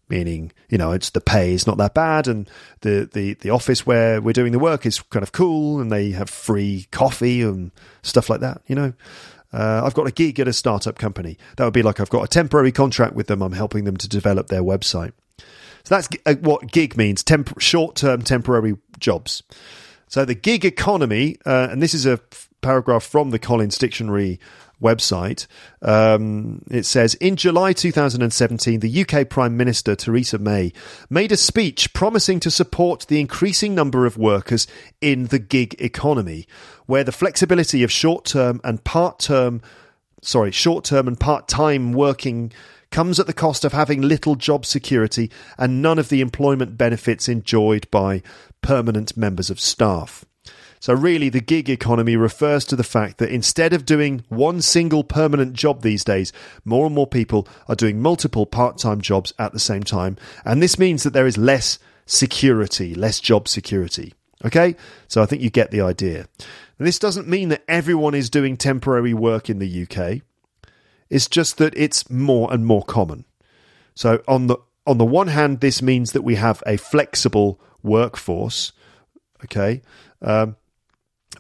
Meaning, 0.08 0.52
you 0.70 0.78
know, 0.78 0.92
it's 0.92 1.12
the 1.12 1.22
pay 1.22 1.54
is 1.54 1.68
not 1.68 1.78
that 1.78 1.94
bad, 1.94 2.28
and 2.28 2.50
the, 2.82 3.08
the, 3.12 3.36
the 3.36 3.52
office 3.52 3.86
where 3.86 4.20
we're 4.20 4.34
doing 4.34 4.54
the 4.54 4.60
work 4.60 4.86
is 4.86 5.00
kind 5.02 5.22
of 5.22 5.32
cool, 5.32 5.80
and 5.80 5.92
they 5.92 6.12
have 6.12 6.30
free 6.32 6.88
coffee 6.90 7.44
and 7.44 7.72
stuff 8.02 8.28
like 8.28 8.40
that, 8.40 8.62
you 8.66 8.76
know. 8.76 8.94
Uh, 9.52 9.82
I've 9.84 9.94
got 9.94 10.08
a 10.08 10.12
gig 10.12 10.40
at 10.40 10.48
a 10.48 10.54
startup 10.54 10.98
company. 10.98 11.38
That 11.58 11.66
would 11.66 11.74
be 11.74 11.84
like 11.84 12.00
I've 12.00 12.10
got 12.10 12.24
a 12.24 12.28
temporary 12.28 12.72
contract 12.72 13.14
with 13.14 13.28
them. 13.28 13.42
I'm 13.42 13.52
helping 13.52 13.84
them 13.84 13.98
to 13.98 14.08
develop 14.08 14.48
their 14.48 14.64
website. 14.64 15.12
So 15.84 15.96
that's 15.96 16.10
uh, 16.26 16.36
what 16.42 16.72
gig 16.72 16.98
means 16.98 17.24
temp- 17.24 17.60
short 17.60 17.96
term 17.96 18.22
temporary 18.22 18.78
jobs. 19.00 19.44
So 20.10 20.26
the 20.26 20.34
gig 20.34 20.66
economy, 20.66 21.38
uh, 21.46 21.68
and 21.72 21.84
this 21.84 21.94
is 21.94 22.08
a 22.08 22.14
f- 22.32 22.50
paragraph 22.62 23.04
from 23.04 23.30
the 23.30 23.38
Collins 23.38 23.78
Dictionary 23.78 24.40
website. 24.82 25.46
Um, 25.84 26.64
it 26.72 26.88
says 26.88 27.14
In 27.16 27.36
July 27.36 27.74
2017, 27.74 28.80
the 28.80 29.06
UK 29.06 29.30
Prime 29.30 29.56
Minister 29.56 29.96
Theresa 29.96 30.40
May 30.40 30.74
made 31.12 31.32
a 31.32 31.38
speech 31.38 31.94
promising 31.94 32.40
to 32.40 32.50
support 32.50 33.06
the 33.08 33.20
increasing 33.20 33.76
number 33.76 34.08
of 34.08 34.18
workers 34.18 34.66
in 35.00 35.28
the 35.28 35.40
gig 35.40 35.76
economy, 35.80 36.48
where 36.88 37.04
the 37.04 37.12
flexibility 37.12 37.84
of 37.84 37.92
short 37.92 38.26
term 38.26 38.60
and 38.64 38.84
part 38.84 39.20
term, 39.20 39.62
sorry, 40.24 40.50
short 40.50 40.86
term 40.86 41.08
and 41.08 41.20
part 41.20 41.48
time 41.48 41.94
working 41.94 42.52
comes 42.92 43.20
at 43.20 43.28
the 43.28 43.34
cost 43.34 43.64
of 43.64 43.74
having 43.74 44.02
little 44.02 44.36
job 44.36 44.66
security 44.66 45.30
and 45.60 45.82
none 45.82 46.00
of 46.00 46.10
the 46.10 46.22
employment 46.22 46.78
benefits 46.78 47.30
enjoyed 47.30 47.90
by 47.92 48.24
permanent 48.62 49.16
members 49.18 49.50
of 49.50 49.60
staff. 49.60 50.26
So, 50.82 50.94
really, 50.94 51.28
the 51.28 51.42
gig 51.42 51.70
economy 51.70 52.16
refers 52.16 52.64
to 52.66 52.76
the 52.76 52.84
fact 52.84 53.18
that 53.18 53.32
instead 53.32 53.74
of 53.74 53.86
doing 53.86 54.24
one 54.30 54.62
single 54.62 55.04
permanent 55.04 55.54
job 55.54 55.82
these 55.82 56.06
days, 56.06 56.32
more 56.64 56.86
and 56.86 56.96
more 56.96 57.08
people 57.08 57.48
are 57.68 57.76
doing 57.76 58.02
multiple 58.02 58.46
part 58.46 58.78
time 58.78 59.02
jobs 59.02 59.34
at 59.38 59.52
the 59.52 59.60
same 59.60 59.84
time. 59.84 60.16
And 60.46 60.64
this 60.64 60.80
means 60.80 61.04
that 61.04 61.12
there 61.12 61.28
is 61.28 61.38
less 61.38 61.80
security, 62.06 62.96
less 62.96 63.20
job 63.20 63.50
security. 63.50 64.14
Okay? 64.46 64.78
So, 65.10 65.22
I 65.22 65.26
think 65.26 65.42
you 65.42 65.50
get 65.50 65.72
the 65.72 65.82
idea. 65.82 66.28
And 66.78 66.88
this 66.88 67.00
doesn't 67.00 67.28
mean 67.28 67.50
that 67.50 67.66
everyone 67.68 68.16
is 68.16 68.30
doing 68.30 68.56
temporary 68.56 69.14
work 69.14 69.50
in 69.50 69.60
the 69.60 69.84
UK. 69.84 70.22
It's 71.10 71.28
just 71.28 71.58
that 71.58 71.74
it's 71.76 72.10
more 72.10 72.54
and 72.54 72.66
more 72.66 72.84
common. 72.84 73.26
So 74.00 74.24
on 74.30 74.48
the 74.48 74.58
on 74.88 74.98
the 74.98 75.06
one 75.06 75.28
hand, 75.28 75.60
this 75.60 75.82
means 75.82 76.14
that 76.14 76.22
we 76.22 76.36
have 76.36 76.64
a 76.66 76.78
flexible 76.78 77.60
workforce, 77.84 78.72
okay, 79.44 79.82
um, 80.22 80.56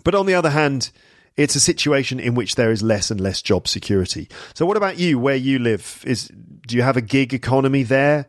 but 0.04 0.16
on 0.16 0.26
the 0.26 0.34
other 0.34 0.50
hand, 0.50 0.92
it's 1.36 1.56
a 1.56 1.60
situation 1.60 2.20
in 2.20 2.36
which 2.36 2.56
there 2.56 2.72
is 2.72 2.84
less 2.84 3.10
and 3.12 3.22
less 3.22 3.42
job 3.42 3.68
security. 3.68 4.28
So, 4.54 4.66
what 4.66 4.78
about 4.78 4.98
you? 5.00 5.18
Where 5.18 5.36
you 5.36 5.60
live 5.60 6.04
is 6.06 6.30
do 6.68 6.76
you 6.76 6.82
have 6.82 6.98
a 6.98 7.02
gig 7.02 7.34
economy 7.34 7.84
there? 7.84 8.28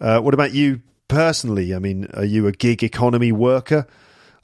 Uh, 0.00 0.20
what 0.20 0.34
about 0.34 0.52
you 0.52 0.82
personally? 1.08 1.74
I 1.74 1.78
mean, 1.78 2.06
are 2.14 2.24
you 2.24 2.46
a 2.46 2.52
gig 2.52 2.82
economy 2.82 3.32
worker? 3.32 3.86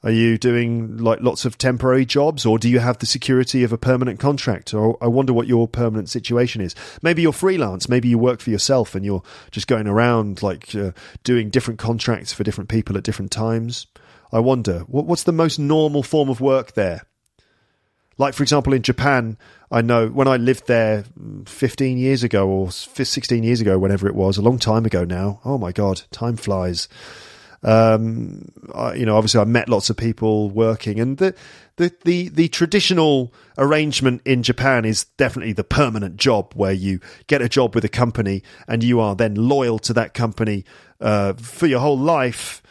Are 0.05 0.11
you 0.11 0.37
doing 0.37 0.97
like 0.97 1.21
lots 1.21 1.45
of 1.45 1.59
temporary 1.59 2.05
jobs, 2.05 2.45
or 2.45 2.59
do 2.59 2.69
you 2.69 2.81
have 2.81 2.99
the 2.99 3.07
security 3.07 3.62
of 3.62 3.73
a 3.73 3.79
permanent 3.79 4.19
contract? 4.19 4.75
Or 4.75 4.99
I 5.01 5.07
wonder 5.07 5.33
what 5.33 5.47
your 5.47 5.69
permanent 5.69 6.09
situation 6.09 6.61
is. 6.61 6.75
Maybe 7.03 7.23
you're 7.23 7.33
freelance. 7.33 7.88
Maybe 7.88 8.09
you 8.09 8.19
work 8.19 8.41
for 8.41 8.51
yourself 8.51 8.95
and 8.95 9.05
you're 9.05 9.23
just 9.53 9.69
going 9.69 9.87
around 9.87 10.43
like 10.43 10.75
uh, 10.75 10.91
doing 11.23 11.51
different 11.51 11.79
contracts 11.79 12.33
for 12.33 12.43
different 12.43 12.69
people 12.69 12.97
at 12.97 13.05
different 13.05 13.31
times. 13.31 13.87
I 14.33 14.41
wonder 14.41 14.81
what, 14.88 15.07
what's 15.07 15.23
the 15.23 15.33
most 15.33 15.59
normal 15.59 16.03
form 16.03 16.29
of 16.29 16.41
work 16.41 16.73
there. 16.73 17.03
Like 18.19 18.35
for 18.35 18.43
example, 18.43 18.73
in 18.73 18.83
Japan, 18.83 19.38
I 19.71 19.83
know 19.83 20.09
when 20.09 20.29
I 20.29 20.37
lived 20.37 20.67
there 20.67 21.05
15 21.47 21.97
years 21.97 22.23
ago 22.23 22.49
or 22.49 22.71
16 22.73 23.43
years 23.43 23.61
ago, 23.61 23.79
whenever 23.79 24.07
it 24.07 24.15
was, 24.15 24.37
a 24.37 24.43
long 24.43 24.59
time 24.59 24.85
ago 24.85 25.05
now. 25.05 25.41
Oh 25.45 25.59
my 25.59 25.73
god, 25.73 26.03
time 26.11 26.37
flies. 26.37 26.88
Um, 27.62 28.51
I, 28.75 28.94
you 28.94 29.07
know, 29.07 29.16
obviously, 29.16 29.40
I 29.40 29.44
met 29.44 29.68
lots 29.68 29.88
of 29.88 29.96
people 29.96 30.51
working, 30.51 30.98
and 30.98 31.18
the, 31.18 31.35
the 31.77 31.92
the 32.05 32.29
the 32.29 32.48
traditional 32.48 33.33
arrangement 33.57 34.22
in 34.25 34.42
Japan 34.42 34.85
is 34.85 35.05
definitely 35.16 35.53
the 35.53 35.64
permanent 35.64 36.16
job, 36.16 36.53
where 36.55 36.72
you 36.72 37.01
get 37.29 37.40
a 37.40 37.48
job 37.48 37.75
with 37.75 37.85
a 37.85 37.88
company 37.88 38.42
and 38.66 38.83
you 38.83 38.98
are 39.01 39.14
then 39.14 39.35
loyal 39.35 39.79
to 39.81 39.92
that 39.92 40.12
company 40.14 40.64
uh, 41.01 41.35
for 41.35 41.66
your 41.66 41.81
whole 41.81 41.98
life. 41.98 42.62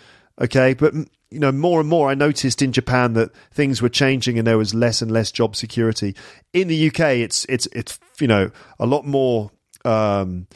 Okay, 0.41 0.73
but 0.73 0.93
you 1.31 1.39
know, 1.39 1.51
more 1.51 1.79
and 1.79 1.87
more, 1.87 2.09
I 2.09 2.13
noticed 2.13 2.61
in 2.61 2.73
Japan 2.73 3.13
that 3.13 3.31
things 3.53 3.81
were 3.81 3.89
changing 3.89 4.37
and 4.37 4.45
there 4.45 4.57
was 4.57 4.73
less 4.73 5.01
and 5.01 5.09
less 5.09 5.31
job 5.31 5.55
security. 5.55 6.15
In 6.51 6.67
the 6.67 6.87
UK, 6.87 6.99
it's 6.99 7.45
it's 7.45 7.67
it's 7.67 7.97
you 8.19 8.27
know 8.27 8.51
a 8.77 8.85
lot 8.85 9.05
more 9.05 9.51
um, 9.85 10.47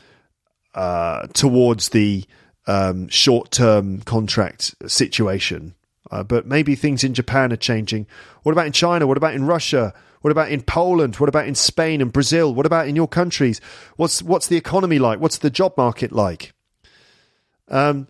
uh, 0.73 1.27
towards 1.27 1.89
the 1.89 2.25
um, 2.67 3.07
short 3.09 3.51
term 3.51 4.01
contract 4.01 4.75
situation. 4.87 5.75
Uh, 6.11 6.23
but 6.23 6.45
maybe 6.45 6.75
things 6.75 7.03
in 7.03 7.13
Japan 7.13 7.51
are 7.51 7.57
changing. 7.57 8.05
What 8.43 8.51
about 8.51 8.67
in 8.67 8.71
China? 8.71 9.07
What 9.07 9.17
about 9.17 9.33
in 9.33 9.45
Russia? 9.45 9.93
What 10.21 10.31
about 10.31 10.51
in 10.51 10.61
Poland? 10.61 11.15
What 11.17 11.29
about 11.29 11.47
in 11.47 11.55
Spain 11.55 12.01
and 12.01 12.11
Brazil? 12.11 12.53
What 12.53 12.65
about 12.65 12.87
in 12.87 12.95
your 12.95 13.07
countries? 13.07 13.59
What's 13.95 14.21
what's 14.21 14.47
the 14.47 14.57
economy 14.57 14.99
like? 14.99 15.19
What's 15.19 15.39
the 15.39 15.49
job 15.49 15.75
market 15.77 16.11
like? 16.11 16.53
Um, 17.67 18.07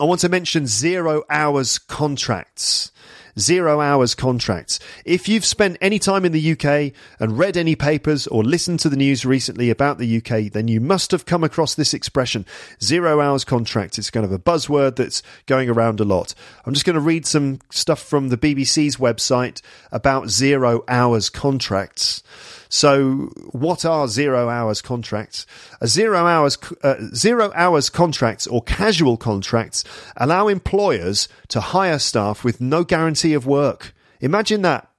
I 0.00 0.04
want 0.04 0.20
to 0.20 0.28
mention 0.28 0.66
zero 0.66 1.22
hours 1.30 1.78
contracts 1.78 2.90
zero 3.38 3.80
hours 3.80 4.14
contracts. 4.14 4.78
If 5.04 5.28
you've 5.28 5.44
spent 5.44 5.78
any 5.80 5.98
time 5.98 6.24
in 6.24 6.32
the 6.32 6.52
UK 6.52 6.92
and 7.18 7.38
read 7.38 7.56
any 7.56 7.76
papers 7.76 8.26
or 8.26 8.44
listened 8.44 8.80
to 8.80 8.88
the 8.88 8.96
news 8.96 9.24
recently 9.24 9.70
about 9.70 9.98
the 9.98 10.16
UK, 10.18 10.52
then 10.52 10.68
you 10.68 10.80
must 10.80 11.10
have 11.10 11.26
come 11.26 11.44
across 11.44 11.74
this 11.74 11.94
expression, 11.94 12.46
zero 12.82 13.20
hours 13.20 13.44
contracts. 13.44 13.98
It's 13.98 14.10
kind 14.10 14.24
of 14.24 14.32
a 14.32 14.38
buzzword 14.38 14.96
that's 14.96 15.22
going 15.46 15.68
around 15.68 16.00
a 16.00 16.04
lot. 16.04 16.34
I'm 16.64 16.74
just 16.74 16.86
going 16.86 16.94
to 16.94 17.00
read 17.00 17.26
some 17.26 17.60
stuff 17.70 18.00
from 18.00 18.28
the 18.28 18.38
BBC's 18.38 18.96
website 18.96 19.60
about 19.90 20.28
zero 20.28 20.84
hours 20.88 21.30
contracts. 21.30 22.22
So, 22.68 23.30
what 23.52 23.84
are 23.84 24.08
zero 24.08 24.48
hours 24.48 24.82
contracts? 24.82 25.46
A 25.80 25.86
zero 25.86 26.26
hours 26.26 26.58
uh, 26.82 26.96
zero 27.14 27.52
hours 27.54 27.90
contracts 27.90 28.46
or 28.46 28.62
casual 28.62 29.16
contracts 29.16 29.84
allow 30.16 30.48
employers 30.48 31.28
to 31.48 31.60
hire 31.60 31.98
staff 31.98 32.44
with 32.44 32.60
no 32.60 32.84
guarantee 32.84 33.34
of 33.34 33.46
work. 33.46 33.94
Imagine 34.20 34.62
that. 34.62 34.90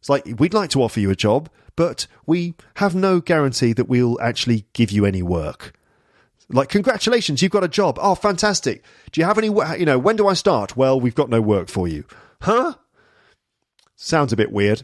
It's 0.00 0.08
like 0.08 0.26
we'd 0.38 0.54
like 0.54 0.70
to 0.70 0.82
offer 0.82 1.00
you 1.00 1.10
a 1.10 1.16
job, 1.16 1.48
but 1.76 2.06
we 2.26 2.54
have 2.76 2.94
no 2.94 3.20
guarantee 3.20 3.72
that 3.74 3.88
we'll 3.88 4.20
actually 4.20 4.66
give 4.72 4.90
you 4.90 5.04
any 5.06 5.22
work. 5.22 5.72
Like, 6.52 6.68
congratulations, 6.68 7.42
you've 7.42 7.52
got 7.52 7.64
a 7.64 7.68
job. 7.68 7.96
Oh, 8.02 8.16
fantastic. 8.16 8.82
Do 9.12 9.20
you 9.20 9.24
have 9.24 9.38
any, 9.38 9.46
you 9.78 9.86
know, 9.86 9.98
when 9.98 10.16
do 10.16 10.26
I 10.26 10.34
start? 10.34 10.76
Well, 10.76 11.00
we've 11.00 11.14
got 11.14 11.30
no 11.30 11.40
work 11.40 11.68
for 11.68 11.86
you. 11.86 12.04
Huh? 12.42 12.74
Sounds 13.94 14.32
a 14.32 14.36
bit 14.36 14.50
weird. 14.50 14.82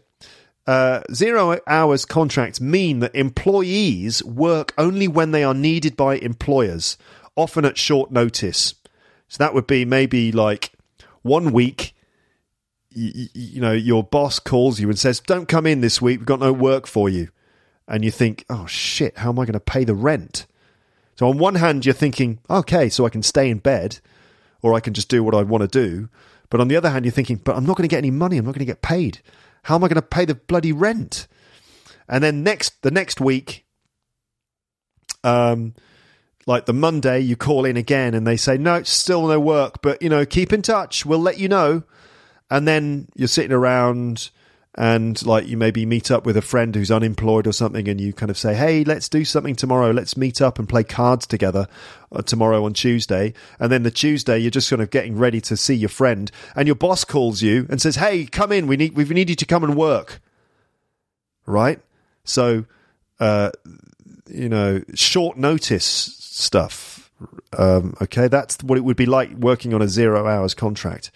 Uh, 0.66 1.00
zero 1.12 1.58
hours 1.68 2.04
contracts 2.04 2.60
mean 2.60 2.98
that 2.98 3.14
employees 3.14 4.22
work 4.24 4.74
only 4.76 5.06
when 5.06 5.30
they 5.30 5.44
are 5.44 5.54
needed 5.54 5.96
by 5.96 6.16
employers, 6.16 6.98
often 7.36 7.64
at 7.64 7.78
short 7.78 8.10
notice. 8.10 8.74
So 9.28 9.36
that 9.38 9.54
would 9.54 9.68
be 9.68 9.84
maybe 9.84 10.32
like 10.32 10.72
one 11.22 11.52
week. 11.52 11.94
You, 12.90 13.28
you 13.34 13.60
know, 13.60 13.72
your 13.72 14.02
boss 14.02 14.40
calls 14.40 14.80
you 14.80 14.88
and 14.88 14.98
says, 14.98 15.20
"Don't 15.20 15.46
come 15.46 15.66
in 15.66 15.82
this 15.82 16.02
week. 16.02 16.18
We've 16.18 16.26
got 16.26 16.40
no 16.40 16.52
work 16.52 16.86
for 16.88 17.08
you," 17.08 17.28
and 17.86 18.04
you 18.04 18.10
think, 18.10 18.44
"Oh 18.50 18.66
shit, 18.66 19.18
how 19.18 19.30
am 19.30 19.38
I 19.38 19.44
going 19.44 19.52
to 19.52 19.60
pay 19.60 19.84
the 19.84 19.94
rent?" 19.94 20.46
So 21.14 21.28
on 21.28 21.38
one 21.38 21.56
hand, 21.56 21.86
you're 21.86 21.94
thinking, 21.94 22.40
"Okay, 22.50 22.88
so 22.88 23.06
I 23.06 23.10
can 23.10 23.22
stay 23.22 23.50
in 23.50 23.58
bed, 23.58 24.00
or 24.62 24.74
I 24.74 24.80
can 24.80 24.94
just 24.94 25.08
do 25.08 25.22
what 25.22 25.34
I 25.34 25.42
want 25.42 25.62
to 25.62 25.68
do," 25.68 26.08
but 26.50 26.60
on 26.60 26.66
the 26.68 26.76
other 26.76 26.90
hand, 26.90 27.04
you're 27.04 27.12
thinking, 27.12 27.40
"But 27.44 27.56
I'm 27.56 27.66
not 27.66 27.76
going 27.76 27.88
to 27.88 27.92
get 27.92 27.98
any 27.98 28.10
money. 28.10 28.38
I'm 28.38 28.44
not 28.44 28.54
going 28.54 28.66
to 28.66 28.72
get 28.72 28.82
paid." 28.82 29.20
How 29.66 29.74
am 29.74 29.82
I 29.82 29.88
going 29.88 29.96
to 29.96 30.02
pay 30.02 30.24
the 30.24 30.36
bloody 30.36 30.70
rent? 30.72 31.26
And 32.08 32.22
then 32.22 32.44
next 32.44 32.82
the 32.82 32.92
next 32.92 33.20
week, 33.20 33.66
um, 35.24 35.74
like 36.46 36.66
the 36.66 36.72
Monday, 36.72 37.18
you 37.18 37.34
call 37.34 37.64
in 37.64 37.76
again 37.76 38.14
and 38.14 38.24
they 38.24 38.36
say, 38.36 38.56
no, 38.56 38.76
it's 38.76 38.92
still 38.92 39.26
no 39.26 39.40
work, 39.40 39.82
but 39.82 40.00
you 40.00 40.08
know, 40.08 40.24
keep 40.24 40.52
in 40.52 40.62
touch. 40.62 41.04
We'll 41.04 41.18
let 41.18 41.40
you 41.40 41.48
know. 41.48 41.82
And 42.48 42.68
then 42.68 43.08
you're 43.16 43.26
sitting 43.26 43.50
around 43.50 44.30
and 44.76 45.24
like 45.24 45.46
you 45.46 45.56
maybe 45.56 45.86
meet 45.86 46.10
up 46.10 46.26
with 46.26 46.36
a 46.36 46.42
friend 46.42 46.74
who's 46.74 46.90
unemployed 46.90 47.46
or 47.46 47.52
something 47.52 47.88
and 47.88 48.00
you 48.00 48.12
kind 48.12 48.30
of 48.30 48.36
say 48.36 48.54
hey 48.54 48.84
let's 48.84 49.08
do 49.08 49.24
something 49.24 49.56
tomorrow. 49.56 49.90
Let's 49.90 50.16
meet 50.16 50.40
up 50.40 50.58
and 50.58 50.68
play 50.68 50.84
cards 50.84 51.26
together 51.26 51.66
uh, 52.12 52.22
tomorrow 52.22 52.64
on 52.64 52.74
tuesday. 52.74 53.32
And 53.58 53.72
then 53.72 53.82
the 53.82 53.90
tuesday 53.90 54.38
you're 54.38 54.50
just 54.50 54.68
kind 54.68 54.82
of 54.82 54.90
getting 54.90 55.16
ready 55.16 55.40
to 55.42 55.56
see 55.56 55.74
your 55.74 55.88
friend 55.88 56.30
and 56.54 56.66
your 56.68 56.74
boss 56.74 57.04
calls 57.04 57.42
you 57.42 57.66
and 57.70 57.80
says 57.80 57.96
hey 57.96 58.26
come 58.26 58.52
in. 58.52 58.66
We 58.66 58.76
need 58.76 58.96
we 58.96 59.04
need 59.04 59.30
you 59.30 59.36
to 59.36 59.46
come 59.46 59.64
and 59.64 59.76
work. 59.76 60.20
Right? 61.46 61.80
So 62.24 62.66
uh, 63.18 63.52
you 64.28 64.48
know 64.48 64.82
short 64.94 65.38
notice 65.38 65.84
stuff 65.84 66.96
um, 67.56 67.94
okay? 68.02 68.28
That's 68.28 68.62
what 68.62 68.76
it 68.76 68.82
would 68.84 68.96
be 68.96 69.06
like 69.06 69.30
working 69.32 69.72
on 69.72 69.80
a 69.80 69.88
zero 69.88 70.26
hours 70.26 70.52
contract 70.52 71.10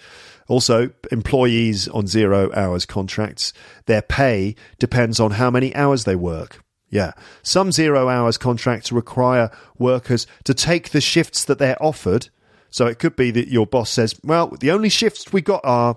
also, 0.51 0.91
employees 1.13 1.87
on 1.87 2.09
zero 2.09 2.53
hours 2.53 2.85
contracts, 2.85 3.53
their 3.87 4.03
pay 4.03 4.57
depends 4.81 5.21
on 5.21 5.31
how 5.31 5.49
many 5.49 5.73
hours 5.77 6.03
they 6.03 6.17
work. 6.17 6.61
Yeah. 6.89 7.13
Some 7.45 7.71
zero 7.71 8.09
hours 8.09 8.37
contracts 8.37 8.91
require 8.91 9.53
workers 9.79 10.27
to 10.43 10.53
take 10.53 10.91
the 10.91 11.01
shifts 11.01 11.45
that 11.45 11.61
they're 11.61 11.81
offered. 11.81 12.31
So 12.69 12.89
it 12.89 12.99
could 12.99 13.15
be 13.15 13.31
that 13.31 13.47
your 13.47 13.65
boss 13.65 13.91
says, 13.91 14.19
well, 14.25 14.49
the 14.49 14.73
only 14.73 14.89
shifts 14.89 15.33
we 15.33 15.41
got 15.41 15.61
are 15.63 15.97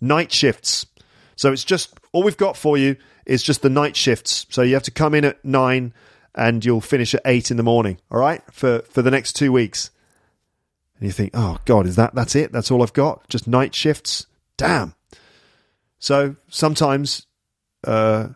night 0.00 0.30
shifts. 0.30 0.86
So 1.34 1.50
it's 1.50 1.64
just 1.64 1.98
all 2.12 2.22
we've 2.22 2.36
got 2.36 2.56
for 2.56 2.78
you 2.78 2.94
is 3.26 3.42
just 3.42 3.62
the 3.62 3.68
night 3.68 3.96
shifts. 3.96 4.46
So 4.48 4.62
you 4.62 4.74
have 4.74 4.84
to 4.84 4.92
come 4.92 5.12
in 5.12 5.24
at 5.24 5.44
nine 5.44 5.92
and 6.36 6.64
you'll 6.64 6.80
finish 6.80 7.16
at 7.16 7.22
eight 7.24 7.50
in 7.50 7.56
the 7.56 7.64
morning. 7.64 7.98
All 8.12 8.20
right. 8.20 8.42
For, 8.52 8.78
for 8.90 9.02
the 9.02 9.10
next 9.10 9.32
two 9.32 9.50
weeks 9.50 9.90
and 10.98 11.06
you 11.06 11.12
think, 11.12 11.30
oh 11.34 11.58
God, 11.64 11.86
is 11.86 11.96
that 11.96 12.14
that's 12.14 12.34
it? 12.34 12.52
That's 12.52 12.70
all 12.70 12.82
I've 12.82 12.92
got? 12.92 13.28
Just 13.28 13.46
night 13.46 13.74
shifts? 13.74 14.26
Damn. 14.56 14.94
So 15.98 16.36
sometimes, 16.48 17.26
uh, 17.84 18.28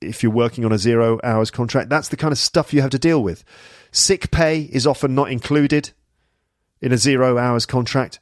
if 0.00 0.22
you're 0.22 0.32
working 0.32 0.64
on 0.64 0.72
a 0.72 0.78
zero 0.78 1.20
hours 1.22 1.50
contract, 1.50 1.90
that's 1.90 2.08
the 2.08 2.16
kind 2.16 2.32
of 2.32 2.38
stuff 2.38 2.72
you 2.72 2.80
have 2.80 2.90
to 2.90 2.98
deal 2.98 3.22
with. 3.22 3.44
Sick 3.92 4.30
pay 4.30 4.62
is 4.62 4.86
often 4.86 5.14
not 5.14 5.30
included 5.30 5.90
in 6.80 6.92
a 6.92 6.98
zero 6.98 7.38
hours 7.38 7.66
contract. 7.66 8.18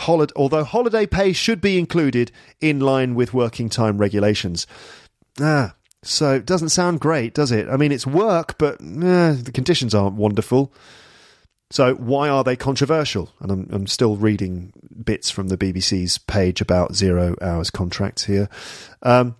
Holid- 0.00 0.32
although 0.34 0.64
holiday 0.64 1.06
pay 1.06 1.32
should 1.32 1.60
be 1.60 1.78
included 1.78 2.32
in 2.60 2.80
line 2.80 3.14
with 3.14 3.34
working 3.34 3.68
time 3.68 3.98
regulations. 3.98 4.66
Ah, 5.40 5.74
so 6.02 6.34
it 6.34 6.46
doesn't 6.46 6.70
sound 6.70 7.00
great, 7.00 7.34
does 7.34 7.52
it? 7.52 7.68
I 7.68 7.76
mean, 7.76 7.92
it's 7.92 8.06
work, 8.06 8.58
but 8.58 8.80
eh, 8.80 9.34
the 9.34 9.52
conditions 9.52 9.94
aren't 9.94 10.16
wonderful. 10.16 10.72
So, 11.74 11.96
why 11.96 12.28
are 12.28 12.44
they 12.44 12.54
controversial? 12.54 13.32
And 13.40 13.50
I'm, 13.50 13.68
I'm 13.72 13.86
still 13.88 14.14
reading 14.14 14.72
bits 15.04 15.28
from 15.28 15.48
the 15.48 15.58
BBC's 15.58 16.18
page 16.18 16.60
about 16.60 16.94
zero 16.94 17.34
hours 17.42 17.68
contracts 17.70 18.26
here. 18.26 18.48
Um, 19.02 19.34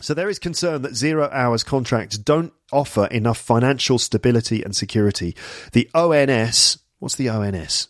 so, 0.00 0.14
there 0.14 0.28
is 0.28 0.38
concern 0.38 0.82
that 0.82 0.94
zero 0.94 1.28
hours 1.32 1.64
contracts 1.64 2.16
don't 2.16 2.52
offer 2.70 3.06
enough 3.06 3.38
financial 3.38 3.98
stability 3.98 4.62
and 4.62 4.76
security. 4.76 5.34
The 5.72 5.90
ONS, 5.94 6.78
what's 7.00 7.16
the 7.16 7.28
ONS? 7.28 7.88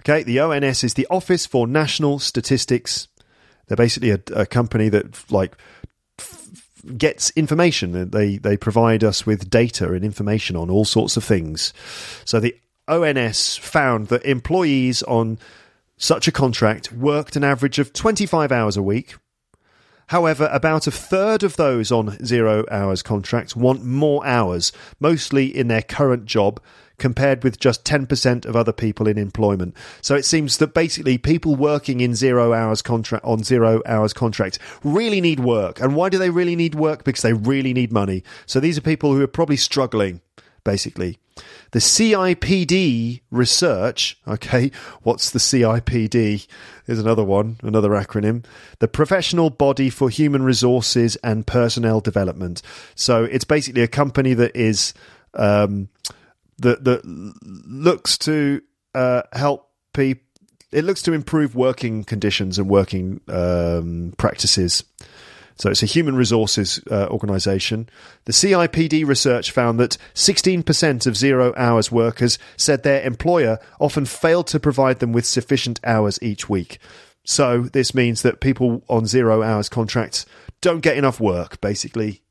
Okay, 0.00 0.22
the 0.22 0.40
ONS 0.40 0.82
is 0.82 0.94
the 0.94 1.06
Office 1.10 1.44
for 1.44 1.66
National 1.66 2.18
Statistics. 2.18 3.08
They're 3.66 3.76
basically 3.76 4.12
a, 4.12 4.20
a 4.34 4.46
company 4.46 4.88
that, 4.88 5.30
like, 5.30 5.58
gets 6.96 7.30
information. 7.36 8.10
They 8.10 8.38
they 8.38 8.56
provide 8.56 9.04
us 9.04 9.26
with 9.26 9.50
data 9.50 9.92
and 9.92 10.04
information 10.04 10.56
on 10.56 10.70
all 10.70 10.84
sorts 10.84 11.18
of 11.18 11.24
things. 11.24 11.74
So 12.24 12.40
the 12.40 12.54
ONS 12.88 13.56
found 13.56 14.08
that 14.08 14.24
employees 14.24 15.02
on 15.04 15.38
such 15.96 16.28
a 16.28 16.32
contract 16.32 16.92
worked 16.92 17.36
an 17.36 17.44
average 17.44 17.78
of 17.78 17.92
25 17.92 18.52
hours 18.52 18.76
a 18.76 18.82
week. 18.82 19.16
However, 20.08 20.50
about 20.52 20.86
a 20.86 20.90
third 20.90 21.42
of 21.42 21.56
those 21.56 21.90
on 21.90 22.22
zero 22.24 22.66
hours 22.70 23.02
contracts 23.02 23.56
want 23.56 23.84
more 23.84 24.26
hours, 24.26 24.70
mostly 25.00 25.46
in 25.46 25.68
their 25.68 25.80
current 25.80 26.26
job, 26.26 26.60
compared 26.98 27.42
with 27.42 27.58
just 27.58 27.84
10% 27.84 28.44
of 28.44 28.54
other 28.54 28.72
people 28.72 29.08
in 29.08 29.16
employment. 29.16 29.74
So 30.02 30.14
it 30.14 30.24
seems 30.24 30.58
that 30.58 30.74
basically 30.74 31.16
people 31.16 31.56
working 31.56 32.00
in 32.00 32.14
zero 32.14 32.52
hours 32.52 32.82
contract 32.82 33.24
on 33.24 33.42
zero 33.42 33.82
hours 33.86 34.12
contracts 34.12 34.58
really 34.84 35.22
need 35.22 35.40
work. 35.40 35.80
And 35.80 35.96
why 35.96 36.10
do 36.10 36.18
they 36.18 36.30
really 36.30 36.54
need 36.54 36.74
work? 36.74 37.04
Because 37.04 37.22
they 37.22 37.32
really 37.32 37.72
need 37.72 37.92
money. 37.92 38.22
So 38.46 38.60
these 38.60 38.76
are 38.76 38.82
people 38.82 39.14
who 39.14 39.22
are 39.22 39.26
probably 39.26 39.56
struggling 39.56 40.20
basically. 40.64 41.18
The 41.72 41.80
CIPD 41.80 43.22
research, 43.30 44.18
okay, 44.28 44.70
what's 45.02 45.30
the 45.30 45.38
CIPD? 45.38 46.46
Is 46.86 46.98
another 46.98 47.24
one, 47.24 47.58
another 47.62 47.90
acronym. 47.90 48.44
The 48.78 48.88
Professional 48.88 49.50
Body 49.50 49.90
for 49.90 50.10
Human 50.10 50.42
Resources 50.42 51.16
and 51.16 51.46
Personnel 51.46 52.00
Development. 52.00 52.62
So 52.94 53.24
it's 53.24 53.44
basically 53.44 53.82
a 53.82 53.88
company 53.88 54.34
that 54.34 54.54
is 54.54 54.94
um, 55.34 55.88
that 56.58 56.84
that 56.84 57.04
looks 57.04 58.18
to 58.18 58.62
uh, 58.94 59.22
help 59.32 59.70
people, 59.92 60.22
it 60.70 60.84
looks 60.84 61.02
to 61.02 61.12
improve 61.12 61.54
working 61.54 62.04
conditions 62.04 62.58
and 62.58 62.68
working 62.68 63.20
um, 63.28 64.14
practices. 64.16 64.84
So 65.56 65.70
it's 65.70 65.82
a 65.82 65.86
human 65.86 66.16
resources 66.16 66.80
uh, 66.90 67.06
organisation. 67.10 67.88
The 68.24 68.32
CIPD 68.32 69.06
research 69.06 69.52
found 69.52 69.78
that 69.78 69.96
16% 70.14 71.06
of 71.06 71.16
zero 71.16 71.54
hours 71.56 71.92
workers 71.92 72.38
said 72.56 72.82
their 72.82 73.02
employer 73.02 73.58
often 73.80 74.04
failed 74.04 74.48
to 74.48 74.60
provide 74.60 74.98
them 74.98 75.12
with 75.12 75.24
sufficient 75.24 75.78
hours 75.84 76.18
each 76.20 76.48
week. 76.48 76.78
So 77.24 77.62
this 77.62 77.94
means 77.94 78.22
that 78.22 78.40
people 78.40 78.82
on 78.88 79.06
zero 79.06 79.42
hours 79.42 79.68
contracts 79.68 80.26
don't 80.60 80.80
get 80.80 80.96
enough 80.96 81.20
work, 81.20 81.60
basically. 81.60 82.22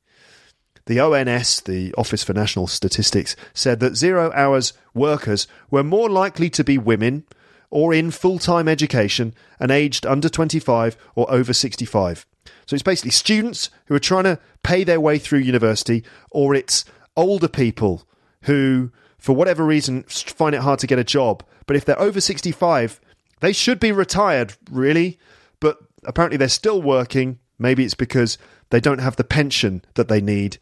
The 0.86 0.99
ONS, 0.99 1.62
the 1.62 1.93
Office 1.97 2.23
for 2.23 2.33
National 2.33 2.67
Statistics, 2.67 3.38
said 3.53 3.79
that 3.79 3.95
zero 3.95 4.31
hours 4.36 4.73
workers 4.93 5.47
were 5.71 5.83
more 5.83 6.09
likely 6.09 6.49
to 6.51 6.63
be 6.63 6.77
women 6.77 7.23
or 7.69 7.93
in 7.93 8.12
full 8.12 8.38
time 8.38 8.67
education 8.67 9.33
and 9.59 9.71
aged 9.71 10.05
under 10.05 10.27
25 10.27 10.97
or 11.15 11.31
over 11.31 11.53
65. 11.53 12.25
So 12.65 12.76
it's 12.76 12.84
basically 12.84 13.12
students 13.12 13.69
who 13.86 13.95
are 13.95 13.99
trying 13.99 14.23
to 14.26 14.39
pay 14.63 14.84
their 14.84 14.99
way 14.99 15.17
through 15.19 15.39
university, 15.39 16.04
or 16.32 16.56
it's 16.56 16.86
older 17.15 17.47
people 17.47 18.08
who, 18.43 18.91
for 19.17 19.36
whatever 19.36 19.65
reason, 19.65 20.04
find 20.04 20.56
it 20.56 20.62
hard 20.62 20.80
to 20.80 20.88
get 20.88 20.99
a 20.99 21.04
job. 21.04 21.43
But 21.65 21.76
if 21.76 21.86
they're 21.86 21.99
over 21.99 22.21
65, 22.21 22.99
they 23.39 23.54
should 23.54 23.80
be 23.80 23.91
retired, 23.91 24.56
really. 24.71 25.19
But 25.60 25.78
apparently 26.06 26.38
they're 26.38 26.47
still 26.47 26.82
working. 26.82 27.39
Maybe 27.60 27.84
it's 27.84 27.93
because 27.93 28.38
they 28.69 28.80
don't 28.80 28.99
have 28.99 29.15
the 29.15 29.23
pension 29.23 29.84
that 29.95 30.08
they 30.08 30.21
need. 30.21 30.58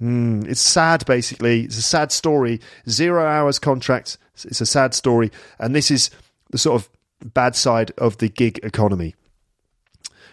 Mm, 0.00 0.48
it's 0.48 0.60
sad, 0.60 1.06
basically. 1.06 1.62
It's 1.62 1.78
a 1.78 1.82
sad 1.82 2.10
story. 2.12 2.60
Zero 2.88 3.24
hours 3.24 3.58
contracts. 3.58 4.18
It's 4.44 4.60
a 4.60 4.66
sad 4.66 4.94
story. 4.94 5.30
And 5.58 5.74
this 5.74 5.90
is 5.90 6.10
the 6.50 6.58
sort 6.58 6.80
of 6.80 6.90
bad 7.32 7.54
side 7.54 7.92
of 7.98 8.18
the 8.18 8.28
gig 8.28 8.58
economy. 8.62 9.14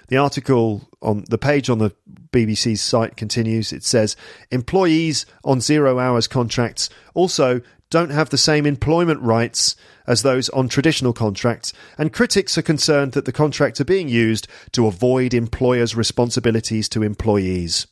The 0.09 0.17
article 0.17 0.89
on 1.01 1.23
the 1.29 1.37
page 1.37 1.69
on 1.69 1.77
the 1.77 1.93
BBC's 2.31 2.81
site 2.81 3.15
continues. 3.15 3.71
It 3.71 3.83
says 3.83 4.15
employees 4.51 5.25
on 5.43 5.61
zero 5.61 5.99
hours 5.99 6.27
contracts 6.27 6.89
also 7.13 7.61
don't 7.91 8.11
have 8.11 8.29
the 8.29 8.37
same 8.37 8.65
employment 8.65 9.21
rights 9.21 9.75
as 10.05 10.21
those 10.21 10.49
on 10.49 10.67
traditional 10.67 11.13
contracts, 11.13 11.73
and 11.97 12.13
critics 12.13 12.57
are 12.57 12.63
concerned 12.63 13.13
that 13.13 13.25
the 13.25 13.31
contracts 13.31 13.79
are 13.79 13.85
being 13.85 14.09
used 14.09 14.47
to 14.71 14.87
avoid 14.87 15.33
employers' 15.33 15.95
responsibilities 15.95 16.89
to 16.89 17.03
employees. 17.03 17.87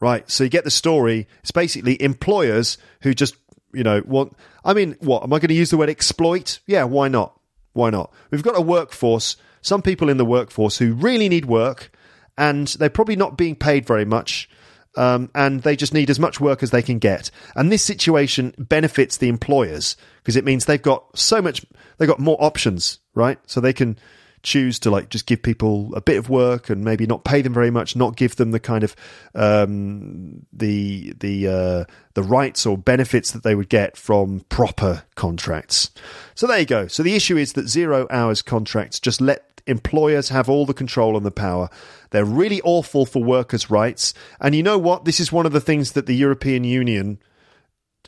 Right, 0.00 0.28
so 0.30 0.44
you 0.44 0.50
get 0.50 0.64
the 0.64 0.70
story. 0.70 1.28
It's 1.40 1.50
basically 1.50 2.00
employers 2.02 2.76
who 3.02 3.14
just, 3.14 3.36
you 3.72 3.84
know, 3.84 4.02
want. 4.04 4.36
I 4.64 4.74
mean, 4.74 4.96
what? 5.00 5.22
Am 5.22 5.32
I 5.32 5.38
going 5.38 5.48
to 5.48 5.54
use 5.54 5.70
the 5.70 5.76
word 5.76 5.90
exploit? 5.90 6.58
Yeah, 6.66 6.84
why 6.84 7.08
not? 7.08 7.38
Why 7.72 7.90
not? 7.90 8.12
We've 8.30 8.42
got 8.42 8.58
a 8.58 8.62
workforce 8.62 9.36
some 9.62 9.80
people 9.80 10.10
in 10.10 10.18
the 10.18 10.24
workforce 10.24 10.78
who 10.78 10.92
really 10.92 11.28
need 11.28 11.46
work 11.46 11.90
and 12.36 12.68
they're 12.68 12.90
probably 12.90 13.16
not 13.16 13.36
being 13.36 13.56
paid 13.56 13.86
very 13.86 14.04
much. 14.04 14.48
Um, 14.94 15.30
and 15.34 15.62
they 15.62 15.74
just 15.74 15.94
need 15.94 16.10
as 16.10 16.20
much 16.20 16.38
work 16.38 16.62
as 16.62 16.70
they 16.70 16.82
can 16.82 16.98
get. 16.98 17.30
And 17.56 17.72
this 17.72 17.82
situation 17.82 18.54
benefits 18.58 19.16
the 19.16 19.30
employers 19.30 19.96
because 20.16 20.36
it 20.36 20.44
means 20.44 20.66
they've 20.66 20.82
got 20.82 21.18
so 21.18 21.40
much, 21.40 21.64
they've 21.96 22.08
got 22.08 22.18
more 22.18 22.36
options, 22.38 22.98
right? 23.14 23.38
So 23.46 23.60
they 23.60 23.72
can 23.72 23.98
choose 24.42 24.78
to 24.80 24.90
like 24.90 25.08
just 25.08 25.26
give 25.26 25.42
people 25.42 25.94
a 25.94 26.00
bit 26.00 26.18
of 26.18 26.28
work 26.28 26.68
and 26.68 26.84
maybe 26.84 27.06
not 27.06 27.24
pay 27.24 27.42
them 27.42 27.54
very 27.54 27.70
much, 27.70 27.96
not 27.96 28.16
give 28.16 28.36
them 28.36 28.50
the 28.50 28.60
kind 28.60 28.84
of 28.84 28.94
um, 29.34 30.44
the 30.52 31.14
the 31.18 31.48
uh, 31.48 31.84
the 32.14 32.22
rights 32.22 32.66
or 32.66 32.76
benefits 32.76 33.30
that 33.30 33.44
they 33.44 33.54
would 33.54 33.68
get 33.68 33.96
from 33.96 34.40
proper 34.48 35.04
contracts. 35.14 35.90
So 36.34 36.46
there 36.46 36.58
you 36.58 36.66
go. 36.66 36.86
So 36.86 37.02
the 37.02 37.14
issue 37.14 37.36
is 37.36 37.54
that 37.54 37.68
zero 37.68 38.06
hours 38.10 38.42
contracts 38.42 39.00
just 39.00 39.20
let 39.20 39.51
employers 39.66 40.28
have 40.28 40.48
all 40.48 40.66
the 40.66 40.74
control 40.74 41.16
and 41.16 41.24
the 41.24 41.30
power. 41.30 41.68
They're 42.10 42.24
really 42.24 42.60
awful 42.62 43.06
for 43.06 43.22
workers' 43.22 43.70
rights. 43.70 44.14
And 44.40 44.54
you 44.54 44.62
know 44.62 44.78
what? 44.78 45.04
This 45.04 45.20
is 45.20 45.32
one 45.32 45.46
of 45.46 45.52
the 45.52 45.60
things 45.60 45.92
that 45.92 46.06
the 46.06 46.16
European 46.16 46.64
Union 46.64 47.18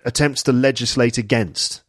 attempts 0.04 0.42
to 0.44 0.52
legislate 0.52 1.18
against. 1.18 1.82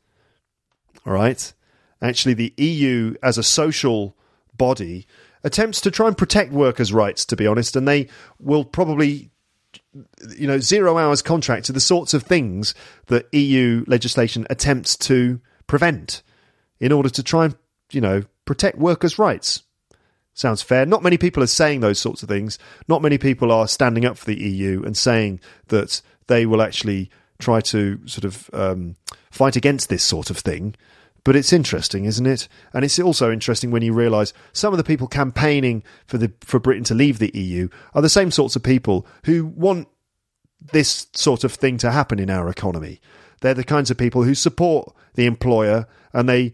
All 1.05 1.13
right? 1.13 1.53
Actually, 2.01 2.33
the 2.33 2.53
EU, 2.57 3.15
as 3.23 3.37
a 3.37 3.43
social 3.43 4.15
body, 4.57 5.07
attempts 5.43 5.81
to 5.81 5.91
try 5.91 6.07
and 6.07 6.17
protect 6.17 6.51
workers' 6.51 6.93
rights, 6.93 7.25
to 7.25 7.35
be 7.35 7.47
honest. 7.47 7.75
And 7.75 7.87
they 7.87 8.07
will 8.39 8.63
probably 8.63 9.31
you 10.35 10.47
know, 10.47 10.59
zero 10.59 10.97
hours 10.97 11.21
contracts 11.21 11.69
are 11.69 11.73
the 11.73 11.79
sorts 11.79 12.13
of 12.13 12.23
things 12.23 12.73
that 13.07 13.33
EU 13.33 13.83
legislation 13.87 14.45
attempts 14.49 14.95
to 14.95 15.39
prevent 15.67 16.21
in 16.79 16.91
order 16.91 17.09
to 17.09 17.23
try 17.23 17.45
and, 17.45 17.55
you 17.91 18.01
know, 18.01 18.23
protect 18.45 18.77
workers' 18.77 19.19
rights. 19.19 19.63
Sounds 20.33 20.61
fair. 20.61 20.85
Not 20.85 21.03
many 21.03 21.17
people 21.17 21.41
are 21.41 21.47
saying 21.47 21.79
those 21.79 21.99
sorts 21.99 22.21
of 22.21 22.29
things. 22.29 22.59
Not 22.87 23.01
many 23.01 23.17
people 23.17 23.51
are 23.51 23.67
standing 23.67 24.05
up 24.05 24.17
for 24.17 24.25
the 24.25 24.39
EU 24.39 24.83
and 24.83 24.95
saying 24.97 25.39
that 25.67 26.01
they 26.27 26.45
will 26.45 26.61
actually 26.61 27.09
try 27.39 27.61
to 27.61 27.99
sort 28.05 28.25
of 28.25 28.49
um, 28.53 28.95
fight 29.31 29.55
against 29.55 29.89
this 29.89 30.03
sort 30.03 30.29
of 30.29 30.37
thing. 30.37 30.75
But 31.23 31.35
it's 31.35 31.53
interesting, 31.53 32.05
isn't 32.05 32.25
it? 32.25 32.47
And 32.73 32.85
it's 32.85 32.99
also 32.99 33.31
interesting 33.31 33.71
when 33.71 33.81
you 33.81 33.93
realise 33.93 34.33
some 34.53 34.73
of 34.73 34.77
the 34.77 34.83
people 34.83 35.07
campaigning 35.07 35.83
for 36.05 36.17
the 36.17 36.31
for 36.41 36.59
Britain 36.59 36.83
to 36.85 36.93
leave 36.93 37.17
the 37.17 37.31
EU 37.33 37.67
are 37.93 38.01
the 38.01 38.09
same 38.09 38.29
sorts 38.29 38.55
of 38.55 38.61
people 38.61 39.07
who 39.23 39.45
want 39.45 39.87
this 40.71 41.07
sort 41.13 41.43
of 41.43 41.53
thing 41.53 41.77
to 41.79 41.91
happen 41.91 42.19
in 42.19 42.29
our 42.29 42.49
economy. 42.49 42.99
They're 43.41 43.53
the 43.53 43.63
kinds 43.63 43.89
of 43.89 43.97
people 43.97 44.23
who 44.23 44.35
support 44.35 44.93
the 45.15 45.25
employer 45.25 45.87
and 46.13 46.29
they 46.29 46.53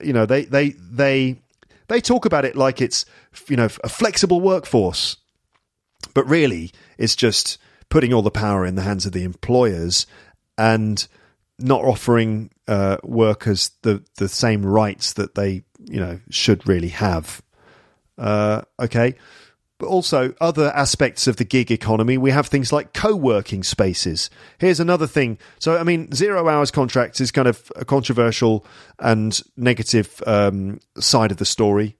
you 0.00 0.12
know 0.12 0.26
they 0.26 0.44
they 0.44 0.70
they 0.70 1.40
they 1.88 2.00
talk 2.00 2.24
about 2.24 2.44
it 2.44 2.56
like 2.56 2.80
it's 2.80 3.04
you 3.48 3.56
know 3.56 3.68
a 3.82 3.88
flexible 3.88 4.40
workforce, 4.40 5.16
but 6.14 6.28
really 6.28 6.72
it's 6.98 7.16
just 7.16 7.58
putting 7.88 8.12
all 8.12 8.22
the 8.22 8.30
power 8.30 8.64
in 8.64 8.74
the 8.74 8.82
hands 8.82 9.06
of 9.06 9.12
the 9.12 9.24
employers 9.24 10.06
and 10.58 11.06
not 11.58 11.84
offering 11.84 12.50
uh, 12.66 12.96
workers 13.02 13.70
the 13.82 14.02
the 14.16 14.28
same 14.28 14.64
rights 14.64 15.12
that 15.14 15.34
they 15.34 15.62
you 15.84 16.00
know 16.00 16.20
should 16.30 16.66
really 16.66 16.88
have. 16.88 17.42
Uh, 18.16 18.62
okay, 18.80 19.14
but 19.84 19.90
also 19.90 20.34
other 20.40 20.72
aspects 20.74 21.26
of 21.26 21.36
the 21.36 21.44
gig 21.44 21.70
economy. 21.70 22.16
We 22.16 22.30
have 22.30 22.46
things 22.46 22.72
like 22.72 22.94
co 22.94 23.14
working 23.14 23.62
spaces. 23.62 24.30
Here's 24.56 24.80
another 24.80 25.06
thing. 25.06 25.36
So, 25.58 25.76
I 25.76 25.82
mean, 25.82 26.10
zero 26.12 26.48
hours 26.48 26.70
contracts 26.70 27.20
is 27.20 27.30
kind 27.30 27.46
of 27.46 27.70
a 27.76 27.84
controversial 27.84 28.64
and 28.98 29.38
negative 29.58 30.22
um, 30.26 30.80
side 30.98 31.30
of 31.30 31.36
the 31.36 31.44
story. 31.44 31.96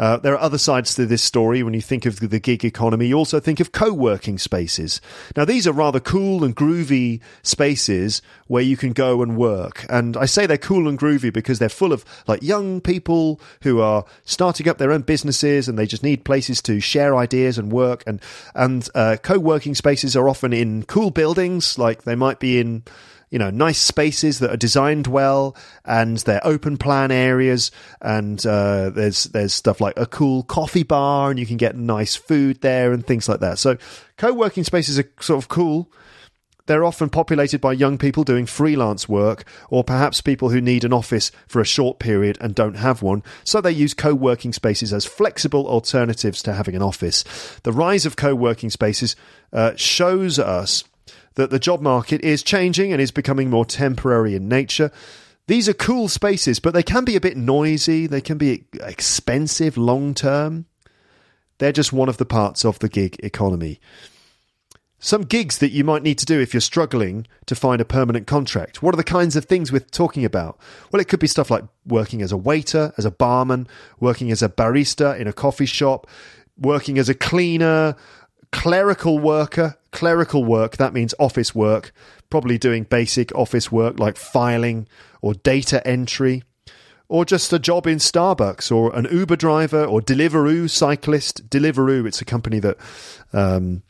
Uh, 0.00 0.16
there 0.16 0.32
are 0.32 0.40
other 0.40 0.56
sides 0.56 0.94
to 0.94 1.04
this 1.04 1.22
story. 1.22 1.62
When 1.62 1.74
you 1.74 1.82
think 1.82 2.06
of 2.06 2.20
the 2.20 2.40
gig 2.40 2.64
economy, 2.64 3.08
you 3.08 3.16
also 3.16 3.38
think 3.38 3.60
of 3.60 3.70
co 3.70 3.92
working 3.92 4.38
spaces. 4.38 4.98
Now, 5.36 5.44
these 5.44 5.66
are 5.66 5.74
rather 5.74 6.00
cool 6.00 6.42
and 6.42 6.56
groovy 6.56 7.20
spaces 7.42 8.22
where 8.46 8.62
you 8.62 8.78
can 8.78 8.94
go 8.94 9.20
and 9.20 9.36
work. 9.36 9.84
And 9.90 10.16
I 10.16 10.24
say 10.24 10.46
they're 10.46 10.56
cool 10.56 10.88
and 10.88 10.98
groovy 10.98 11.30
because 11.30 11.58
they're 11.58 11.68
full 11.68 11.92
of 11.92 12.06
like 12.26 12.42
young 12.42 12.80
people 12.80 13.42
who 13.62 13.82
are 13.82 14.06
starting 14.24 14.68
up 14.68 14.78
their 14.78 14.90
own 14.90 15.02
businesses 15.02 15.68
and 15.68 15.78
they 15.78 15.86
just 15.86 16.02
need 16.02 16.24
places 16.24 16.62
to 16.62 16.80
share 16.80 17.14
ideas 17.14 17.58
and 17.58 17.70
work. 17.70 18.02
And, 18.06 18.22
and 18.54 18.88
uh, 18.94 19.18
co 19.22 19.38
working 19.38 19.74
spaces 19.74 20.16
are 20.16 20.30
often 20.30 20.54
in 20.54 20.84
cool 20.84 21.10
buildings, 21.10 21.78
like 21.78 22.04
they 22.04 22.14
might 22.14 22.40
be 22.40 22.58
in 22.58 22.84
you 23.30 23.38
know, 23.38 23.50
nice 23.50 23.78
spaces 23.78 24.40
that 24.40 24.50
are 24.50 24.56
designed 24.56 25.06
well 25.06 25.56
and 25.84 26.18
they're 26.18 26.44
open 26.44 26.76
plan 26.76 27.10
areas. 27.10 27.70
And 28.00 28.44
uh, 28.44 28.90
there's 28.90 29.24
there's 29.24 29.54
stuff 29.54 29.80
like 29.80 29.94
a 29.96 30.06
cool 30.06 30.42
coffee 30.42 30.82
bar 30.82 31.30
and 31.30 31.38
you 31.38 31.46
can 31.46 31.56
get 31.56 31.76
nice 31.76 32.16
food 32.16 32.60
there 32.60 32.92
and 32.92 33.06
things 33.06 33.28
like 33.28 33.40
that. 33.40 33.58
So 33.58 33.76
co-working 34.16 34.64
spaces 34.64 34.98
are 34.98 35.10
sort 35.20 35.42
of 35.42 35.48
cool. 35.48 35.90
They're 36.66 36.84
often 36.84 37.08
populated 37.08 37.60
by 37.60 37.72
young 37.72 37.98
people 37.98 38.22
doing 38.22 38.46
freelance 38.46 39.08
work, 39.08 39.42
or 39.70 39.82
perhaps 39.82 40.20
people 40.20 40.50
who 40.50 40.60
need 40.60 40.84
an 40.84 40.92
office 40.92 41.32
for 41.48 41.60
a 41.60 41.64
short 41.64 41.98
period 41.98 42.38
and 42.40 42.54
don't 42.54 42.76
have 42.76 43.02
one, 43.02 43.24
so 43.42 43.60
they 43.60 43.72
use 43.72 43.92
co 43.92 44.14
working 44.14 44.52
spaces 44.52 44.92
as 44.92 45.04
flexible 45.04 45.66
alternatives 45.66 46.42
to 46.42 46.52
having 46.52 46.76
an 46.76 46.82
office. 46.82 47.24
The 47.64 47.72
rise 47.72 48.06
of 48.06 48.14
co 48.14 48.36
working 48.36 48.70
spaces 48.70 49.16
uh, 49.52 49.72
shows 49.74 50.38
us 50.38 50.84
that 51.34 51.50
the 51.50 51.58
job 51.58 51.80
market 51.80 52.22
is 52.22 52.42
changing 52.42 52.92
and 52.92 53.00
is 53.00 53.10
becoming 53.10 53.50
more 53.50 53.64
temporary 53.64 54.34
in 54.34 54.48
nature. 54.48 54.90
These 55.46 55.68
are 55.68 55.74
cool 55.74 56.08
spaces, 56.08 56.60
but 56.60 56.74
they 56.74 56.82
can 56.82 57.04
be 57.04 57.16
a 57.16 57.20
bit 57.20 57.36
noisy, 57.36 58.06
they 58.06 58.20
can 58.20 58.38
be 58.38 58.64
expensive 58.74 59.76
long 59.76 60.14
term. 60.14 60.66
They're 61.58 61.72
just 61.72 61.92
one 61.92 62.08
of 62.08 62.16
the 62.16 62.26
parts 62.26 62.64
of 62.64 62.78
the 62.78 62.88
gig 62.88 63.16
economy. 63.22 63.80
Some 65.02 65.22
gigs 65.22 65.58
that 65.58 65.72
you 65.72 65.82
might 65.82 66.02
need 66.02 66.18
to 66.18 66.26
do 66.26 66.40
if 66.40 66.52
you're 66.52 66.60
struggling 66.60 67.26
to 67.46 67.54
find 67.54 67.80
a 67.80 67.86
permanent 67.86 68.26
contract. 68.26 68.82
What 68.82 68.94
are 68.94 68.98
the 68.98 69.04
kinds 69.04 69.34
of 69.34 69.46
things 69.46 69.72
we're 69.72 69.80
talking 69.80 70.26
about? 70.26 70.58
Well, 70.92 71.00
it 71.00 71.08
could 71.08 71.20
be 71.20 71.26
stuff 71.26 71.50
like 71.50 71.64
working 71.86 72.20
as 72.20 72.32
a 72.32 72.36
waiter, 72.36 72.92
as 72.98 73.06
a 73.06 73.10
barman, 73.10 73.66
working 73.98 74.30
as 74.30 74.42
a 74.42 74.48
barista 74.50 75.18
in 75.18 75.26
a 75.26 75.32
coffee 75.32 75.66
shop, 75.66 76.06
working 76.58 76.98
as 76.98 77.08
a 77.08 77.14
cleaner, 77.14 77.96
clerical 78.52 79.18
worker, 79.18 79.78
clerical 79.92 80.44
work, 80.44 80.76
that 80.76 80.92
means 80.92 81.14
office 81.18 81.54
work, 81.54 81.92
probably 82.30 82.58
doing 82.58 82.84
basic 82.84 83.34
office 83.34 83.70
work 83.72 83.98
like 83.98 84.16
filing 84.16 84.86
or 85.20 85.34
data 85.34 85.86
entry. 85.86 86.42
or 87.08 87.24
just 87.24 87.52
a 87.52 87.58
job 87.58 87.88
in 87.88 87.98
Starbucks, 87.98 88.70
or 88.70 88.94
an 88.94 89.04
Uber 89.10 89.34
driver, 89.34 89.84
or 89.84 90.00
Deliveroo 90.00 90.70
cyclist. 90.70 91.50
Deliveroo, 91.50 92.06
it's 92.06 92.20
a 92.20 92.24
company 92.24 92.60
that 92.60 92.76
um, 93.32 93.82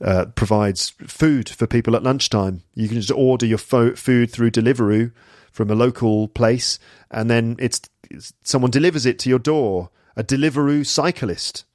uh, 0.00 0.24
provides 0.34 0.94
food 1.06 1.50
for 1.50 1.66
people 1.66 1.94
at 1.94 2.02
lunchtime. 2.02 2.62
You 2.74 2.88
can 2.88 2.96
just 2.96 3.12
order 3.12 3.44
your 3.44 3.58
fo- 3.58 3.94
food 3.94 4.30
through 4.30 4.52
Deliveroo 4.52 5.12
from 5.50 5.70
a 5.70 5.74
local 5.74 6.28
place, 6.28 6.78
and 7.10 7.28
then 7.28 7.56
it's, 7.58 7.82
it's 8.10 8.32
someone 8.42 8.70
delivers 8.70 9.04
it 9.04 9.18
to 9.18 9.28
your 9.28 9.38
door. 9.38 9.90
A 10.16 10.24
Deliveroo 10.24 10.86
cyclist. 10.86 11.66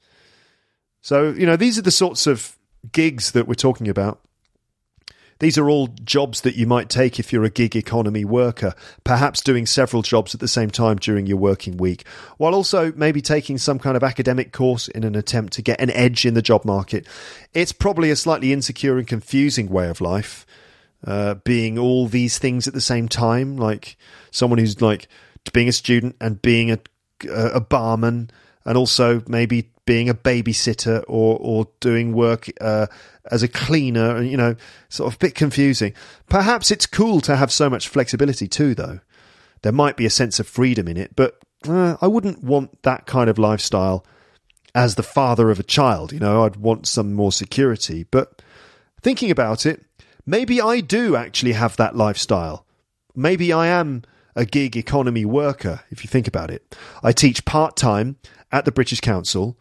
So 1.00 1.30
you 1.30 1.46
know 1.46 1.56
these 1.56 1.78
are 1.78 1.82
the 1.82 1.92
sorts 1.92 2.26
of 2.26 2.57
gigs 2.92 3.32
that 3.32 3.46
we're 3.46 3.54
talking 3.54 3.88
about. 3.88 4.20
These 5.40 5.56
are 5.56 5.70
all 5.70 5.88
jobs 6.02 6.40
that 6.40 6.56
you 6.56 6.66
might 6.66 6.88
take 6.88 7.20
if 7.20 7.32
you're 7.32 7.44
a 7.44 7.50
gig 7.50 7.76
economy 7.76 8.24
worker, 8.24 8.74
perhaps 9.04 9.40
doing 9.40 9.66
several 9.66 10.02
jobs 10.02 10.34
at 10.34 10.40
the 10.40 10.48
same 10.48 10.70
time 10.70 10.96
during 10.96 11.26
your 11.26 11.36
working 11.36 11.76
week, 11.76 12.04
while 12.38 12.54
also 12.54 12.92
maybe 12.96 13.22
taking 13.22 13.56
some 13.56 13.78
kind 13.78 13.96
of 13.96 14.02
academic 14.02 14.52
course 14.52 14.88
in 14.88 15.04
an 15.04 15.14
attempt 15.14 15.52
to 15.52 15.62
get 15.62 15.80
an 15.80 15.90
edge 15.90 16.26
in 16.26 16.34
the 16.34 16.42
job 16.42 16.64
market. 16.64 17.06
It's 17.54 17.70
probably 17.70 18.10
a 18.10 18.16
slightly 18.16 18.52
insecure 18.52 18.98
and 18.98 19.06
confusing 19.06 19.68
way 19.68 19.88
of 19.88 20.00
life, 20.00 20.44
uh, 21.06 21.34
being 21.34 21.78
all 21.78 22.08
these 22.08 22.38
things 22.38 22.66
at 22.66 22.74
the 22.74 22.80
same 22.80 23.08
time, 23.08 23.56
like 23.56 23.96
someone 24.32 24.58
who's 24.58 24.82
like 24.82 25.06
being 25.52 25.68
a 25.68 25.72
student 25.72 26.16
and 26.20 26.42
being 26.42 26.72
a, 26.72 26.80
a 27.28 27.60
barman 27.60 28.30
and 28.64 28.76
also 28.76 29.22
maybe 29.28 29.70
being 29.88 30.10
a 30.10 30.14
babysitter 30.14 31.02
or 31.08 31.38
or 31.40 31.66
doing 31.80 32.12
work 32.12 32.50
uh, 32.60 32.86
as 33.30 33.42
a 33.42 33.48
cleaner, 33.48 34.16
and 34.16 34.30
you 34.30 34.36
know, 34.36 34.54
sort 34.90 35.10
of 35.10 35.16
a 35.16 35.18
bit 35.18 35.34
confusing. 35.34 35.94
Perhaps 36.28 36.70
it's 36.70 36.84
cool 36.84 37.22
to 37.22 37.36
have 37.36 37.50
so 37.50 37.70
much 37.70 37.88
flexibility 37.88 38.46
too, 38.46 38.74
though. 38.74 39.00
There 39.62 39.72
might 39.72 39.96
be 39.96 40.04
a 40.04 40.10
sense 40.10 40.38
of 40.38 40.46
freedom 40.46 40.88
in 40.88 40.98
it, 40.98 41.16
but 41.16 41.40
uh, 41.66 41.96
I 42.02 42.06
wouldn't 42.06 42.44
want 42.44 42.82
that 42.82 43.06
kind 43.06 43.30
of 43.30 43.38
lifestyle 43.38 44.04
as 44.74 44.96
the 44.96 45.02
father 45.02 45.50
of 45.50 45.58
a 45.58 45.62
child. 45.62 46.12
You 46.12 46.20
know, 46.20 46.44
I'd 46.44 46.56
want 46.56 46.86
some 46.86 47.14
more 47.14 47.32
security. 47.32 48.04
But 48.04 48.42
thinking 49.00 49.30
about 49.30 49.64
it, 49.64 49.82
maybe 50.26 50.60
I 50.60 50.80
do 50.80 51.16
actually 51.16 51.52
have 51.52 51.78
that 51.78 51.96
lifestyle. 51.96 52.66
Maybe 53.16 53.54
I 53.54 53.68
am 53.68 54.02
a 54.36 54.44
gig 54.44 54.76
economy 54.76 55.24
worker, 55.24 55.80
if 55.90 56.04
you 56.04 56.08
think 56.08 56.28
about 56.28 56.50
it. 56.50 56.76
I 57.02 57.12
teach 57.12 57.46
part 57.46 57.74
time 57.74 58.16
at 58.52 58.66
the 58.66 58.70
British 58.70 59.00
Council 59.00 59.56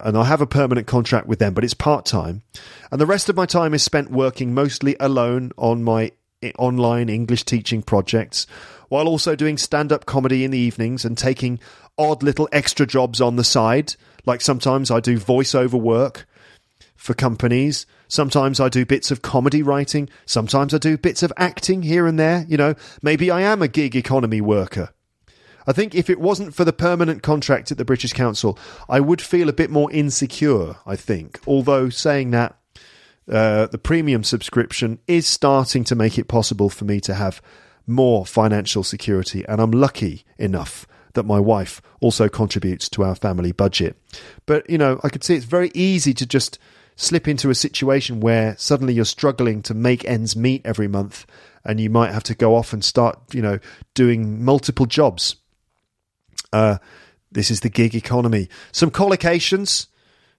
and 0.00 0.16
I 0.16 0.24
have 0.24 0.40
a 0.40 0.46
permanent 0.46 0.86
contract 0.86 1.26
with 1.26 1.38
them, 1.38 1.54
but 1.54 1.64
it's 1.64 1.74
part 1.74 2.04
time. 2.04 2.42
And 2.90 3.00
the 3.00 3.06
rest 3.06 3.28
of 3.28 3.36
my 3.36 3.46
time 3.46 3.74
is 3.74 3.82
spent 3.82 4.10
working 4.10 4.54
mostly 4.54 4.96
alone 5.00 5.52
on 5.56 5.84
my 5.84 6.12
eh, 6.42 6.52
online 6.58 7.08
English 7.08 7.44
teaching 7.44 7.82
projects, 7.82 8.46
while 8.88 9.08
also 9.08 9.34
doing 9.34 9.58
stand 9.58 9.92
up 9.92 10.06
comedy 10.06 10.44
in 10.44 10.50
the 10.50 10.58
evenings 10.58 11.04
and 11.04 11.16
taking 11.16 11.58
odd 11.98 12.22
little 12.22 12.48
extra 12.52 12.86
jobs 12.86 13.20
on 13.20 13.36
the 13.36 13.44
side. 13.44 13.94
Like 14.26 14.40
sometimes 14.40 14.90
I 14.90 15.00
do 15.00 15.18
voiceover 15.18 15.80
work 15.80 16.26
for 16.96 17.14
companies. 17.14 17.86
Sometimes 18.08 18.60
I 18.60 18.68
do 18.68 18.86
bits 18.86 19.10
of 19.10 19.22
comedy 19.22 19.62
writing. 19.62 20.08
Sometimes 20.26 20.72
I 20.72 20.78
do 20.78 20.96
bits 20.96 21.22
of 21.22 21.32
acting 21.36 21.82
here 21.82 22.06
and 22.06 22.18
there. 22.18 22.46
You 22.48 22.56
know, 22.56 22.74
maybe 23.02 23.30
I 23.30 23.42
am 23.42 23.62
a 23.62 23.68
gig 23.68 23.96
economy 23.96 24.40
worker. 24.40 24.90
I 25.66 25.72
think 25.72 25.94
if 25.94 26.10
it 26.10 26.20
wasn't 26.20 26.54
for 26.54 26.64
the 26.64 26.72
permanent 26.72 27.22
contract 27.22 27.70
at 27.70 27.78
the 27.78 27.84
British 27.84 28.12
Council, 28.12 28.58
I 28.88 29.00
would 29.00 29.20
feel 29.20 29.48
a 29.48 29.54
bit 29.54 29.70
more 29.70 29.90
insecure, 29.90 30.76
I 30.86 30.96
think. 30.96 31.40
Although 31.46 31.88
saying 31.88 32.30
that, 32.32 32.56
uh, 33.30 33.66
the 33.66 33.78
premium 33.78 34.22
subscription 34.22 34.98
is 35.06 35.26
starting 35.26 35.84
to 35.84 35.94
make 35.94 36.18
it 36.18 36.28
possible 36.28 36.68
for 36.68 36.84
me 36.84 37.00
to 37.00 37.14
have 37.14 37.40
more 37.86 38.26
financial 38.26 38.84
security, 38.84 39.44
and 39.48 39.60
I'm 39.60 39.70
lucky 39.70 40.24
enough 40.38 40.86
that 41.14 41.24
my 41.24 41.40
wife 41.40 41.80
also 42.00 42.28
contributes 42.28 42.88
to 42.90 43.04
our 43.04 43.14
family 43.14 43.52
budget. 43.52 43.96
But, 44.46 44.68
you 44.68 44.78
know, 44.78 45.00
I 45.02 45.08
could 45.08 45.24
see 45.24 45.36
it's 45.36 45.44
very 45.44 45.70
easy 45.74 46.12
to 46.14 46.26
just 46.26 46.58
slip 46.96 47.26
into 47.26 47.50
a 47.50 47.54
situation 47.54 48.20
where 48.20 48.56
suddenly 48.56 48.94
you're 48.94 49.04
struggling 49.04 49.62
to 49.62 49.74
make 49.74 50.04
ends 50.04 50.36
meet 50.36 50.62
every 50.64 50.88
month 50.88 51.26
and 51.64 51.80
you 51.80 51.90
might 51.90 52.12
have 52.12 52.22
to 52.24 52.34
go 52.34 52.54
off 52.54 52.72
and 52.72 52.84
start, 52.84 53.18
you 53.32 53.42
know, 53.42 53.58
doing 53.94 54.44
multiple 54.44 54.86
jobs 54.86 55.36
uh, 56.54 56.78
this 57.32 57.50
is 57.50 57.60
the 57.60 57.68
gig 57.68 57.94
economy. 57.94 58.48
Some 58.70 58.90
collocations. 58.90 59.88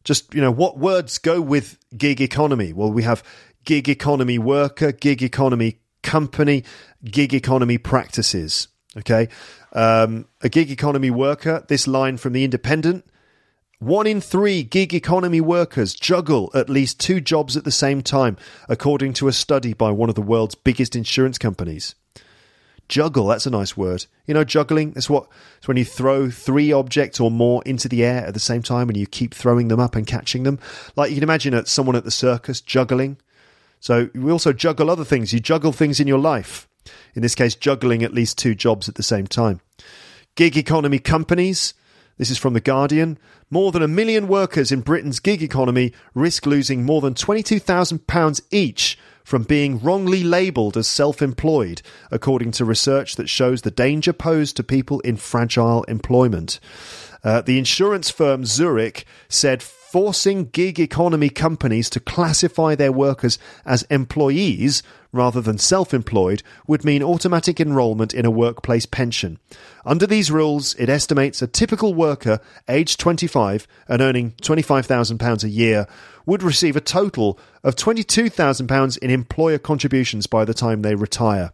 Just, 0.06 0.34
you 0.34 0.42
know, 0.42 0.52
what 0.52 0.78
words 0.78 1.18
go 1.18 1.42
with 1.42 1.78
gig 1.98 2.22
economy? 2.22 2.72
Well, 2.72 2.92
we 2.92 3.04
have 3.04 3.24
gig 3.66 3.90
economy 3.90 4.38
worker, 4.38 4.92
gig 4.92 5.22
economy 5.22 5.80
company, 6.04 6.64
gig 7.04 7.34
economy 7.34 7.78
practices. 7.78 8.70
Okay. 8.98 9.28
Um, 9.74 10.28
a 10.42 10.48
gig 10.48 10.72
economy 10.72 11.12
worker, 11.12 11.66
this 11.68 11.86
line 11.86 12.16
from 12.18 12.32
The 12.32 12.46
Independent. 12.46 13.04
One 13.80 14.08
in 14.08 14.22
three 14.22 14.64
gig 14.64 14.94
economy 14.94 15.42
workers 15.42 15.94
juggle 15.96 16.50
at 16.54 16.70
least 16.70 16.98
two 16.98 17.20
jobs 17.20 17.58
at 17.58 17.66
the 17.66 17.72
same 17.72 18.02
time, 18.02 18.38
according 18.70 19.14
to 19.14 19.28
a 19.28 19.34
study 19.34 19.74
by 19.74 19.92
one 19.92 20.08
of 20.08 20.16
the 20.16 20.22
world's 20.22 20.56
biggest 20.56 20.96
insurance 20.96 21.38
companies. 21.38 21.94
Juggle, 22.88 23.28
that's 23.28 23.46
a 23.46 23.50
nice 23.50 23.76
word. 23.76 24.06
You 24.28 24.34
know, 24.34 24.44
juggling, 24.44 24.94
it's 24.96 25.10
what 25.10 25.28
it's 25.58 25.68
when 25.68 25.78
you 25.78 25.86
throw 25.86 26.30
three 26.30 26.72
objects 26.72 27.20
or 27.20 27.32
more 27.32 27.64
into 27.66 27.90
the 27.90 28.04
air 28.04 28.26
at 28.26 28.34
the 28.34 28.40
same 28.40 28.62
time 28.62 28.90
and 28.90 28.98
you 28.98 29.08
keep 29.08 29.34
throwing 29.34 29.70
them 29.70 29.80
up 29.80 29.96
and 29.96 30.06
catching 30.06 30.44
them. 30.44 30.60
Like 30.96 31.10
you 31.10 31.16
can 31.16 31.24
imagine 31.24 31.54
at 31.54 31.68
someone 31.68 31.96
at 31.96 32.04
the 32.04 32.12
circus 32.12 32.62
juggling. 32.62 33.18
So 33.80 34.10
we 34.14 34.32
also 34.32 34.54
juggle 34.54 34.90
other 34.90 35.06
things. 35.06 35.34
You 35.34 35.40
juggle 35.40 35.72
things 35.72 36.00
in 36.00 36.08
your 36.08 36.20
life. 36.20 36.68
In 37.16 37.22
this 37.22 37.36
case, 37.36 37.56
juggling 37.56 38.04
at 38.04 38.14
least 38.14 38.38
two 38.38 38.54
jobs 38.54 38.88
at 38.88 38.96
the 38.96 39.04
same 39.04 39.26
time. 39.26 39.62
Gig 40.36 40.56
economy 40.56 41.00
companies. 41.00 41.74
This 42.18 42.30
is 42.30 42.38
from 42.38 42.54
The 42.54 42.62
Guardian. 42.62 43.18
More 43.50 43.72
than 43.72 43.82
a 43.82 43.88
million 43.88 44.28
workers 44.28 44.72
in 44.72 44.82
Britain's 44.82 45.20
gig 45.20 45.42
economy 45.42 45.94
risk 46.14 46.46
losing 46.46 46.84
more 46.84 47.02
than 47.02 47.14
£22,000 47.14 48.42
each 48.52 48.98
from 49.26 49.44
being 49.44 49.82
wrongly 49.82 50.24
labelled 50.24 50.78
as 50.78 50.88
self 50.88 51.22
employed, 51.22 51.82
according 52.12 52.52
to 52.52 52.64
research 52.64 53.18
that 53.18 53.28
shows 53.28 53.64
the 53.64 53.72
danger 53.72 54.14
posed 54.14 54.56
to 54.56 54.64
people 54.64 55.02
in 55.02 55.18
fragile 55.18 55.84
employment. 55.86 56.60
Uh, 57.24 57.42
the 57.42 57.58
insurance 57.58 58.12
firm 58.12 58.46
Zurich 58.46 59.04
said 59.28 59.64
forcing 59.64 60.46
gig 60.46 60.80
economy 60.80 61.30
companies 61.30 61.90
to 61.90 62.00
classify 62.00 62.76
their 62.76 62.92
workers 62.92 63.40
as 63.66 63.84
employees 63.84 64.84
rather 65.16 65.42
than 65.42 65.58
self 65.58 65.94
employed 65.94 66.44
would 66.68 66.84
mean 66.84 67.02
automatic 67.02 67.60
enrolment 67.60 68.14
in 68.14 68.26
a 68.26 68.32
workplace 68.32 68.86
pension. 68.86 69.40
Under 69.86 70.06
these 70.06 70.30
rules, 70.30 70.76
it 70.76 70.90
estimates 70.90 71.42
a 71.42 71.48
typical 71.48 71.94
worker 71.94 72.40
aged 72.68 73.00
25 73.00 73.68
and 73.88 74.02
earning 74.02 74.32
£25,000 74.42 75.44
a 75.44 75.50
year 75.50 75.88
would 76.26 76.44
receive 76.44 76.76
a 76.76 76.82
total 76.82 77.40
of 77.64 77.76
£22,000 77.76 78.98
in 78.98 79.10
employer 79.10 79.58
contributions 79.58 80.28
by 80.28 80.44
the 80.44 80.54
time 80.54 80.82
they 80.82 80.96
retire. 80.96 81.52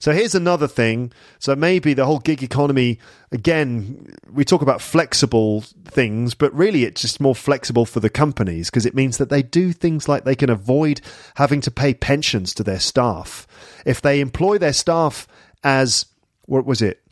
So 0.00 0.12
here's 0.12 0.34
another 0.34 0.66
thing. 0.66 1.12
So 1.38 1.54
maybe 1.54 1.92
the 1.92 2.06
whole 2.06 2.20
gig 2.20 2.42
economy, 2.42 2.98
again, 3.32 4.14
we 4.32 4.46
talk 4.46 4.62
about 4.62 4.80
flexible 4.80 5.60
things, 5.60 6.32
but 6.34 6.54
really 6.54 6.84
it's 6.84 7.02
just 7.02 7.20
more 7.20 7.34
flexible 7.34 7.84
for 7.84 8.00
the 8.00 8.08
companies 8.08 8.70
because 8.70 8.86
it 8.86 8.94
means 8.94 9.18
that 9.18 9.28
they 9.28 9.42
do 9.42 9.72
things 9.74 10.08
like 10.08 10.24
they 10.24 10.34
can 10.34 10.48
avoid 10.48 11.02
having 11.36 11.60
to 11.60 11.70
pay 11.70 11.92
pensions 11.92 12.54
to 12.54 12.64
their 12.64 12.80
staff. 12.80 13.46
If 13.84 14.00
they 14.00 14.20
employ 14.20 14.56
their 14.56 14.72
staff 14.72 15.28
as, 15.62 16.06
what 16.46 16.64
was 16.64 16.80
it? 16.80 17.02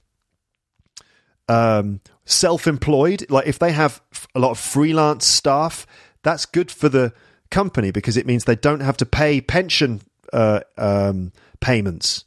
Um, 1.46 2.00
self 2.24 2.66
employed, 2.66 3.26
like 3.28 3.46
if 3.46 3.58
they 3.58 3.72
have 3.72 4.00
a 4.34 4.40
lot 4.40 4.52
of 4.52 4.58
freelance 4.58 5.26
staff, 5.26 5.86
that's 6.22 6.46
good 6.46 6.70
for 6.70 6.88
the 6.88 7.12
company 7.50 7.90
because 7.90 8.16
it 8.16 8.26
means 8.26 8.44
they 8.44 8.56
don't 8.56 8.80
have 8.80 8.96
to 8.96 9.06
pay 9.06 9.42
pension 9.42 10.00
uh, 10.32 10.60
um, 10.78 11.32
payments 11.60 12.24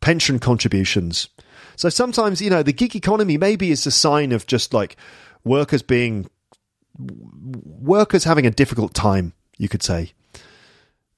pension 0.00 0.38
contributions. 0.38 1.28
So 1.76 1.88
sometimes, 1.88 2.42
you 2.42 2.50
know, 2.50 2.62
the 2.62 2.72
gig 2.72 2.94
economy 2.94 3.38
maybe 3.38 3.70
is 3.70 3.86
a 3.86 3.90
sign 3.90 4.32
of 4.32 4.46
just 4.46 4.74
like 4.74 4.96
workers 5.44 5.82
being 5.82 6.28
workers 6.98 8.24
having 8.24 8.46
a 8.46 8.50
difficult 8.50 8.94
time, 8.94 9.32
you 9.56 9.68
could 9.68 9.82
say. 9.82 10.12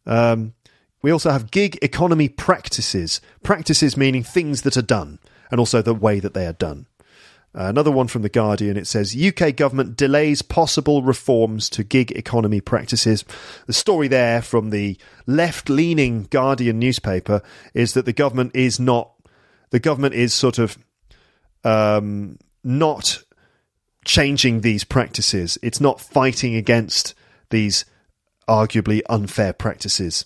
Um, 0.07 0.55
we 1.03 1.11
also 1.11 1.31
have 1.31 1.51
gig 1.51 1.79
economy 1.83 2.29
practices. 2.29 3.21
Practices 3.43 3.97
meaning 3.97 4.23
things 4.23 4.63
that 4.63 4.77
are 4.77 4.83
done, 4.83 5.19
and 5.51 5.59
also 5.59 5.83
the 5.83 5.95
way 5.95 6.21
that 6.21 6.35
they 6.35 6.47
are 6.47 6.53
done. 6.53 6.87
Uh, 7.55 7.65
another 7.65 7.91
one 7.91 8.09
from 8.09 8.23
The 8.23 8.31
Guardian 8.31 8.79
it 8.79 8.87
says 8.87 9.17
UK 9.17 9.55
government 9.55 9.97
delays 9.97 10.41
possible 10.41 11.03
reforms 11.03 11.69
to 11.71 11.85
gig 11.85 12.11
economy 12.13 12.63
practices. 12.63 13.25
The 13.67 13.75
story 13.75 14.09
there 14.09 14.41
from 14.41 14.71
the 14.71 14.97
left 15.27 15.69
leaning 15.69 16.29
Guardian 16.31 16.79
newspaper 16.79 17.43
is 17.75 17.93
that 17.93 18.07
the 18.07 18.13
government 18.15 18.53
is 18.55 18.81
not, 18.81 19.13
the 19.71 19.81
government 19.81 20.15
is 20.15 20.33
sort 20.33 20.59
of 20.59 20.79
um, 21.63 22.39
not 22.65 23.23
changing 24.07 24.63
these 24.63 24.85
practices. 24.85 25.59
It's 25.63 25.81
not 25.81 26.01
fighting 26.01 26.55
against 26.55 27.15
these 27.51 27.85
arguably 28.49 29.03
unfair 29.11 29.53
practices. 29.53 30.25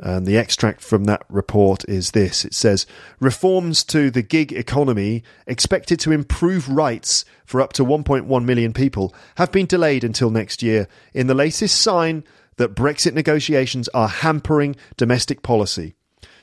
And 0.00 0.26
the 0.26 0.38
extract 0.38 0.80
from 0.80 1.04
that 1.04 1.24
report 1.28 1.84
is 1.88 2.12
this 2.12 2.44
it 2.44 2.54
says, 2.54 2.86
Reforms 3.18 3.82
to 3.84 4.10
the 4.10 4.22
gig 4.22 4.52
economy, 4.52 5.24
expected 5.46 5.98
to 6.00 6.12
improve 6.12 6.68
rights 6.68 7.24
for 7.44 7.60
up 7.60 7.72
to 7.74 7.84
1.1 7.84 8.44
million 8.44 8.72
people, 8.72 9.12
have 9.36 9.50
been 9.50 9.66
delayed 9.66 10.04
until 10.04 10.30
next 10.30 10.62
year, 10.62 10.86
in 11.14 11.26
the 11.26 11.34
latest 11.34 11.80
sign 11.80 12.22
that 12.58 12.74
Brexit 12.74 13.14
negotiations 13.14 13.88
are 13.88 14.08
hampering 14.08 14.76
domestic 14.96 15.42
policy. 15.42 15.94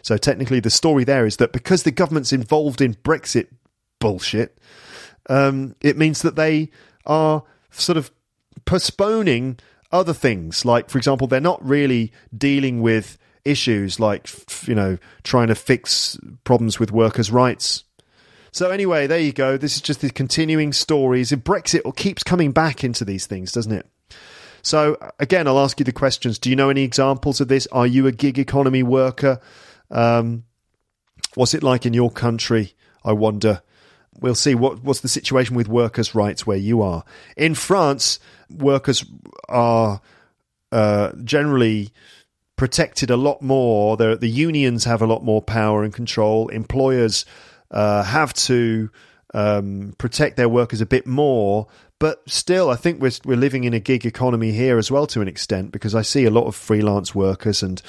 So, 0.01 0.17
technically, 0.17 0.59
the 0.59 0.69
story 0.69 1.03
there 1.03 1.25
is 1.25 1.37
that 1.37 1.53
because 1.53 1.83
the 1.83 1.91
government's 1.91 2.33
involved 2.33 2.81
in 2.81 2.95
Brexit 2.95 3.47
bullshit, 3.99 4.57
um, 5.29 5.75
it 5.81 5.97
means 5.97 6.21
that 6.21 6.35
they 6.35 6.69
are 7.05 7.43
sort 7.71 7.97
of 7.97 8.11
postponing 8.65 9.59
other 9.91 10.13
things. 10.13 10.65
Like, 10.65 10.89
for 10.89 10.97
example, 10.97 11.27
they're 11.27 11.39
not 11.39 11.65
really 11.65 12.11
dealing 12.37 12.81
with 12.81 13.17
issues 13.45 13.99
like, 13.99 14.29
you 14.67 14.75
know, 14.75 14.97
trying 15.23 15.47
to 15.47 15.55
fix 15.55 16.17
problems 16.43 16.79
with 16.79 16.91
workers' 16.91 17.31
rights. 17.31 17.83
So, 18.51 18.71
anyway, 18.71 19.07
there 19.07 19.19
you 19.19 19.33
go. 19.33 19.57
This 19.57 19.75
is 19.75 19.81
just 19.81 20.01
the 20.01 20.09
continuing 20.09 20.73
stories. 20.73 21.31
Brexit 21.31 21.95
keeps 21.95 22.23
coming 22.23 22.51
back 22.51 22.83
into 22.83 23.05
these 23.05 23.25
things, 23.27 23.51
doesn't 23.51 23.71
it? 23.71 23.85
So, 24.61 24.97
again, 25.19 25.47
I'll 25.47 25.59
ask 25.59 25.79
you 25.79 25.83
the 25.83 25.91
questions. 25.91 26.39
Do 26.39 26.49
you 26.49 26.55
know 26.55 26.69
any 26.69 26.83
examples 26.83 27.39
of 27.39 27.49
this? 27.49 27.67
Are 27.71 27.85
you 27.85 28.07
a 28.07 28.11
gig 28.11 28.39
economy 28.39 28.81
worker? 28.81 29.39
Um, 29.91 30.45
what's 31.35 31.53
it 31.53 31.63
like 31.63 31.85
in 31.85 31.93
your 31.93 32.09
country? 32.09 32.73
I 33.03 33.11
wonder. 33.11 33.61
We'll 34.19 34.35
see 34.35 34.55
what 34.55 34.83
what's 34.83 35.01
the 35.01 35.09
situation 35.09 35.55
with 35.55 35.67
workers' 35.67 36.15
rights 36.15 36.47
where 36.47 36.57
you 36.57 36.81
are. 36.81 37.03
In 37.35 37.53
France, 37.53 38.19
workers 38.49 39.05
are 39.49 40.01
uh, 40.71 41.11
generally 41.23 41.91
protected 42.55 43.09
a 43.09 43.17
lot 43.17 43.41
more. 43.41 43.97
The, 43.97 44.15
the 44.15 44.29
unions 44.29 44.85
have 44.85 45.01
a 45.01 45.07
lot 45.07 45.23
more 45.23 45.41
power 45.41 45.83
and 45.83 45.93
control. 45.93 46.47
Employers 46.49 47.25
uh, 47.71 48.03
have 48.03 48.33
to 48.33 48.89
um, 49.33 49.93
protect 49.97 50.37
their 50.37 50.49
workers 50.49 50.81
a 50.81 50.85
bit 50.85 51.05
more. 51.05 51.67
But 51.99 52.29
still, 52.29 52.69
I 52.69 52.75
think 52.75 53.01
we're 53.01 53.11
we're 53.23 53.37
living 53.37 53.63
in 53.63 53.73
a 53.73 53.79
gig 53.79 54.05
economy 54.05 54.51
here 54.51 54.77
as 54.77 54.91
well 54.91 55.07
to 55.07 55.21
an 55.21 55.27
extent 55.27 55.71
because 55.71 55.95
I 55.95 56.01
see 56.01 56.25
a 56.25 56.29
lot 56.29 56.45
of 56.45 56.55
freelance 56.55 57.15
workers 57.15 57.63
and 57.63 57.81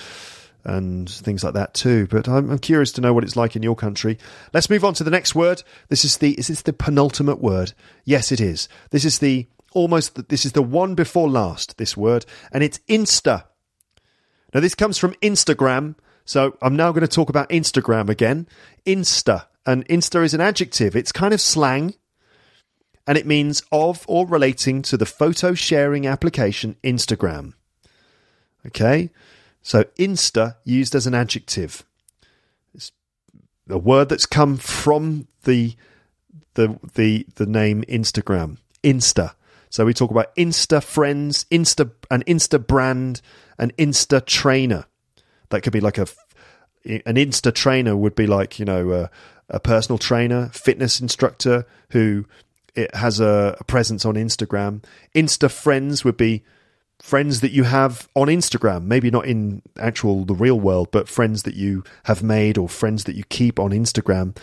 and 0.64 1.08
things 1.08 1.44
like 1.44 1.54
that 1.54 1.74
too. 1.74 2.06
But 2.08 2.28
I'm, 2.28 2.50
I'm, 2.50 2.58
curious 2.58 2.92
to 2.92 3.00
know 3.00 3.12
what 3.12 3.22
it's 3.22 3.36
like 3.36 3.54
in 3.54 3.62
your 3.62 3.76
country. 3.76 4.18
Let's 4.52 4.68
move 4.68 4.84
on 4.84 4.94
to 4.94 5.04
the 5.04 5.10
next 5.10 5.34
word. 5.34 5.62
This 5.88 6.04
is 6.04 6.18
the 6.18 6.32
is 6.38 6.48
this 6.48 6.62
the 6.62 6.72
penultimate 6.72 7.40
word? 7.40 7.72
Yes, 8.04 8.30
it 8.30 8.40
is. 8.40 8.68
This 8.90 9.04
is 9.04 9.18
the 9.18 9.48
almost 9.72 10.28
this 10.28 10.44
is 10.44 10.52
the 10.52 10.62
one 10.62 10.94
before 10.94 11.28
last. 11.28 11.78
This 11.78 11.96
word, 11.96 12.26
and 12.52 12.62
it's 12.62 12.78
Insta. 12.88 13.44
Now, 14.56 14.60
this 14.60 14.74
comes 14.74 14.96
from 14.96 15.12
Instagram. 15.20 15.96
So 16.24 16.56
I'm 16.62 16.76
now 16.76 16.90
going 16.90 17.02
to 17.02 17.14
talk 17.14 17.28
about 17.28 17.50
Instagram 17.50 18.08
again. 18.08 18.48
Insta. 18.86 19.44
And 19.66 19.86
Insta 19.86 20.24
is 20.24 20.32
an 20.32 20.40
adjective. 20.40 20.96
It's 20.96 21.12
kind 21.12 21.34
of 21.34 21.42
slang. 21.42 21.94
And 23.06 23.18
it 23.18 23.26
means 23.26 23.62
of 23.70 24.06
or 24.08 24.26
relating 24.26 24.80
to 24.80 24.96
the 24.96 25.04
photo 25.04 25.52
sharing 25.52 26.06
application 26.06 26.76
Instagram. 26.82 27.52
Okay? 28.64 29.10
So 29.60 29.84
Insta 29.98 30.56
used 30.64 30.94
as 30.94 31.06
an 31.06 31.14
adjective. 31.14 31.84
It's 32.72 32.92
a 33.68 33.76
word 33.76 34.08
that's 34.08 34.24
come 34.24 34.56
from 34.56 35.28
the 35.44 35.74
the 36.54 36.78
the 36.94 37.26
the 37.34 37.44
name 37.44 37.84
Instagram. 37.90 38.56
Insta. 38.82 39.34
So 39.70 39.84
we 39.84 39.94
talk 39.94 40.10
about 40.10 40.34
Insta 40.36 40.82
friends, 40.82 41.44
Insta 41.50 41.90
an 42.10 42.22
Insta 42.24 42.64
brand, 42.64 43.20
an 43.58 43.72
Insta 43.78 44.24
trainer. 44.24 44.86
That 45.50 45.62
could 45.62 45.72
be 45.72 45.80
like 45.80 45.98
a 45.98 46.06
an 46.84 47.16
Insta 47.16 47.52
trainer 47.52 47.96
would 47.96 48.14
be 48.14 48.26
like 48.26 48.58
you 48.58 48.64
know 48.64 48.92
a, 48.92 49.10
a 49.48 49.60
personal 49.60 49.98
trainer, 49.98 50.48
fitness 50.52 51.00
instructor 51.00 51.66
who 51.90 52.24
it 52.74 52.94
has 52.94 53.20
a, 53.20 53.56
a 53.58 53.64
presence 53.64 54.04
on 54.04 54.14
Instagram. 54.14 54.84
Insta 55.14 55.50
friends 55.50 56.04
would 56.04 56.16
be 56.16 56.44
friends 57.02 57.40
that 57.40 57.52
you 57.52 57.64
have 57.64 58.08
on 58.14 58.28
Instagram, 58.28 58.84
maybe 58.84 59.10
not 59.10 59.26
in 59.26 59.62
actual 59.78 60.24
the 60.24 60.34
real 60.34 60.58
world, 60.58 60.90
but 60.90 61.08
friends 61.08 61.42
that 61.42 61.54
you 61.54 61.84
have 62.04 62.22
made 62.22 62.58
or 62.58 62.68
friends 62.68 63.04
that 63.04 63.16
you 63.16 63.24
keep 63.24 63.58
on 63.58 63.70
Instagram. 63.70 64.36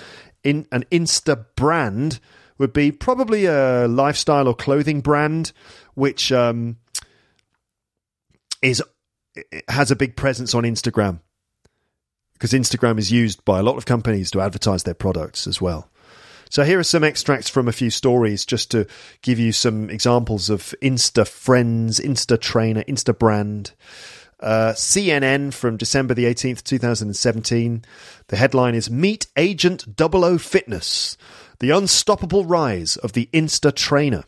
In 0.43 0.67
an 0.71 0.83
Insta 0.91 1.45
brand 1.55 2.19
would 2.57 2.73
be 2.73 2.91
probably 2.91 3.45
a 3.45 3.87
lifestyle 3.87 4.47
or 4.47 4.55
clothing 4.55 5.01
brand 5.01 5.51
which 5.95 6.31
um, 6.31 6.77
is 8.61 8.81
has 9.67 9.91
a 9.91 9.95
big 9.95 10.15
presence 10.15 10.53
on 10.53 10.63
Instagram 10.63 11.19
because 12.33 12.51
Instagram 12.51 12.99
is 12.99 13.11
used 13.11 13.43
by 13.45 13.59
a 13.59 13.63
lot 13.63 13.77
of 13.77 13.85
companies 13.85 14.31
to 14.31 14.41
advertise 14.41 14.83
their 14.83 14.93
products 14.93 15.47
as 15.47 15.61
well. 15.61 15.89
So 16.49 16.63
here 16.63 16.77
are 16.77 16.83
some 16.83 17.03
extracts 17.03 17.49
from 17.49 17.67
a 17.67 17.71
few 17.71 17.89
stories 17.89 18.45
just 18.45 18.69
to 18.71 18.85
give 19.21 19.39
you 19.39 19.51
some 19.51 19.89
examples 19.89 20.49
of 20.51 20.75
Insta 20.81 21.27
friends, 21.27 21.99
Insta 21.99 22.39
trainer, 22.39 22.83
Insta 22.83 23.17
brand. 23.17 23.73
Uh, 24.39 24.73
CNN 24.73 25.53
from 25.53 25.77
December 25.77 26.13
the 26.13 26.25
18th, 26.25 26.63
2017. 26.63 27.85
The 28.27 28.35
headline 28.35 28.75
is 28.75 28.91
Meet 28.91 29.27
Agent 29.37 29.85
00 29.97 30.37
Fitness, 30.37 31.17
the 31.63 31.69
unstoppable 31.69 32.43
rise 32.43 32.97
of 32.97 33.13
the 33.13 33.29
Insta 33.31 33.73
trainer. 33.73 34.25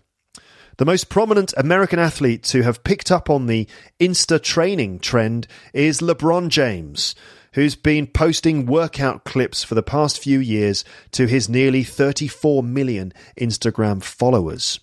The 0.78 0.86
most 0.86 1.10
prominent 1.10 1.54
American 1.58 2.00
athlete 2.00 2.44
to 2.44 2.62
have 2.62 2.86
picked 2.86 3.12
up 3.12 3.30
on 3.30 3.48
the 3.48 3.68
Insta 4.00 4.42
training 4.42 5.00
trend 5.00 5.46
is 5.74 6.00
LeBron 6.00 6.48
James, 6.48 7.14
who's 7.52 7.76
been 7.76 8.08
posting 8.08 8.66
workout 8.66 9.26
clips 9.26 9.66
for 9.66 9.76
the 9.76 9.84
past 9.84 10.18
few 10.18 10.40
years 10.40 10.86
to 11.12 11.28
his 11.28 11.50
nearly 11.50 11.84
34 11.84 12.64
million 12.64 13.12
Instagram 13.38 14.02
followers. 14.02 14.80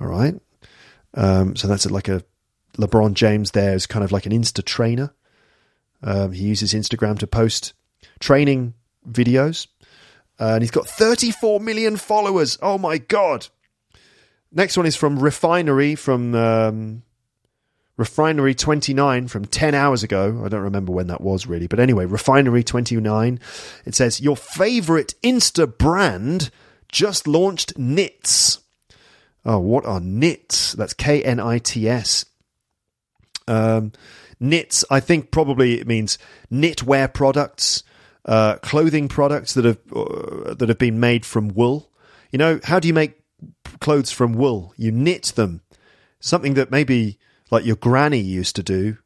All 0.00 0.06
right. 0.06 0.40
Um, 1.14 1.56
so 1.56 1.66
that's 1.66 1.90
like 1.90 2.06
a 2.06 2.22
LeBron 2.76 3.14
James 3.14 3.50
there 3.50 3.74
is 3.74 3.88
kind 3.88 4.04
of 4.04 4.12
like 4.12 4.26
an 4.26 4.32
Insta 4.32 4.64
trainer. 4.64 5.12
Um, 6.04 6.30
he 6.30 6.44
uses 6.44 6.72
Instagram 6.72 7.18
to 7.18 7.26
post 7.26 7.72
training 8.20 8.74
videos. 9.10 9.66
Uh, 10.40 10.54
and 10.54 10.62
he's 10.62 10.70
got 10.70 10.88
34 10.88 11.60
million 11.60 11.96
followers. 11.96 12.58
Oh 12.62 12.78
my 12.78 12.98
God. 12.98 13.48
Next 14.52 14.76
one 14.76 14.86
is 14.86 14.96
from 14.96 15.18
Refinery 15.18 15.94
from 15.94 16.34
um, 16.34 17.02
Refinery 17.96 18.54
29 18.54 19.28
from 19.28 19.44
10 19.44 19.74
hours 19.74 20.02
ago. 20.02 20.42
I 20.44 20.48
don't 20.48 20.62
remember 20.62 20.92
when 20.92 21.08
that 21.08 21.20
was 21.20 21.46
really. 21.46 21.66
But 21.66 21.80
anyway, 21.80 22.06
Refinery 22.06 22.62
29. 22.62 23.40
It 23.84 23.94
says, 23.94 24.20
Your 24.20 24.36
favorite 24.36 25.14
Insta 25.22 25.76
brand 25.76 26.50
just 26.90 27.26
launched 27.26 27.76
Knits. 27.76 28.60
Oh, 29.44 29.58
what 29.58 29.86
are 29.86 30.00
knits? 30.00 30.72
That's 30.72 30.92
K 30.92 31.22
N 31.22 31.40
I 31.40 31.58
T 31.58 31.88
S. 31.88 32.26
Um, 33.46 33.92
knits, 34.38 34.84
I 34.90 35.00
think 35.00 35.30
probably 35.30 35.80
it 35.80 35.86
means 35.86 36.18
knitwear 36.52 37.12
products, 37.12 37.82
uh, 38.28 38.58
clothing 38.58 39.08
products 39.08 39.54
that 39.54 39.64
have 39.64 39.78
uh, 39.92 40.54
that 40.54 40.68
have 40.68 40.78
been 40.78 41.00
made 41.00 41.26
from 41.26 41.48
wool. 41.48 41.90
You 42.30 42.38
know, 42.38 42.60
how 42.62 42.78
do 42.78 42.86
you 42.86 42.94
make 42.94 43.18
clothes 43.80 44.10
from 44.10 44.32
wool. 44.32 44.74
You 44.76 44.92
knit 44.92 45.32
them. 45.36 45.62
Something 46.20 46.54
that 46.54 46.70
maybe 46.70 47.18
like 47.50 47.64
your 47.64 47.76
granny 47.76 48.20
used 48.20 48.56
to 48.56 48.62
do, 48.62 48.98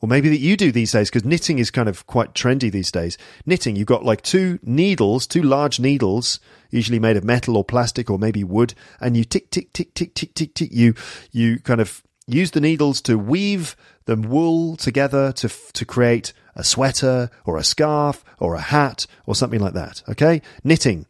or 0.00 0.08
maybe 0.08 0.28
that 0.28 0.40
you 0.40 0.56
do 0.56 0.70
these 0.70 0.92
days, 0.92 1.08
because 1.10 1.24
knitting 1.24 1.58
is 1.58 1.70
kind 1.70 1.88
of 1.88 2.06
quite 2.06 2.34
trendy 2.34 2.70
these 2.70 2.92
days. 2.92 3.16
Knitting, 3.46 3.76
you've 3.76 3.86
got 3.86 4.04
like 4.04 4.22
two 4.22 4.58
needles, 4.62 5.26
two 5.26 5.42
large 5.42 5.80
needles, 5.80 6.40
usually 6.70 6.98
made 6.98 7.16
of 7.16 7.24
metal 7.24 7.56
or 7.56 7.64
plastic 7.64 8.10
or 8.10 8.18
maybe 8.18 8.44
wood, 8.44 8.74
and 9.00 9.16
you 9.16 9.24
tick, 9.24 9.50
tick, 9.50 9.72
tick, 9.72 9.94
tick, 9.94 10.14
tick, 10.14 10.34
tick, 10.34 10.54
tick. 10.54 10.70
You, 10.72 10.94
you 11.32 11.58
kind 11.60 11.80
of 11.80 12.02
use 12.26 12.50
the 12.50 12.60
needles 12.60 13.00
to 13.02 13.18
weave 13.18 13.76
the 14.04 14.16
wool 14.16 14.76
together 14.76 15.32
to, 15.32 15.48
to 15.48 15.84
create 15.84 16.32
a 16.58 16.64
sweater 16.64 17.30
or 17.46 17.56
a 17.56 17.64
scarf 17.64 18.22
or 18.38 18.54
a 18.54 18.60
hat 18.60 19.06
or 19.24 19.34
something 19.34 19.60
like 19.60 19.74
that. 19.74 20.02
Okay? 20.08 20.42
Knitting. 20.62 21.06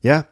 Yeah? 0.00 0.22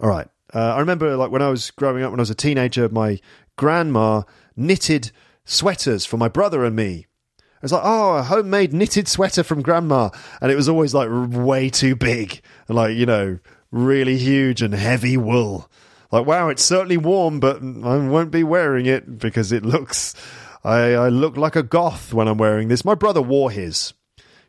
All 0.00 0.08
right. 0.08 0.28
Uh, 0.54 0.74
I 0.74 0.80
remember, 0.80 1.14
like 1.16 1.30
when 1.30 1.42
I 1.42 1.50
was 1.50 1.70
growing 1.72 2.02
up, 2.02 2.10
when 2.10 2.20
I 2.20 2.22
was 2.22 2.30
a 2.30 2.34
teenager, 2.34 2.88
my 2.88 3.20
grandma 3.56 4.22
knitted 4.56 5.10
sweaters 5.44 6.06
for 6.06 6.16
my 6.16 6.28
brother 6.28 6.64
and 6.64 6.74
me. 6.74 7.06
I 7.40 7.62
was 7.62 7.72
like, 7.72 7.82
oh, 7.84 8.16
a 8.16 8.22
homemade 8.22 8.72
knitted 8.72 9.08
sweater 9.08 9.42
from 9.42 9.62
grandma, 9.62 10.10
and 10.40 10.52
it 10.52 10.54
was 10.54 10.68
always 10.68 10.94
like 10.94 11.08
way 11.10 11.68
too 11.68 11.96
big 11.96 12.40
and 12.68 12.76
like 12.76 12.96
you 12.96 13.04
know 13.04 13.40
really 13.72 14.16
huge 14.16 14.62
and 14.62 14.72
heavy 14.72 15.16
wool. 15.16 15.68
Like, 16.10 16.24
wow, 16.24 16.48
it's 16.48 16.64
certainly 16.64 16.96
warm, 16.96 17.40
but 17.40 17.56
I 17.56 18.08
won't 18.08 18.30
be 18.30 18.44
wearing 18.44 18.86
it 18.86 19.18
because 19.18 19.52
it 19.52 19.64
looks. 19.64 20.14
I, 20.68 20.92
I 20.92 21.08
look 21.08 21.36
like 21.36 21.56
a 21.56 21.62
goth 21.62 22.12
when 22.12 22.28
I'm 22.28 22.36
wearing 22.36 22.68
this. 22.68 22.84
My 22.84 22.94
brother 22.94 23.22
wore 23.22 23.50
his. 23.50 23.94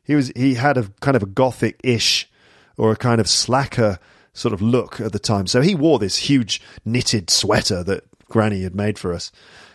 He 0.03 0.15
was 0.15 0.32
he 0.36 0.55
had 0.55 0.78
a 0.78 0.89
kind 0.99 1.15
of 1.15 1.24
a 1.24 1.28
gothic 1.28 1.80
ish 1.84 2.30
or 2.78 2.91
a 2.91 2.97
kind 2.97 3.22
of 3.22 3.30
slacker 3.30 3.99
sort 4.34 4.53
of 4.53 4.61
look 4.61 4.99
at 4.99 5.11
the 5.11 5.20
time. 5.20 5.47
So 5.47 5.61
he 5.61 5.76
wore 5.76 5.99
this 5.99 6.17
huge 6.17 6.61
knitted 6.84 7.30
sweater 7.30 7.84
that 7.84 8.03
Granny 8.26 8.63
had 8.63 8.76
made 8.76 8.99
for 8.99 9.13
us. 9.13 9.32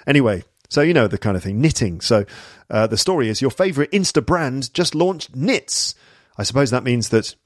Anyway, 0.07 0.45
So, 0.69 0.81
you 0.81 0.95
know, 0.95 1.07
the 1.07 1.19
kind 1.19 1.37
of 1.37 1.43
thing, 1.43 1.61
knitting. 1.61 2.01
So, 2.01 2.25
uh, 2.69 2.87
the 2.87 2.97
story 2.97 3.29
is 3.29 3.41
your 3.41 3.51
favorite 3.51 3.93
Insta 3.93 4.25
brand 4.25 4.73
just 4.75 4.95
launched 4.95 5.37
knits. 5.37 5.95
I 6.37 6.43
suppose 6.43 6.71
that 6.71 6.83
means 6.83 7.11
that 7.11 7.37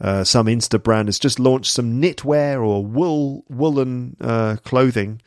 uh, 0.00 0.24
some 0.24 0.46
Insta 0.46 0.82
brand 0.82 1.08
has 1.08 1.18
just 1.18 1.38
launched 1.38 1.70
some 1.70 2.00
knitwear 2.00 2.64
or 2.64 2.84
wool 2.84 3.44
woolen 3.48 4.16
uh, 4.20 4.56
clothing. 4.64 5.20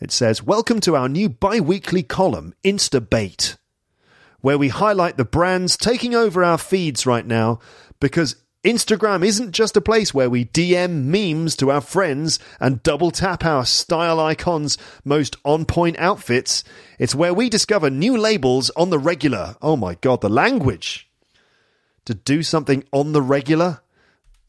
It 0.00 0.10
says, 0.10 0.42
Welcome 0.42 0.80
to 0.80 0.96
our 0.96 1.08
new 1.08 1.28
bi 1.28 1.60
weekly 1.60 2.02
column, 2.02 2.52
Insta 2.64 3.08
Bait, 3.08 3.56
where 4.40 4.58
we 4.58 4.68
highlight 4.68 5.16
the 5.16 5.24
brands 5.24 5.76
taking 5.76 6.16
over 6.16 6.42
our 6.42 6.58
feeds 6.58 7.06
right 7.06 7.24
now 7.24 7.60
because 8.00 8.34
Instagram 8.64 9.24
isn't 9.24 9.52
just 9.52 9.76
a 9.76 9.80
place 9.80 10.12
where 10.12 10.28
we 10.28 10.46
DM 10.46 11.04
memes 11.04 11.54
to 11.56 11.70
our 11.70 11.80
friends 11.80 12.40
and 12.58 12.82
double 12.82 13.12
tap 13.12 13.44
our 13.44 13.64
style 13.64 14.18
icons' 14.18 14.76
most 15.04 15.36
on 15.44 15.64
point 15.64 15.96
outfits. 16.00 16.64
It's 16.98 17.14
where 17.14 17.32
we 17.32 17.48
discover 17.48 17.88
new 17.88 18.16
labels 18.16 18.70
on 18.70 18.90
the 18.90 18.98
regular. 18.98 19.54
Oh 19.62 19.76
my 19.76 19.94
god, 19.94 20.22
the 20.22 20.28
language! 20.28 21.08
To 22.06 22.14
do 22.14 22.42
something 22.42 22.82
on 22.90 23.12
the 23.12 23.22
regular? 23.22 23.80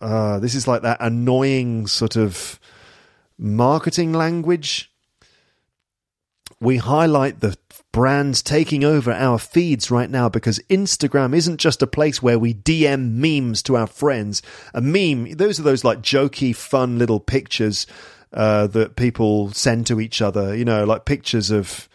Uh, 0.01 0.39
this 0.39 0.55
is 0.55 0.67
like 0.67 0.81
that 0.81 0.97
annoying 0.99 1.85
sort 1.85 2.15
of 2.15 2.59
marketing 3.37 4.11
language 4.11 4.91
we 6.59 6.77
highlight 6.77 7.41
the 7.41 7.57
brands 7.91 8.41
taking 8.41 8.83
over 8.83 9.11
our 9.11 9.39
feeds 9.39 9.89
right 9.91 10.09
now 10.09 10.29
because 10.29 10.59
Instagram 10.69 11.35
isn't 11.35 11.61
just 11.61 11.81
a 11.81 11.87
place 11.87 12.21
where 12.21 12.39
we 12.39 12.53
DM 12.53 13.13
memes 13.13 13.61
to 13.63 13.77
our 13.77 13.87
friends. 13.87 14.41
A 14.73 14.81
meme, 14.81 15.31
those 15.35 15.59
are 15.59 15.63
those 15.63 15.83
like 15.83 16.01
jokey, 16.01 16.55
fun 16.55 16.97
little 16.97 17.19
pictures 17.19 17.87
uh, 18.33 18.67
that 18.67 18.95
people 18.95 19.51
send 19.51 19.87
to 19.87 20.01
each 20.01 20.21
other, 20.21 20.55
you 20.55 20.65
know, 20.65 20.83
like 20.83 21.05
pictures 21.05 21.51
of, 21.51 21.87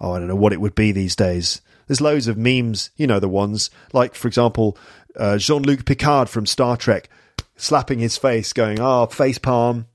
oh, 0.00 0.12
I 0.12 0.18
don't 0.18 0.28
know 0.28 0.36
what 0.36 0.52
it 0.52 0.60
would 0.60 0.74
be 0.74 0.92
these 0.92 1.16
days. 1.16 1.62
There's 1.86 2.00
loads 2.00 2.28
of 2.28 2.36
memes, 2.36 2.90
you 2.96 3.06
know, 3.06 3.20
the 3.20 3.28
ones 3.28 3.70
like, 3.92 4.14
for 4.14 4.28
example, 4.28 4.76
uh, 5.14 5.38
Jean 5.38 5.62
Luc 5.62 5.84
Picard 5.84 6.28
from 6.28 6.46
Star 6.46 6.76
Trek 6.76 7.08
slapping 7.56 7.98
his 7.98 8.18
face, 8.18 8.52
going, 8.52 8.80
oh, 8.80 9.06
face 9.06 9.38
palm 9.38 9.86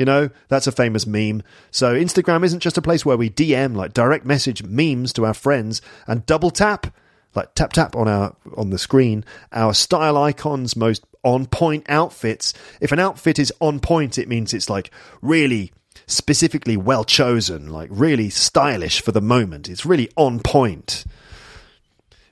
you 0.00 0.06
know, 0.06 0.30
that's 0.48 0.66
a 0.66 0.72
famous 0.72 1.06
meme. 1.06 1.42
So 1.70 1.92
Instagram 1.92 2.42
isn't 2.42 2.60
just 2.60 2.78
a 2.78 2.82
place 2.82 3.04
where 3.04 3.18
we 3.18 3.28
DM, 3.28 3.76
like 3.76 3.92
direct 3.92 4.24
message 4.24 4.62
memes 4.62 5.12
to 5.12 5.26
our 5.26 5.34
friends 5.34 5.82
and 6.06 6.24
double 6.24 6.50
tap, 6.50 6.86
like 7.34 7.54
tap 7.54 7.74
tap 7.74 7.94
on 7.94 8.08
our 8.08 8.34
on 8.56 8.70
the 8.70 8.78
screen, 8.78 9.26
our 9.52 9.74
style 9.74 10.16
icons, 10.16 10.74
most 10.74 11.04
on 11.22 11.44
point 11.44 11.84
outfits. 11.90 12.54
If 12.80 12.92
an 12.92 12.98
outfit 12.98 13.38
is 13.38 13.52
on 13.60 13.78
point, 13.78 14.16
it 14.16 14.26
means 14.26 14.54
it's 14.54 14.70
like 14.70 14.90
really 15.20 15.70
specifically 16.06 16.78
well 16.78 17.04
chosen, 17.04 17.70
like 17.70 17.90
really 17.92 18.30
stylish 18.30 19.02
for 19.02 19.12
the 19.12 19.20
moment. 19.20 19.68
It's 19.68 19.84
really 19.84 20.08
on 20.16 20.40
point. 20.40 21.04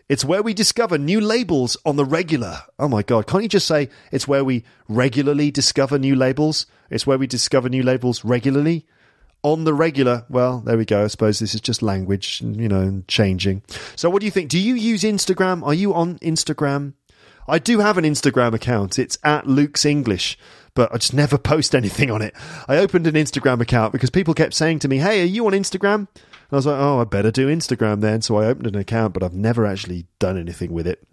It's 0.09 0.25
where 0.25 0.43
we 0.43 0.55
discover 0.55 0.97
new 0.97 1.21
labels 1.21 1.77
on 1.85 1.97
the 1.97 2.07
regular. 2.07 2.63
Oh 2.79 2.89
my 2.89 3.03
God. 3.03 3.27
Can't 3.27 3.43
you 3.43 3.49
just 3.51 3.69
say 3.69 3.91
it's 4.11 4.27
where 4.27 4.43
we 4.43 4.65
regularly 4.89 5.51
discover 5.51 5.99
new 5.99 6.17
labels? 6.17 6.65
It's 6.91 7.07
where 7.07 7.19
we 7.19 7.27
discover 7.27 7.69
new 7.69 7.83
labels 7.83 8.25
regularly. 8.25 8.87
On 9.45 9.63
the 9.63 9.73
regular, 9.73 10.25
well, 10.29 10.61
there 10.61 10.77
we 10.77 10.85
go. 10.85 11.05
I 11.05 11.07
suppose 11.07 11.39
this 11.39 11.55
is 11.55 11.61
just 11.61 11.81
language, 11.81 12.41
you 12.41 12.69
know, 12.69 13.05
changing. 13.07 13.63
So, 13.95 14.11
what 14.11 14.19
do 14.19 14.27
you 14.27 14.33
think? 14.33 14.51
Do 14.51 14.59
you 14.59 14.75
use 14.75 15.05
Instagram? 15.05 15.65
Are 15.65 15.75
you 15.75 15.95
on 15.95 16.19
Instagram? 16.19 16.95
I 17.47 17.59
do 17.59 17.79
have 17.79 17.97
an 17.97 18.05
Instagram 18.05 18.53
account. 18.53 18.99
It's 18.99 19.17
at 19.23 19.47
Luke's 19.47 19.85
English, 19.85 20.37
but 20.75 20.93
I 20.93 20.99
just 20.99 21.15
never 21.15 21.39
post 21.53 21.75
anything 21.75 22.11
on 22.11 22.21
it. 22.21 22.35
I 22.67 22.79
opened 22.79 23.07
an 23.07 23.15
Instagram 23.15 23.61
account 23.61 23.93
because 23.93 24.11
people 24.11 24.35
kept 24.35 24.55
saying 24.55 24.81
to 24.81 24.89
me, 24.89 24.99
Hey, 24.99 25.23
are 25.23 25.27
you 25.27 25.47
on 25.47 25.53
Instagram? 25.53 26.09
And 26.51 26.55
I 26.55 26.57
was 26.57 26.67
like, 26.67 26.81
oh, 26.81 27.01
I 27.01 27.05
better 27.05 27.31
do 27.31 27.49
Instagram 27.49 28.01
then. 28.01 28.23
So 28.23 28.37
I 28.37 28.47
opened 28.47 28.67
an 28.67 28.75
account, 28.75 29.13
but 29.13 29.23
I've 29.23 29.35
never 29.35 29.67
actually 29.67 30.07
done 30.19 30.39
anything 30.39 30.73
with 30.73 30.87
it. 30.87 31.07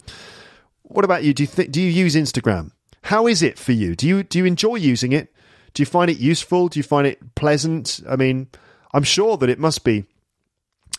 What 0.84 1.03
about 1.03 1.23
you? 1.23 1.34
Do 1.34 1.43
you 1.43 1.47
think 1.47 1.71
do 1.71 1.82
you 1.82 1.89
use 1.89 2.15
Instagram? 2.15 2.71
How 3.03 3.28
is 3.28 3.41
it 3.41 3.59
for 3.59 3.71
you? 3.71 3.95
Do 3.95 4.07
you 4.07 4.23
do 4.23 4.38
you 4.38 4.45
enjoy 4.45 4.76
using 4.76 5.11
it? 5.11 5.34
Do 5.76 5.82
you 5.82 5.86
find 5.86 6.09
it 6.09 6.17
useful? 6.17 6.69
Do 6.69 6.80
you 6.80 6.84
find 6.84 7.05
it 7.05 7.36
pleasant? 7.36 8.01
I 8.09 8.15
mean, 8.15 8.47
I'm 8.93 9.03
sure 9.03 9.38
that 9.38 9.49
it 9.49 9.59
must 9.59 9.84
be 9.84 10.05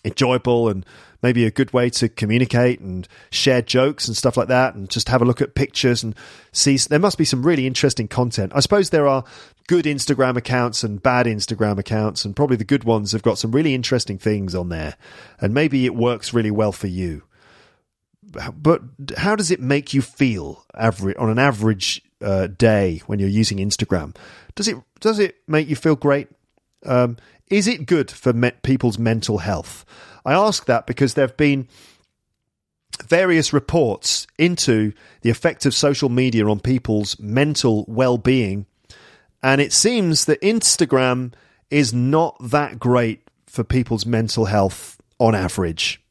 enjoyable 0.04 0.68
and 0.68 0.84
maybe 1.22 1.46
a 1.46 1.50
good 1.50 1.72
way 1.72 1.88
to 1.90 2.10
communicate 2.10 2.78
and 2.80 3.08
share 3.30 3.62
jokes 3.62 4.06
and 4.06 4.16
stuff 4.16 4.36
like 4.36 4.48
that 4.48 4.74
and 4.74 4.90
just 4.90 5.08
have 5.08 5.22
a 5.22 5.24
look 5.24 5.40
at 5.40 5.54
pictures 5.54 6.02
and 6.02 6.14
see 6.52 6.76
there 6.76 6.98
must 6.98 7.16
be 7.16 7.24
some 7.24 7.44
really 7.44 7.66
interesting 7.66 8.06
content. 8.06 8.52
I 8.54 8.60
suppose 8.60 8.90
there 8.90 9.08
are 9.08 9.24
good 9.66 9.86
Instagram 9.86 10.36
accounts 10.36 10.84
and 10.84 11.02
bad 11.02 11.24
Instagram 11.24 11.78
accounts 11.78 12.24
and 12.24 12.36
probably 12.36 12.56
the 12.56 12.64
good 12.64 12.84
ones 12.84 13.12
have 13.12 13.22
got 13.22 13.38
some 13.38 13.52
really 13.52 13.74
interesting 13.74 14.18
things 14.18 14.54
on 14.54 14.68
there 14.68 14.96
and 15.40 15.54
maybe 15.54 15.86
it 15.86 15.96
works 15.96 16.34
really 16.34 16.50
well 16.50 16.70
for 16.70 16.86
you. 16.86 17.22
But 18.54 18.82
how 19.16 19.36
does 19.36 19.50
it 19.50 19.60
make 19.60 19.94
you 19.94 20.02
feel 20.02 20.64
average 20.74 21.16
on 21.16 21.30
an 21.30 21.38
average 21.38 22.02
uh, 22.20 22.48
day 22.48 23.02
when 23.06 23.18
you're 23.18 23.28
using 23.28 23.58
Instagram? 23.58 24.14
Does 24.54 24.68
it 24.68 24.76
does 25.00 25.18
it 25.18 25.36
make 25.46 25.68
you 25.68 25.76
feel 25.76 25.96
great? 25.96 26.28
Um, 26.84 27.16
is 27.48 27.68
it 27.68 27.86
good 27.86 28.10
for 28.10 28.32
me- 28.32 28.52
people's 28.62 28.98
mental 28.98 29.38
health? 29.38 29.84
I 30.24 30.32
ask 30.32 30.66
that 30.66 30.86
because 30.86 31.14
there 31.14 31.26
have 31.26 31.36
been 31.36 31.68
various 33.04 33.52
reports 33.52 34.26
into 34.38 34.92
the 35.20 35.30
effect 35.30 35.66
of 35.66 35.74
social 35.74 36.08
media 36.08 36.46
on 36.48 36.60
people's 36.60 37.18
mental 37.20 37.84
well 37.88 38.18
being. 38.18 38.66
And 39.42 39.60
it 39.60 39.72
seems 39.72 40.24
that 40.24 40.40
Instagram 40.40 41.32
is 41.70 41.92
not 41.92 42.36
that 42.40 42.78
great 42.78 43.22
for 43.46 43.64
people's 43.64 44.06
mental 44.06 44.46
health 44.46 45.00
on 45.18 45.34
average. 45.34 46.02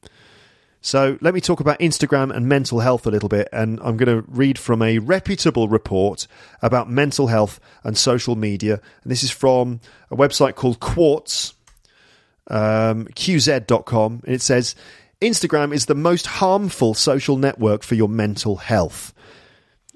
So 0.86 1.18
let 1.20 1.34
me 1.34 1.42
talk 1.42 1.62
about 1.62 1.80
Instagram 1.80 2.32
and 2.32 2.48
mental 2.48 2.80
health 2.80 3.08
a 3.08 3.10
little 3.10 3.28
bit, 3.28 3.50
and 3.52 3.80
I'm 3.84 3.98
going 3.98 4.22
to 4.22 4.24
read 4.30 4.60
from 4.60 4.84
a 4.84 5.00
reputable 5.00 5.68
report 5.68 6.28
about 6.62 6.88
mental 6.92 7.26
health 7.26 7.60
and 7.84 7.98
social 7.98 8.36
media. 8.36 8.80
And 9.02 9.12
this 9.12 9.24
is 9.24 9.32
from 9.32 9.80
a 10.12 10.16
website 10.16 10.54
called 10.54 10.80
Quartz, 10.80 11.56
um, 12.52 13.08
qz.com. 13.08 14.22
And 14.26 14.36
it 14.36 14.44
says 14.44 14.76
Instagram 15.22 15.74
is 15.74 15.88
the 15.88 15.96
most 15.96 16.28
harmful 16.28 16.94
social 16.94 17.36
network 17.36 17.82
for 17.82 17.96
your 17.96 18.08
mental 18.08 18.58
health. 18.58 19.12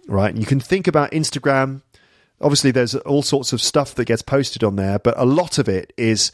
Right? 0.07 0.31
And 0.31 0.39
you 0.39 0.47
can 0.47 0.59
think 0.59 0.87
about 0.87 1.11
Instagram. 1.11 1.83
Obviously, 2.41 2.71
there's 2.71 2.95
all 2.95 3.21
sorts 3.21 3.53
of 3.53 3.61
stuff 3.61 3.93
that 3.93 4.05
gets 4.05 4.23
posted 4.23 4.63
on 4.63 4.75
there, 4.75 4.97
but 4.97 5.13
a 5.19 5.25
lot 5.25 5.59
of 5.59 5.69
it 5.69 5.93
is 5.97 6.31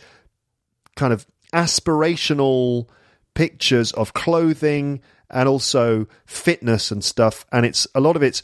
kind 0.95 1.11
of 1.11 1.27
aspirational 1.51 2.87
pictures 3.35 3.91
of 3.91 4.13
clothing 4.13 5.01
and 5.29 5.47
also 5.47 6.07
fitness 6.25 6.89
and 6.89 7.03
stuff. 7.03 7.45
And 7.51 7.65
it's 7.65 7.87
a 7.93 7.99
lot 8.01 8.15
of 8.15 8.23
it's 8.23 8.41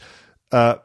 uh, 0.52 0.76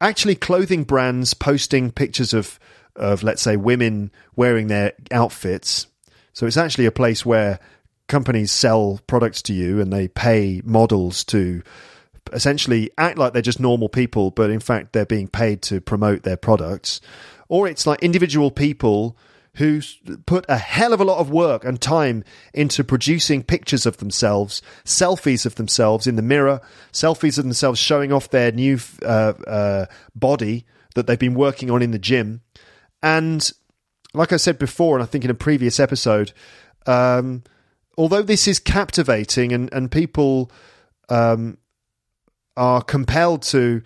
actually 0.00 0.36
clothing 0.36 0.84
brands 0.84 1.34
posting 1.34 1.90
pictures 1.90 2.32
of 2.32 2.58
of 2.96 3.22
let's 3.22 3.42
say 3.42 3.56
women 3.56 4.10
wearing 4.36 4.68
their 4.68 4.92
outfits. 5.10 5.88
So 6.32 6.46
it's 6.46 6.56
actually 6.56 6.86
a 6.86 6.92
place 6.92 7.26
where 7.26 7.58
companies 8.06 8.52
sell 8.52 9.00
products 9.06 9.42
to 9.42 9.52
you 9.52 9.80
and 9.80 9.92
they 9.92 10.08
pay 10.08 10.62
models 10.64 11.24
to 11.24 11.62
essentially 12.32 12.90
act 12.98 13.18
like 13.18 13.32
they're 13.32 13.42
just 13.42 13.60
normal 13.60 13.88
people, 13.88 14.30
but 14.30 14.50
in 14.50 14.60
fact 14.60 14.92
they're 14.92 15.06
being 15.06 15.28
paid 15.28 15.62
to 15.62 15.80
promote 15.80 16.22
their 16.22 16.36
products. 16.36 17.00
Or 17.48 17.66
it's 17.66 17.86
like 17.86 18.02
individual 18.02 18.50
people 18.50 19.16
who 19.54 19.80
put 20.26 20.44
a 20.48 20.58
hell 20.58 20.92
of 20.92 21.00
a 21.00 21.04
lot 21.04 21.18
of 21.18 21.30
work 21.30 21.64
and 21.64 21.80
time 21.80 22.24
into 22.52 22.82
producing 22.82 23.42
pictures 23.42 23.86
of 23.86 23.98
themselves, 23.98 24.62
selfies 24.84 25.46
of 25.46 25.54
themselves 25.54 26.06
in 26.06 26.16
the 26.16 26.22
mirror, 26.22 26.60
selfies 26.92 27.38
of 27.38 27.44
themselves 27.44 27.78
showing 27.78 28.12
off 28.12 28.30
their 28.30 28.50
new 28.50 28.78
uh, 29.02 29.32
uh, 29.46 29.86
body 30.14 30.66
that 30.94 31.06
they've 31.06 31.18
been 31.18 31.34
working 31.34 31.70
on 31.70 31.82
in 31.82 31.92
the 31.92 31.98
gym. 31.98 32.40
And 33.02 33.50
like 34.12 34.32
I 34.32 34.38
said 34.38 34.58
before, 34.58 34.96
and 34.96 35.02
I 35.02 35.06
think 35.06 35.24
in 35.24 35.30
a 35.30 35.34
previous 35.34 35.78
episode, 35.78 36.32
um, 36.86 37.42
although 37.96 38.22
this 38.22 38.48
is 38.48 38.58
captivating 38.58 39.52
and, 39.52 39.72
and 39.72 39.90
people 39.90 40.50
um, 41.08 41.58
are 42.56 42.82
compelled 42.82 43.42
to 43.42 43.82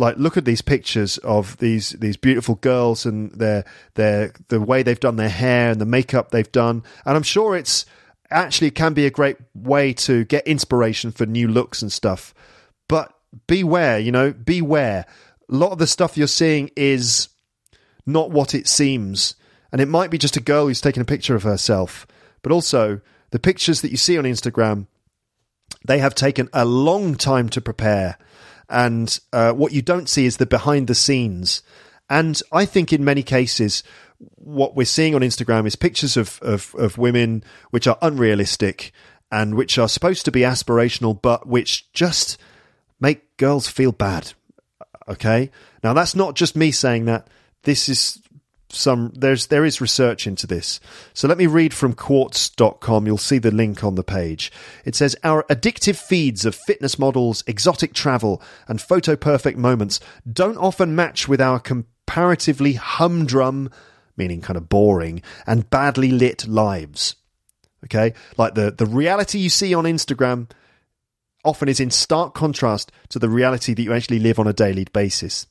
like 0.00 0.16
look 0.16 0.36
at 0.36 0.44
these 0.44 0.62
pictures 0.62 1.18
of 1.18 1.56
these 1.58 1.90
these 1.90 2.16
beautiful 2.16 2.56
girls 2.56 3.06
and 3.06 3.30
their 3.32 3.64
their 3.94 4.32
the 4.48 4.60
way 4.60 4.82
they've 4.82 4.98
done 4.98 5.16
their 5.16 5.28
hair 5.28 5.70
and 5.70 5.80
the 5.80 5.86
makeup 5.86 6.30
they've 6.30 6.50
done. 6.50 6.82
And 7.04 7.16
i'm 7.16 7.22
sure 7.22 7.56
it's 7.56 7.86
actually 8.30 8.70
can 8.70 8.94
be 8.94 9.06
a 9.06 9.10
great 9.10 9.36
way 9.54 9.92
to 9.92 10.24
get 10.24 10.46
inspiration 10.46 11.12
for 11.12 11.26
new 11.26 11.46
looks 11.46 11.82
and 11.82 11.92
stuff. 11.92 12.34
But 12.88 13.14
beware 13.46 13.98
you 13.98 14.10
know 14.10 14.32
beware. 14.32 15.04
A 15.48 15.54
lot 15.54 15.72
of 15.72 15.78
the 15.78 15.86
stuff 15.86 16.16
you're 16.16 16.26
seeing 16.26 16.70
is 16.76 17.28
not 18.06 18.30
what 18.30 18.54
it 18.54 18.66
seems. 18.66 19.34
And 19.72 19.80
it 19.80 19.88
might 19.88 20.10
be 20.10 20.18
just 20.18 20.36
a 20.36 20.40
girl 20.40 20.66
who's 20.66 20.80
taking 20.80 21.00
a 21.00 21.04
picture 21.04 21.36
of 21.36 21.44
herself. 21.44 22.06
But 22.42 22.52
also 22.52 23.00
the 23.30 23.38
pictures 23.38 23.82
that 23.82 23.90
you 23.90 23.96
see 23.96 24.18
on 24.18 24.24
instagram 24.24 24.86
they 25.86 25.98
have 25.98 26.14
taken 26.14 26.48
a 26.52 26.64
long 26.64 27.14
time 27.14 27.48
to 27.50 27.60
prepare 27.60 28.18
and 28.70 29.18
uh, 29.32 29.52
what 29.52 29.72
you 29.72 29.82
don't 29.82 30.08
see 30.08 30.24
is 30.24 30.36
the 30.36 30.46
behind 30.46 30.86
the 30.86 30.94
scenes. 30.94 31.62
And 32.08 32.40
I 32.52 32.64
think 32.64 32.92
in 32.92 33.04
many 33.04 33.22
cases, 33.22 33.82
what 34.36 34.74
we're 34.74 34.84
seeing 34.84 35.14
on 35.14 35.20
Instagram 35.20 35.66
is 35.66 35.76
pictures 35.76 36.16
of, 36.16 36.38
of, 36.42 36.74
of 36.76 36.98
women 36.98 37.44
which 37.70 37.86
are 37.86 37.98
unrealistic 38.02 38.92
and 39.30 39.54
which 39.54 39.78
are 39.78 39.88
supposed 39.88 40.24
to 40.24 40.32
be 40.32 40.40
aspirational, 40.40 41.20
but 41.20 41.46
which 41.46 41.92
just 41.92 42.38
make 43.00 43.36
girls 43.36 43.68
feel 43.68 43.92
bad. 43.92 44.32
Okay. 45.08 45.50
Now 45.82 45.92
that's 45.92 46.14
not 46.14 46.34
just 46.34 46.56
me 46.56 46.70
saying 46.70 47.06
that. 47.06 47.28
This 47.62 47.88
is 47.88 48.20
some 48.72 49.12
there's 49.14 49.48
there 49.48 49.64
is 49.64 49.80
research 49.80 50.26
into 50.26 50.46
this. 50.46 50.80
So 51.12 51.28
let 51.28 51.38
me 51.38 51.46
read 51.46 51.74
from 51.74 51.94
quartz.com. 51.94 53.06
You'll 53.06 53.18
see 53.18 53.38
the 53.38 53.50
link 53.50 53.84
on 53.84 53.94
the 53.94 54.04
page. 54.04 54.52
It 54.84 54.94
says 54.94 55.16
our 55.24 55.44
addictive 55.44 55.96
feeds 55.96 56.44
of 56.44 56.54
fitness 56.54 56.98
models, 56.98 57.44
exotic 57.46 57.92
travel, 57.92 58.42
and 58.68 58.80
photo 58.80 59.16
perfect 59.16 59.58
moments 59.58 60.00
don't 60.30 60.58
often 60.58 60.94
match 60.94 61.28
with 61.28 61.40
our 61.40 61.58
comparatively 61.58 62.74
humdrum, 62.74 63.70
meaning 64.16 64.40
kind 64.40 64.56
of 64.56 64.68
boring, 64.68 65.22
and 65.46 65.70
badly 65.70 66.10
lit 66.10 66.46
lives. 66.46 67.16
Okay? 67.84 68.14
Like 68.36 68.54
the 68.54 68.70
the 68.70 68.86
reality 68.86 69.38
you 69.38 69.50
see 69.50 69.74
on 69.74 69.84
Instagram 69.84 70.50
often 71.44 71.68
is 71.68 71.80
in 71.80 71.90
stark 71.90 72.34
contrast 72.34 72.92
to 73.08 73.18
the 73.18 73.28
reality 73.28 73.74
that 73.74 73.82
you 73.82 73.92
actually 73.92 74.18
live 74.18 74.38
on 74.38 74.46
a 74.46 74.52
daily 74.52 74.86
basis. 74.92 75.46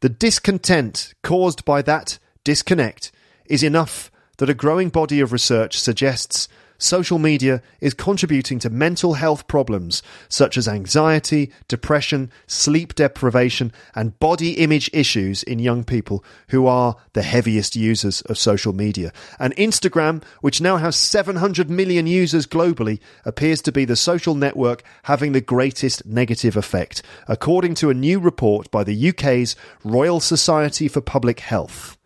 The 0.00 0.08
discontent 0.08 1.14
caused 1.22 1.64
by 1.64 1.80
that 1.82 2.18
disconnect 2.44 3.10
is 3.46 3.62
enough 3.62 4.10
that 4.38 4.50
a 4.50 4.54
growing 4.54 4.88
body 4.88 5.20
of 5.20 5.32
research 5.32 5.78
suggests 5.78 6.48
social 6.76 7.18
media 7.18 7.62
is 7.80 7.94
contributing 7.94 8.58
to 8.58 8.68
mental 8.68 9.14
health 9.14 9.46
problems 9.46 10.02
such 10.28 10.56
as 10.56 10.68
anxiety, 10.68 11.50
depression, 11.68 12.30
sleep 12.46 12.94
deprivation, 12.94 13.72
and 13.94 14.18
body 14.18 14.52
image 14.52 14.90
issues 14.92 15.42
in 15.42 15.58
young 15.58 15.84
people 15.84 16.24
who 16.48 16.66
are 16.66 16.96
the 17.12 17.22
heaviest 17.22 17.76
users 17.76 18.20
of 18.22 18.36
social 18.36 18.72
media. 18.72 19.12
And 19.38 19.54
Instagram, 19.56 20.22
which 20.40 20.60
now 20.60 20.76
has 20.76 20.96
700 20.96 21.70
million 21.70 22.06
users 22.06 22.46
globally, 22.46 23.00
appears 23.24 23.62
to 23.62 23.72
be 23.72 23.84
the 23.84 23.96
social 23.96 24.34
network 24.34 24.82
having 25.04 25.32
the 25.32 25.40
greatest 25.40 26.04
negative 26.04 26.56
effect, 26.56 27.02
according 27.28 27.74
to 27.76 27.90
a 27.90 27.94
new 27.94 28.18
report 28.18 28.70
by 28.70 28.84
the 28.84 29.08
UK's 29.10 29.56
Royal 29.84 30.20
Society 30.20 30.88
for 30.88 31.00
Public 31.00 31.40
Health 31.40 31.96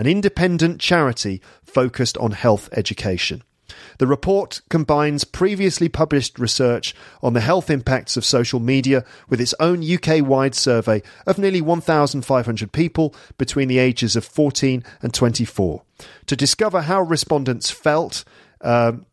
an 0.00 0.06
independent 0.06 0.80
charity 0.80 1.42
focused 1.62 2.16
on 2.16 2.30
health 2.30 2.70
education. 2.72 3.42
The 3.98 4.06
report 4.06 4.62
combines 4.70 5.24
previously 5.24 5.90
published 5.90 6.38
research 6.38 6.94
on 7.22 7.34
the 7.34 7.42
health 7.42 7.68
impacts 7.68 8.16
of 8.16 8.24
social 8.24 8.60
media 8.60 9.04
with 9.28 9.42
its 9.42 9.52
own 9.60 9.84
UK 9.84 10.26
wide 10.26 10.54
survey 10.54 11.02
of 11.26 11.36
nearly 11.36 11.60
1,500 11.60 12.72
people 12.72 13.14
between 13.36 13.68
the 13.68 13.78
ages 13.78 14.16
of 14.16 14.24
14 14.24 14.82
and 15.02 15.12
24 15.12 15.82
to 16.24 16.34
discover 16.34 16.80
how 16.80 17.02
respondents 17.02 17.70
felt. 17.70 18.24
Um, 18.62 19.04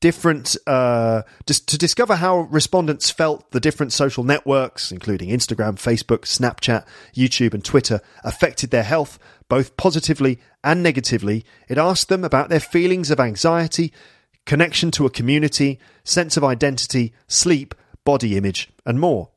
different 0.00 0.56
uh, 0.66 1.22
to 1.46 1.78
discover 1.78 2.16
how 2.16 2.40
respondents 2.40 3.10
felt 3.10 3.50
the 3.50 3.60
different 3.60 3.92
social 3.92 4.24
networks, 4.24 4.92
including 4.92 5.30
Instagram, 5.30 5.74
Facebook, 5.74 6.20
Snapchat, 6.20 6.86
YouTube, 7.14 7.54
and 7.54 7.64
Twitter, 7.64 8.00
affected 8.22 8.70
their 8.70 8.84
health 8.84 9.18
both 9.48 9.76
positively 9.76 10.38
and 10.62 10.82
negatively. 10.82 11.44
It 11.68 11.78
asked 11.78 12.08
them 12.08 12.24
about 12.24 12.48
their 12.48 12.60
feelings 12.60 13.10
of 13.10 13.20
anxiety, 13.20 13.92
connection 14.44 14.90
to 14.92 15.06
a 15.06 15.10
community, 15.10 15.78
sense 16.04 16.36
of 16.36 16.44
identity, 16.44 17.12
sleep, 17.26 17.74
body 18.04 18.36
image, 18.36 18.70
and 18.84 19.00
more. 19.00 19.30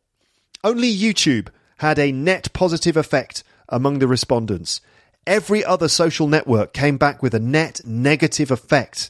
Only 0.63 0.93
YouTube 0.93 1.47
had 1.77 1.97
a 1.97 2.11
net 2.11 2.53
positive 2.53 2.95
effect 2.95 3.43
among 3.67 3.99
the 3.99 4.07
respondents. 4.07 4.81
Every 5.25 5.63
other 5.63 5.87
social 5.87 6.27
network 6.27 6.73
came 6.73 6.97
back 6.97 7.21
with 7.21 7.33
a 7.33 7.39
net 7.39 7.81
negative 7.85 8.51
effect. 8.51 9.09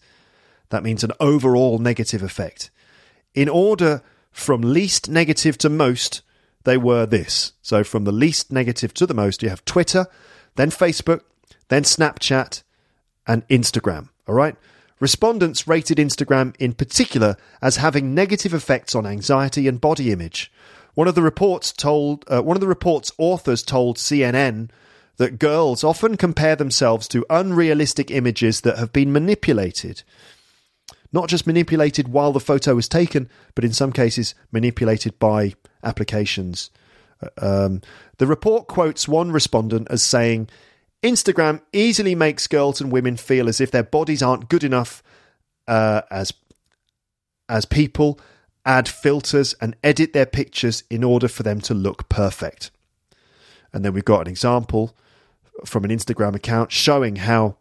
That 0.70 0.84
means 0.84 1.04
an 1.04 1.12
overall 1.20 1.80
negative 1.80 2.24
effect. 2.24 2.70
In 3.34 3.50
order 3.50 4.02
from 4.32 4.62
least 4.62 5.10
negative 5.10 5.58
to 5.60 5.70
most, 5.70 6.22
they 6.64 6.78
were 6.78 7.06
this. 7.06 7.54
So 7.62 7.84
from 7.84 8.04
the 8.04 8.12
least 8.12 8.52
negative 8.52 8.94
to 8.96 9.06
the 9.06 9.14
most, 9.14 9.44
you 9.44 9.50
have 9.50 9.66
Twitter, 9.66 10.08
then 10.56 10.70
Facebook, 10.70 11.22
then 11.70 11.84
Snapchat, 11.84 12.64
and 13.28 13.48
Instagram. 13.48 14.10
All 14.28 14.36
right? 14.36 14.56
Respondents 15.00 15.68
rated 15.68 15.98
Instagram 15.98 16.56
in 16.60 16.74
particular 16.74 17.36
as 17.62 17.78
having 17.78 18.14
negative 18.14 18.54
effects 18.54 18.94
on 18.94 19.08
anxiety 19.08 19.68
and 19.68 19.82
body 19.82 20.12
image. 20.12 20.52
One 20.94 21.08
of 21.08 21.16
the 21.16 21.22
reports 21.22 21.72
told 21.72 22.26
uh, 22.28 22.42
one 22.42 22.58
of 22.58 22.62
the 22.62 22.68
report's 22.68 23.12
authors 23.18 23.64
told 23.64 23.98
CNN 23.98 24.70
that 25.18 25.40
girls 25.40 25.84
often 25.84 26.18
compare 26.18 26.56
themselves 26.56 27.08
to 27.08 27.26
unrealistic 27.30 28.12
images 28.12 28.62
that 28.62 28.78
have 28.78 28.94
been 28.94 29.12
manipulated. 29.12 30.04
Not 31.14 31.30
just 31.30 31.48
manipulated 31.48 32.08
while 32.08 32.32
the 32.32 32.40
photo 32.40 32.76
was 32.76 32.88
taken, 32.88 33.30
but 33.56 33.66
in 33.66 33.74
some 33.74 33.92
cases 33.92 34.36
manipulated 34.52 35.18
by 35.20 35.54
applications 35.84 36.70
um, 37.38 37.82
the 38.18 38.28
report 38.28 38.68
quotes 38.68 39.08
one 39.08 39.32
respondent 39.32 39.88
as 39.90 40.04
saying, 40.04 40.50
Instagram 41.04 41.62
easily 41.74 42.16
makes 42.16 42.48
girls 42.48 42.80
and 42.80 42.92
women 42.92 43.18
feel 43.18 43.50
as 43.50 43.60
if 43.60 43.72
their 43.72 43.84
bodies 43.84 44.22
aren't 44.22 44.50
good 44.50 44.64
enough 44.64 45.02
uh, 45.68 46.02
as 46.12 46.34
as 47.50 47.66
people, 47.66 48.18
add 48.66 48.88
filters 48.88 49.54
and 49.60 49.76
edit 49.84 50.14
their 50.14 50.26
pictures 50.26 50.86
in 50.90 51.04
order 51.04 51.28
for 51.28 51.44
them 51.44 51.60
to 51.60 51.74
look 51.74 52.08
perfect. 52.08 52.72
And 53.74 53.84
then 53.84 53.94
we've 53.94 54.06
got 54.06 54.22
an 54.22 54.28
example 54.28 54.96
from 55.66 55.84
an 55.84 55.92
Instagram 55.92 56.34
account 56.34 56.72
showing 56.72 57.18
how 57.18 57.58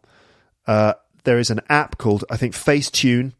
uh, 0.65 0.93
there 1.25 1.39
is 1.39 1.49
an 1.49 1.59
app 1.67 1.97
called, 1.97 2.23
I 2.29 2.37
think, 2.37 2.53
Facetune, 2.53 3.33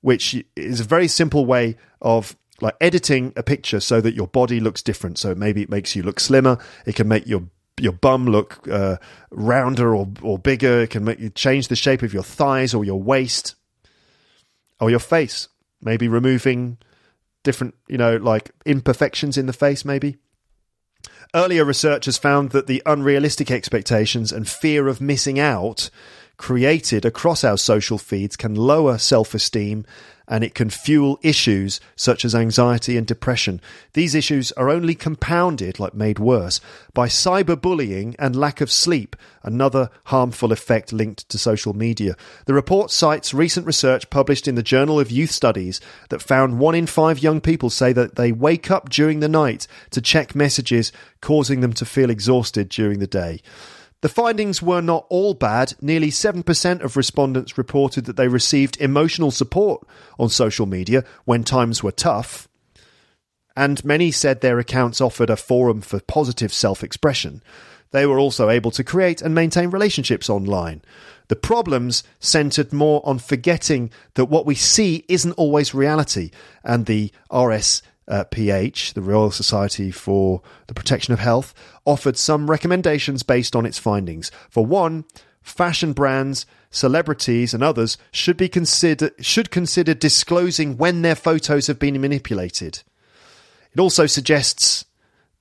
which 0.00 0.44
is 0.56 0.80
a 0.80 0.84
very 0.84 1.06
simple 1.06 1.46
way 1.46 1.76
of 2.00 2.36
like 2.62 2.76
editing 2.80 3.32
a 3.36 3.42
picture 3.42 3.80
so 3.80 4.00
that 4.00 4.14
your 4.14 4.28
body 4.28 4.60
looks 4.60 4.82
different. 4.82 5.18
So 5.18 5.34
maybe 5.34 5.62
it 5.62 5.68
makes 5.68 5.96
you 5.96 6.04
look 6.04 6.20
slimmer. 6.20 6.58
It 6.86 6.94
can 6.94 7.08
make 7.08 7.26
your 7.26 7.42
your 7.80 7.92
bum 7.92 8.26
look 8.26 8.66
uh, 8.70 8.96
rounder 9.30 9.94
or 9.94 10.08
or 10.22 10.38
bigger. 10.38 10.82
It 10.82 10.90
can 10.90 11.04
make 11.04 11.18
you 11.18 11.28
change 11.28 11.68
the 11.68 11.76
shape 11.76 12.02
of 12.02 12.14
your 12.14 12.22
thighs 12.22 12.72
or 12.72 12.84
your 12.84 13.02
waist 13.02 13.56
or 14.80 14.90
your 14.90 15.00
face. 15.00 15.48
Maybe 15.82 16.06
removing 16.06 16.78
different, 17.42 17.74
you 17.88 17.98
know, 17.98 18.16
like 18.16 18.52
imperfections 18.64 19.36
in 19.36 19.46
the 19.46 19.52
face. 19.52 19.84
Maybe. 19.84 20.16
Earlier 21.34 21.64
research 21.64 22.04
has 22.04 22.18
found 22.18 22.50
that 22.50 22.68
the 22.68 22.82
unrealistic 22.86 23.50
expectations 23.50 24.30
and 24.30 24.48
fear 24.48 24.86
of 24.86 25.00
missing 25.00 25.40
out 25.40 25.90
created 26.36 27.04
across 27.04 27.42
our 27.42 27.56
social 27.56 27.98
feeds 27.98 28.36
can 28.36 28.54
lower 28.54 28.98
self 28.98 29.34
esteem 29.34 29.84
and 30.32 30.42
it 30.42 30.54
can 30.54 30.70
fuel 30.70 31.18
issues 31.20 31.78
such 31.94 32.24
as 32.24 32.34
anxiety 32.34 32.96
and 32.96 33.06
depression. 33.06 33.60
These 33.92 34.14
issues 34.14 34.50
are 34.52 34.70
only 34.70 34.94
compounded, 34.94 35.78
like 35.78 35.92
made 35.92 36.18
worse, 36.18 36.58
by 36.94 37.08
cyberbullying 37.08 38.16
and 38.18 38.34
lack 38.34 38.62
of 38.62 38.72
sleep, 38.72 39.14
another 39.42 39.90
harmful 40.04 40.50
effect 40.50 40.90
linked 40.90 41.28
to 41.28 41.36
social 41.36 41.74
media. 41.74 42.16
The 42.46 42.54
report 42.54 42.90
cites 42.90 43.34
recent 43.34 43.66
research 43.66 44.08
published 44.08 44.48
in 44.48 44.54
the 44.54 44.62
Journal 44.62 44.98
of 44.98 45.10
Youth 45.10 45.32
Studies 45.32 45.82
that 46.08 46.22
found 46.22 46.58
one 46.58 46.74
in 46.74 46.86
five 46.86 47.18
young 47.18 47.42
people 47.42 47.68
say 47.68 47.92
that 47.92 48.16
they 48.16 48.32
wake 48.32 48.70
up 48.70 48.88
during 48.88 49.20
the 49.20 49.28
night 49.28 49.66
to 49.90 50.00
check 50.00 50.34
messages, 50.34 50.92
causing 51.20 51.60
them 51.60 51.74
to 51.74 51.84
feel 51.84 52.08
exhausted 52.08 52.70
during 52.70 53.00
the 53.00 53.06
day. 53.06 53.42
The 54.02 54.08
findings 54.08 54.60
were 54.60 54.82
not 54.82 55.06
all 55.08 55.32
bad. 55.32 55.74
Nearly 55.80 56.10
7% 56.10 56.80
of 56.82 56.96
respondents 56.96 57.56
reported 57.56 58.04
that 58.04 58.16
they 58.16 58.28
received 58.28 58.80
emotional 58.80 59.30
support 59.30 59.86
on 60.18 60.28
social 60.28 60.66
media 60.66 61.04
when 61.24 61.44
times 61.44 61.82
were 61.82 61.92
tough. 61.92 62.48
And 63.56 63.84
many 63.84 64.10
said 64.10 64.40
their 64.40 64.58
accounts 64.58 65.00
offered 65.00 65.30
a 65.30 65.36
forum 65.36 65.82
for 65.82 66.00
positive 66.00 66.52
self 66.52 66.82
expression. 66.82 67.42
They 67.92 68.06
were 68.06 68.18
also 68.18 68.48
able 68.48 68.70
to 68.72 68.82
create 68.82 69.22
and 69.22 69.34
maintain 69.34 69.70
relationships 69.70 70.28
online. 70.28 70.82
The 71.28 71.36
problems 71.36 72.02
centered 72.18 72.72
more 72.72 73.02
on 73.04 73.18
forgetting 73.18 73.90
that 74.14 74.24
what 74.24 74.46
we 74.46 74.54
see 74.54 75.04
isn't 75.08 75.32
always 75.32 75.74
reality, 75.74 76.30
and 76.64 76.86
the 76.86 77.12
RS 77.30 77.82
uh, 78.08 78.24
PH, 78.24 78.94
the 78.94 79.02
Royal 79.02 79.30
Society 79.30 79.90
for 79.90 80.42
the 80.66 80.74
Protection 80.74 81.12
of 81.12 81.20
Health, 81.20 81.54
offered 81.84 82.16
some 82.16 82.50
recommendations 82.50 83.22
based 83.22 83.54
on 83.54 83.66
its 83.66 83.78
findings. 83.78 84.30
For 84.50 84.64
one, 84.66 85.04
fashion 85.42 85.92
brands, 85.92 86.46
celebrities, 86.70 87.54
and 87.54 87.62
others 87.62 87.98
should 88.10 88.36
be 88.36 88.48
consider 88.48 89.10
should 89.20 89.50
consider 89.50 89.94
disclosing 89.94 90.76
when 90.76 91.02
their 91.02 91.14
photos 91.14 91.66
have 91.66 91.78
been 91.78 92.00
manipulated. 92.00 92.82
It 93.72 93.80
also 93.80 94.06
suggests 94.06 94.84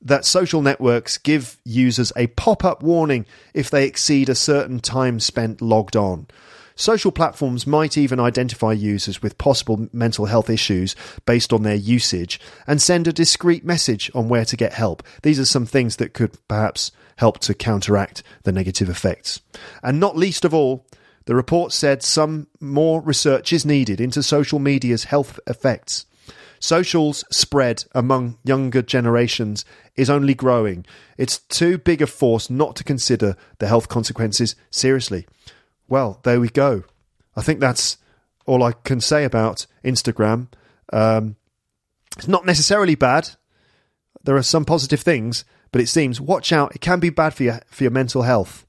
that 0.01 0.25
social 0.25 0.61
networks 0.61 1.17
give 1.17 1.57
users 1.63 2.11
a 2.15 2.27
pop-up 2.27 2.81
warning 2.81 3.25
if 3.53 3.69
they 3.69 3.85
exceed 3.85 4.29
a 4.29 4.35
certain 4.35 4.79
time 4.79 5.19
spent 5.19 5.61
logged 5.61 5.95
on. 5.95 6.27
Social 6.81 7.11
platforms 7.11 7.67
might 7.67 7.95
even 7.95 8.19
identify 8.19 8.73
users 8.73 9.21
with 9.21 9.37
possible 9.37 9.87
mental 9.93 10.25
health 10.25 10.49
issues 10.49 10.95
based 11.27 11.53
on 11.53 11.61
their 11.61 11.75
usage 11.75 12.39
and 12.65 12.81
send 12.81 13.07
a 13.07 13.13
discreet 13.13 13.63
message 13.63 14.09
on 14.15 14.29
where 14.29 14.45
to 14.45 14.57
get 14.57 14.73
help. 14.73 15.03
These 15.21 15.39
are 15.39 15.45
some 15.45 15.67
things 15.67 15.97
that 15.97 16.15
could 16.15 16.35
perhaps 16.47 16.91
help 17.17 17.37
to 17.41 17.53
counteract 17.53 18.23
the 18.45 18.51
negative 18.51 18.89
effects. 18.89 19.41
And 19.83 19.99
not 19.99 20.17
least 20.17 20.43
of 20.43 20.55
all, 20.55 20.87
the 21.25 21.35
report 21.35 21.71
said 21.71 22.01
some 22.01 22.47
more 22.59 22.99
research 22.99 23.53
is 23.53 23.63
needed 23.63 24.01
into 24.01 24.23
social 24.23 24.57
media's 24.57 25.03
health 25.03 25.39
effects. 25.45 26.07
Social's 26.59 27.23
spread 27.29 27.85
among 27.93 28.39
younger 28.43 28.81
generations 28.81 29.65
is 29.95 30.09
only 30.09 30.33
growing. 30.33 30.87
It's 31.15 31.37
too 31.37 31.77
big 31.77 32.01
a 32.01 32.07
force 32.07 32.49
not 32.49 32.75
to 32.77 32.83
consider 32.83 33.35
the 33.59 33.67
health 33.67 33.87
consequences 33.87 34.55
seriously. 34.71 35.27
Well, 35.91 36.21
there 36.23 36.39
we 36.39 36.47
go. 36.47 36.85
I 37.35 37.41
think 37.41 37.59
that's 37.59 37.97
all 38.45 38.63
I 38.63 38.71
can 38.71 39.01
say 39.01 39.25
about 39.25 39.67
Instagram. 39.83 40.47
Um, 40.93 41.35
it's 42.15 42.29
not 42.29 42.45
necessarily 42.45 42.95
bad. 42.95 43.31
There 44.23 44.37
are 44.37 44.41
some 44.41 44.63
positive 44.63 45.01
things, 45.01 45.43
but 45.73 45.81
it 45.81 45.89
seems 45.89 46.21
watch 46.21 46.53
out. 46.53 46.73
It 46.73 46.79
can 46.79 47.01
be 47.01 47.09
bad 47.09 47.33
for 47.33 47.43
your 47.43 47.59
for 47.67 47.83
your 47.83 47.91
mental 47.91 48.21
health. 48.21 48.65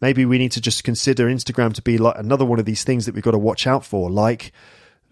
Maybe 0.00 0.24
we 0.24 0.36
need 0.36 0.50
to 0.50 0.60
just 0.60 0.82
consider 0.82 1.26
Instagram 1.26 1.74
to 1.74 1.82
be 1.82 1.96
like 1.96 2.18
another 2.18 2.44
one 2.44 2.58
of 2.58 2.64
these 2.64 2.82
things 2.82 3.06
that 3.06 3.14
we've 3.14 3.22
got 3.22 3.30
to 3.32 3.38
watch 3.38 3.68
out 3.68 3.86
for, 3.86 4.10
like 4.10 4.50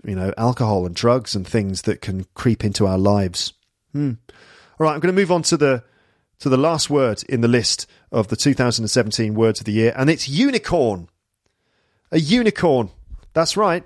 you 0.04 0.16
know, 0.16 0.34
alcohol 0.36 0.84
and 0.84 0.96
drugs 0.96 1.36
and 1.36 1.46
things 1.46 1.82
that 1.82 2.00
can 2.00 2.26
creep 2.34 2.64
into 2.64 2.88
our 2.88 2.98
lives. 2.98 3.52
Hmm. 3.92 4.14
All 4.80 4.86
right, 4.86 4.94
I'm 4.94 5.00
going 5.00 5.14
to 5.14 5.20
move 5.20 5.30
on 5.30 5.42
to 5.42 5.56
the 5.56 5.84
to 6.40 6.48
the 6.48 6.56
last 6.56 6.90
word 6.90 7.22
in 7.28 7.40
the 7.40 7.46
list 7.46 7.86
of 8.10 8.26
the 8.26 8.36
2017 8.36 9.34
words 9.34 9.60
of 9.60 9.66
the 9.66 9.72
year, 9.72 9.92
and 9.96 10.10
it's 10.10 10.28
unicorn. 10.28 11.08
A 12.12 12.18
unicorn. 12.18 12.90
That's 13.32 13.56
right. 13.56 13.84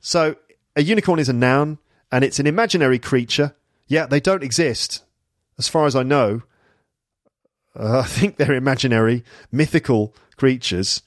So, 0.00 0.36
a 0.74 0.82
unicorn 0.82 1.18
is 1.18 1.28
a 1.28 1.32
noun, 1.32 1.78
and 2.12 2.24
it's 2.24 2.38
an 2.38 2.46
imaginary 2.46 2.98
creature. 2.98 3.54
Yeah, 3.86 4.06
they 4.06 4.20
don't 4.20 4.42
exist, 4.42 5.02
as 5.58 5.68
far 5.68 5.86
as 5.86 5.96
I 5.96 6.02
know. 6.02 6.42
Uh, 7.78 8.00
I 8.04 8.06
think 8.06 8.36
they're 8.36 8.54
imaginary, 8.54 9.24
mythical 9.50 10.14
creatures. 10.36 11.02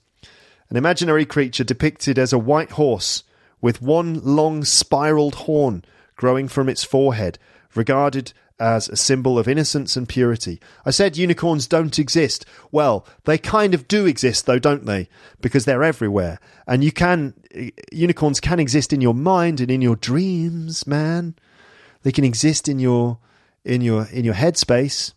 An 0.69 0.77
imaginary 0.77 1.25
creature 1.25 1.63
depicted 1.63 2.19
as 2.19 2.31
a 2.31 2.39
white 2.39 2.71
horse 2.71 3.23
with 3.61 3.81
one 3.81 4.21
long 4.23 4.63
spiraled 4.63 5.35
horn 5.35 5.83
growing 6.19 6.49
from 6.49 6.67
its 6.67 6.83
forehead, 6.83 7.39
regarded 7.75 8.33
as 8.60 8.89
a 8.89 8.95
symbol 8.95 9.39
of 9.39 9.47
innocence 9.47 9.95
and 9.95 10.07
purity. 10.07 10.60
I 10.86 10.91
said 10.91 11.18
unicorns 11.18 11.68
don't 11.68 11.97
exist. 11.97 12.45
Well, 12.72 13.05
they 13.26 13.38
kind 13.38 13.74
of 13.74 13.88
do 13.88 14.05
exist 14.05 14.45
though, 14.45 14.60
don't 14.60 14.86
they? 14.86 15.10
Because 15.41 15.66
they're 15.66 15.84
everywhere. 15.84 16.39
And 16.68 16.84
you 16.84 16.91
can, 16.91 17.34
unicorns 17.91 18.39
can 18.39 18.60
exist 18.60 18.91
in 18.93 19.01
your 19.01 19.14
mind 19.14 19.62
and 19.62 19.72
in 19.72 19.82
your 19.82 19.95
dreams, 19.95 20.86
man. 20.86 21.36
They 22.03 22.12
can 22.12 22.24
exist 22.24 22.68
in 22.68 22.80
your, 22.80 23.20
in 23.64 23.82
your, 23.82 24.07
in 24.12 24.26
your 24.26 24.36
headspace. 24.36 25.14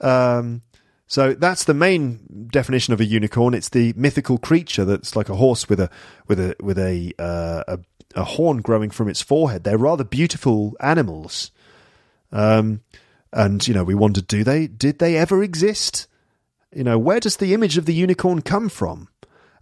Um, 0.00 0.62
so 1.06 1.34
that's 1.34 1.64
the 1.64 1.74
main 1.74 2.48
definition 2.50 2.92
of 2.92 3.00
a 3.00 3.04
unicorn. 3.04 3.54
It's 3.54 3.68
the 3.68 3.92
mythical 3.96 4.38
creature 4.38 4.84
that's 4.84 5.14
like 5.14 5.28
a 5.28 5.36
horse 5.36 5.68
with 5.68 5.78
a 5.78 5.88
with 6.26 6.40
a 6.40 6.56
with 6.60 6.78
a 6.78 7.12
uh, 7.18 7.62
a, 7.68 7.78
a, 8.16 8.24
horn 8.24 8.60
growing 8.60 8.90
from 8.90 9.08
its 9.08 9.22
forehead. 9.22 9.62
They're 9.62 9.78
rather 9.78 10.02
beautiful 10.02 10.74
animals. 10.80 11.52
Um, 12.36 12.82
and 13.32 13.66
you 13.66 13.72
know, 13.72 13.82
we 13.82 13.94
wondered, 13.94 14.26
do 14.26 14.44
they 14.44 14.66
did 14.66 14.98
they 14.98 15.16
ever 15.16 15.42
exist? 15.42 16.06
You 16.74 16.84
know, 16.84 16.98
where 16.98 17.20
does 17.20 17.38
the 17.38 17.54
image 17.54 17.78
of 17.78 17.86
the 17.86 17.94
unicorn 17.94 18.42
come 18.42 18.68
from? 18.68 19.08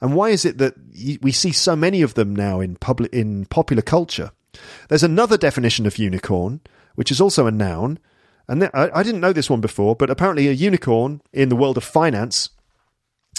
And 0.01 0.15
why 0.15 0.31
is 0.31 0.45
it 0.45 0.59
that 0.59 0.75
we 1.23 1.33
see 1.33 1.53
so 1.53 1.77
many 1.77 2.03
of 2.03 2.15
them 2.15 2.35
now 2.35 2.61
in 2.61 2.77
public 2.77 3.13
in 3.13 3.47
popular 3.47 3.83
culture? 3.83 4.33
There's 4.89 5.05
another 5.05 5.37
definition 5.37 5.87
of 5.87 5.99
unicorn, 5.99 6.61
which 6.97 7.11
is 7.11 7.21
also 7.21 7.47
a 7.47 7.53
noun, 7.53 7.99
and 8.49 8.61
th- 8.61 8.73
I, 8.75 8.91
I 8.93 9.03
didn't 9.03 9.21
know 9.21 9.33
this 9.33 9.49
one 9.49 9.61
before, 9.61 9.95
but 9.95 10.11
apparently 10.11 10.49
a 10.49 10.53
unicorn 10.53 11.23
in 11.33 11.49
the 11.49 11.57
world 11.57 11.77
of 11.77 11.85
finance 11.85 12.51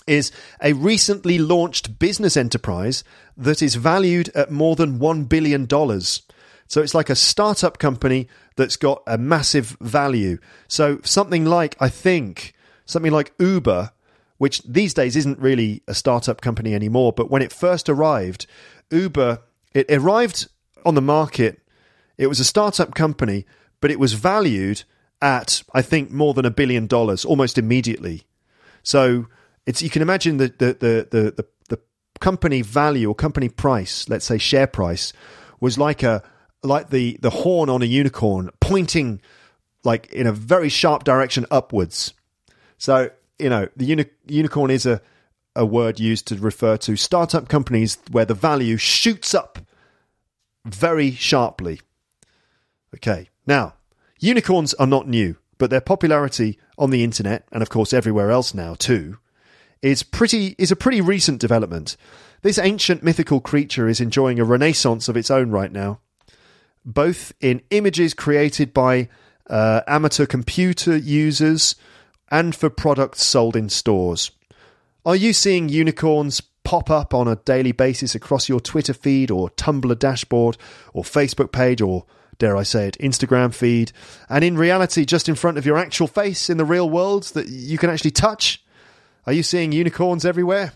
is 0.07 0.31
a 0.61 0.73
recently 0.73 1.37
launched 1.37 1.99
business 1.99 2.37
enterprise 2.37 3.03
that 3.35 3.61
is 3.61 3.75
valued 3.75 4.29
at 4.29 4.51
more 4.51 4.75
than 4.75 4.99
$1 4.99 5.27
billion. 5.27 5.67
So 6.67 6.81
it's 6.81 6.95
like 6.95 7.09
a 7.09 7.15
startup 7.15 7.77
company 7.77 8.27
that's 8.55 8.75
got 8.75 9.03
a 9.05 9.17
massive 9.17 9.77
value. 9.81 10.37
So 10.67 10.99
something 11.03 11.45
like, 11.45 11.75
I 11.79 11.89
think, 11.89 12.53
something 12.85 13.11
like 13.11 13.33
Uber, 13.39 13.91
which 14.37 14.61
these 14.63 14.93
days 14.93 15.15
isn't 15.15 15.39
really 15.39 15.83
a 15.87 15.93
startup 15.93 16.41
company 16.41 16.73
anymore, 16.73 17.13
but 17.13 17.29
when 17.29 17.41
it 17.41 17.53
first 17.53 17.87
arrived, 17.87 18.47
Uber, 18.91 19.41
it 19.73 19.85
arrived 19.91 20.47
on 20.85 20.95
the 20.95 21.01
market. 21.01 21.61
It 22.17 22.27
was 22.27 22.39
a 22.39 22.45
startup 22.45 22.95
company, 22.95 23.45
but 23.79 23.91
it 23.91 23.99
was 23.99 24.13
valued 24.13 24.83
at 25.21 25.63
I 25.73 25.81
think 25.81 26.11
more 26.11 26.33
than 26.33 26.45
a 26.45 26.51
billion 26.51 26.87
dollars 26.87 27.25
almost 27.25 27.57
immediately. 27.57 28.23
So 28.83 29.27
it's 29.65 29.81
you 29.81 29.89
can 29.89 30.01
imagine 30.01 30.37
the 30.37 30.53
the 30.57 30.65
the 30.67 31.07
the, 31.09 31.31
the, 31.31 31.45
the 31.69 31.79
company 32.19 32.61
value 32.61 33.09
or 33.09 33.15
company 33.15 33.49
price, 33.49 34.07
let's 34.09 34.25
say 34.25 34.37
share 34.37 34.67
price, 34.67 35.13
was 35.59 35.77
like 35.77 36.03
a 36.03 36.21
like 36.65 36.89
the 36.89 37.17
the 37.21 37.29
horn 37.29 37.69
on 37.69 37.81
a 37.81 37.85
unicorn 37.85 38.49
pointing 38.59 39.21
like 39.83 40.11
in 40.11 40.27
a 40.27 40.31
very 40.31 40.69
sharp 40.69 41.03
direction 41.03 41.45
upwards. 41.51 42.13
So 42.77 43.09
you 43.39 43.49
know 43.49 43.67
the 43.75 43.85
uni- 43.85 44.09
unicorn 44.27 44.71
is 44.71 44.85
a 44.85 45.01
a 45.55 45.65
word 45.65 45.99
used 45.99 46.27
to 46.27 46.35
refer 46.35 46.75
to 46.75 46.97
startup 46.97 47.47
companies 47.47 47.97
where 48.11 48.25
the 48.25 48.33
value 48.33 48.75
shoots 48.75 49.33
up 49.33 49.59
very 50.65 51.11
sharply. 51.11 51.79
Okay, 52.93 53.29
now 53.47 53.75
Unicorns 54.19 54.73
are 54.75 54.87
not 54.87 55.07
new, 55.07 55.35
but 55.57 55.69
their 55.69 55.81
popularity 55.81 56.57
on 56.77 56.89
the 56.89 57.03
internet 57.03 57.47
and 57.51 57.61
of 57.61 57.69
course 57.69 57.93
everywhere 57.93 58.31
else 58.31 58.53
now 58.53 58.73
too 58.73 59.17
is 59.81 60.03
pretty 60.03 60.55
is 60.57 60.71
a 60.71 60.75
pretty 60.75 61.01
recent 61.01 61.39
development. 61.39 61.95
This 62.41 62.57
ancient 62.57 63.03
mythical 63.03 63.39
creature 63.39 63.87
is 63.87 64.01
enjoying 64.01 64.39
a 64.39 64.45
renaissance 64.45 65.07
of 65.07 65.17
its 65.17 65.29
own 65.29 65.51
right 65.51 65.71
now, 65.71 65.99
both 66.85 67.33
in 67.41 67.61
images 67.71 68.13
created 68.13 68.73
by 68.73 69.09
uh, 69.49 69.81
amateur 69.87 70.25
computer 70.25 70.95
users 70.95 71.75
and 72.29 72.55
for 72.55 72.69
products 72.69 73.23
sold 73.23 73.55
in 73.55 73.69
stores. 73.69 74.31
Are 75.05 75.15
you 75.15 75.33
seeing 75.33 75.69
unicorns 75.69 76.41
pop 76.63 76.89
up 76.89 77.13
on 77.13 77.27
a 77.27 77.35
daily 77.37 77.71
basis 77.71 78.15
across 78.15 78.49
your 78.49 78.59
Twitter 78.59 78.93
feed 78.93 79.29
or 79.29 79.49
Tumblr 79.51 79.97
dashboard 79.99 80.57
or 80.93 81.03
Facebook 81.03 81.51
page 81.51 81.81
or 81.81 82.05
dare 82.37 82.57
I 82.57 82.63
say 82.63 82.87
it, 82.87 82.97
Instagram 82.99 83.53
feed, 83.53 83.91
and 84.27 84.43
in 84.43 84.57
reality, 84.57 85.05
just 85.05 85.29
in 85.29 85.35
front 85.35 85.57
of 85.57 85.65
your 85.65 85.77
actual 85.77 86.07
face 86.07 86.49
in 86.49 86.57
the 86.57 86.65
real 86.65 86.89
world 86.89 87.23
that 87.33 87.47
you 87.47 87.77
can 87.77 87.89
actually 87.89 88.11
touch? 88.11 88.63
Are 89.25 89.33
you 89.33 89.43
seeing 89.43 89.71
unicorns 89.71 90.25
everywhere? 90.25 90.73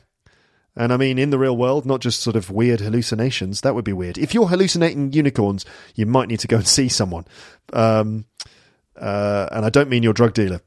And 0.75 0.93
I 0.93 0.97
mean, 0.97 1.17
in 1.17 1.29
the 1.29 1.39
real 1.39 1.57
world, 1.57 1.85
not 1.85 1.99
just 1.99 2.21
sort 2.21 2.35
of 2.35 2.49
weird 2.49 2.79
hallucinations. 2.79 3.61
That 3.61 3.75
would 3.75 3.85
be 3.85 3.93
weird. 3.93 4.17
If 4.17 4.33
you're 4.33 4.47
hallucinating 4.47 5.11
unicorns, 5.13 5.65
you 5.95 6.05
might 6.05 6.29
need 6.29 6.39
to 6.41 6.47
go 6.47 6.57
and 6.57 6.67
see 6.79 6.89
someone. 6.89 7.25
Um, 7.73 8.25
uh, 8.95 9.47
and 9.51 9.65
I 9.65 9.69
don't 9.69 9.89
mean 9.89 10.03
your 10.03 10.13
drug 10.13 10.33
dealer. 10.33 10.61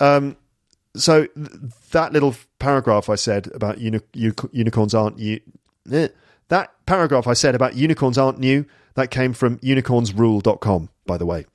Um, 0.00 0.36
so 0.96 1.26
th- 1.26 1.48
that 1.90 2.12
little 2.12 2.34
paragraph 2.58 3.08
I 3.08 3.14
said 3.14 3.48
about 3.54 3.78
uni- 3.78 4.00
unicorns 4.12 4.94
aren't 4.94 5.18
you. 5.18 5.40
Eh, 5.90 6.08
that 6.48 6.72
paragraph 6.86 7.26
I 7.26 7.34
said 7.34 7.54
about 7.54 7.74
unicorns 7.74 8.18
aren't 8.18 8.38
new 8.38 8.64
that 8.94 9.10
came 9.10 9.32
from 9.32 9.58
unicornsrule.com, 9.58 10.88
by 11.06 11.18
the 11.18 11.26
way. 11.26 11.46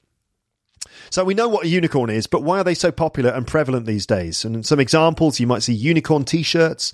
So 1.09 1.23
we 1.23 1.33
know 1.33 1.47
what 1.47 1.65
a 1.65 1.69
unicorn 1.69 2.09
is, 2.09 2.27
but 2.27 2.43
why 2.43 2.59
are 2.59 2.63
they 2.63 2.73
so 2.73 2.91
popular 2.91 3.31
and 3.31 3.45
prevalent 3.45 3.85
these 3.85 4.05
days? 4.05 4.45
And 4.45 4.65
some 4.65 4.79
examples, 4.79 5.39
you 5.39 5.47
might 5.47 5.63
see 5.63 5.73
unicorn 5.73 6.25
t-shirts, 6.25 6.93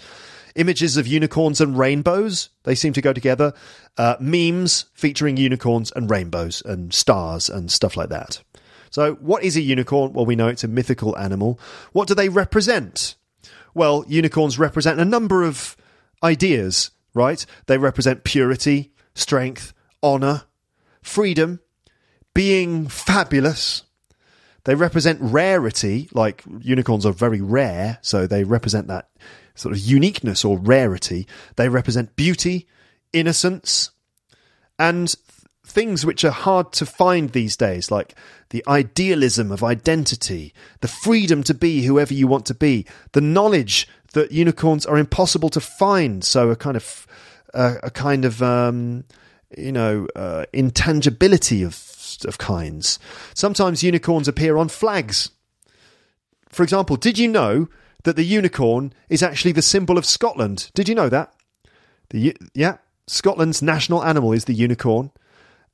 images 0.59 0.97
of 0.97 1.07
unicorns 1.07 1.61
and 1.61 1.77
rainbows. 1.77 2.49
They 2.63 2.75
seem 2.75 2.93
to 2.93 3.01
go 3.01 3.13
together. 3.13 3.53
Uh, 3.97 4.15
memes 4.19 4.85
featuring 4.93 5.37
unicorns 5.37 5.91
and 5.95 6.09
rainbows 6.09 6.61
and 6.65 6.93
stars 6.93 7.49
and 7.49 7.71
stuff 7.71 7.95
like 7.95 8.09
that. 8.09 8.41
So 8.91 9.15
what 9.15 9.43
is 9.43 9.55
a 9.55 9.61
unicorn? 9.61 10.13
Well, 10.13 10.25
we 10.25 10.35
know 10.35 10.47
it's 10.47 10.63
a 10.63 10.67
mythical 10.67 11.17
animal. 11.17 11.59
What 11.93 12.07
do 12.07 12.15
they 12.15 12.29
represent? 12.29 13.15
Well, 13.73 14.03
unicorns 14.07 14.59
represent 14.59 14.99
a 14.99 15.05
number 15.05 15.43
of 15.43 15.77
ideas, 16.23 16.91
right? 17.13 17.45
They 17.67 17.77
represent 17.77 18.23
purity, 18.23 18.91
strength, 19.13 19.73
honor, 20.01 20.43
freedom, 21.01 21.59
being 22.33 22.87
fabulous. 22.87 23.83
They 24.65 24.75
represent 24.75 25.19
rarity, 25.21 26.09
like 26.13 26.43
unicorns 26.59 27.05
are 27.05 27.13
very 27.13 27.41
rare, 27.41 27.99
so 28.01 28.27
they 28.27 28.43
represent 28.43 28.87
that 28.87 29.09
sort 29.59 29.75
of 29.75 29.81
uniqueness 29.81 30.45
or 30.45 30.57
rarity. 30.57 31.27
They 31.57 31.67
represent 31.67 32.15
beauty, 32.15 32.67
innocence, 33.11 33.91
and 34.77 35.13
things 35.65 36.05
which 36.05 36.23
are 36.23 36.31
hard 36.31 36.71
to 36.73 36.85
find 36.85 37.31
these 37.31 37.57
days, 37.57 37.91
like 37.91 38.15
the 38.49 38.63
idealism 38.67 39.51
of 39.51 39.63
identity, 39.63 40.53
the 40.81 40.87
freedom 40.87 41.43
to 41.43 41.53
be 41.53 41.83
whoever 41.83 42.13
you 42.13 42.25
want 42.25 42.45
to 42.47 42.55
be, 42.55 42.85
the 43.11 43.21
knowledge 43.21 43.87
that 44.13 44.31
unicorns 44.31 44.85
are 44.85 44.97
impossible 44.97 45.49
to 45.49 45.59
find. 45.59 46.23
So 46.23 46.49
a 46.49 46.55
kind 46.55 46.77
of 46.77 47.05
uh, 47.53 47.75
a 47.83 47.91
kind 47.91 48.23
of 48.25 48.41
um, 48.41 49.03
you 49.57 49.71
know 49.71 50.07
uh, 50.15 50.45
intangibility 50.53 51.63
of 51.63 51.85
of 52.25 52.37
kinds. 52.37 52.97
Sometimes 53.33 53.83
unicorns 53.83 54.27
appear 54.27 54.57
on 54.57 54.69
flags. 54.69 55.31
For 56.49 56.63
example, 56.63 56.95
did 56.95 57.19
you 57.19 57.27
know 57.27 57.67
that 58.03 58.15
the 58.15 58.23
unicorn 58.23 58.93
is 59.09 59.23
actually 59.23 59.51
the 59.51 59.61
symbol 59.61 59.97
of 59.97 60.05
Scotland? 60.05 60.71
Did 60.73 60.89
you 60.89 60.95
know 60.95 61.09
that? 61.09 61.33
The 62.09 62.35
yeah, 62.53 62.77
Scotland's 63.07 63.61
national 63.61 64.03
animal 64.03 64.33
is 64.33 64.45
the 64.45 64.53
unicorn, 64.53 65.11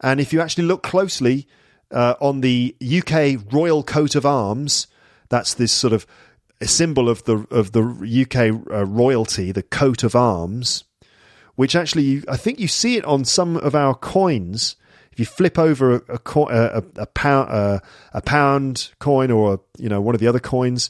and 0.02 0.20
if 0.20 0.34
you 0.34 0.42
actually 0.42 0.66
look 0.66 0.84
closely 0.84 1.48
uh, 1.92 2.16
on 2.20 2.42
the 2.42 2.76
UK 2.82 3.54
royal 3.54 3.84
coat 3.84 4.16
of 4.16 4.26
arms, 4.26 4.88
that's 5.30 5.54
this 5.54 5.72
sort 5.72 5.94
of 5.94 6.06
a 6.62 6.68
symbol 6.68 7.10
of 7.10 7.24
the 7.24 7.46
of 7.52 7.72
the 7.72 7.82
UK 7.84 8.72
uh, 8.72 8.86
royalty, 8.86 9.52
the 9.52 9.64
coat 9.64 10.04
of 10.04 10.16
arms, 10.16 10.84
which 11.56 11.76
actually 11.76 12.24
I 12.28 12.38
think 12.38 12.60
you 12.60 12.68
see 12.68 12.98
it 12.98 13.06
on 13.06 13.26
some 13.26 13.58
of 13.58 13.76
our 13.76 13.96
coins. 13.96 14.76
If 15.12 15.20
you 15.20 15.26
flip 15.26 15.58
over 15.58 15.96
a 15.96 16.20
a, 16.36 16.80
a, 16.80 16.84
a 16.98 17.06
pound 17.06 17.50
uh, 17.50 17.80
a 18.14 18.22
pound 18.22 18.92
coin 19.00 19.32
or 19.32 19.54
a, 19.56 19.60
you 19.78 19.90
know 19.90 20.02
one 20.02 20.16
of 20.16 20.22
the 20.22 20.28
other 20.28 20.40
coins, 20.40 20.90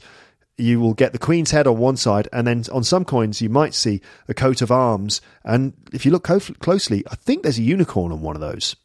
you 0.57 0.79
will 0.79 0.93
get 0.93 1.11
the 1.11 1.19
Queen's 1.19 1.51
head 1.51 1.67
on 1.67 1.77
one 1.77 1.97
side, 1.97 2.27
and 2.31 2.47
then 2.47 2.63
on 2.71 2.83
some 2.83 3.05
coins 3.05 3.41
you 3.41 3.49
might 3.49 3.73
see 3.73 4.01
a 4.27 4.33
coat 4.33 4.61
of 4.61 4.71
arms. 4.71 5.21
And 5.43 5.73
if 5.91 6.05
you 6.05 6.11
look 6.11 6.23
co- 6.23 6.39
closely, 6.39 7.03
I 7.09 7.15
think 7.15 7.43
there's 7.43 7.59
a 7.59 7.63
unicorn 7.63 8.11
on 8.11 8.21
one 8.21 8.35
of 8.35 8.41
those. 8.41 8.75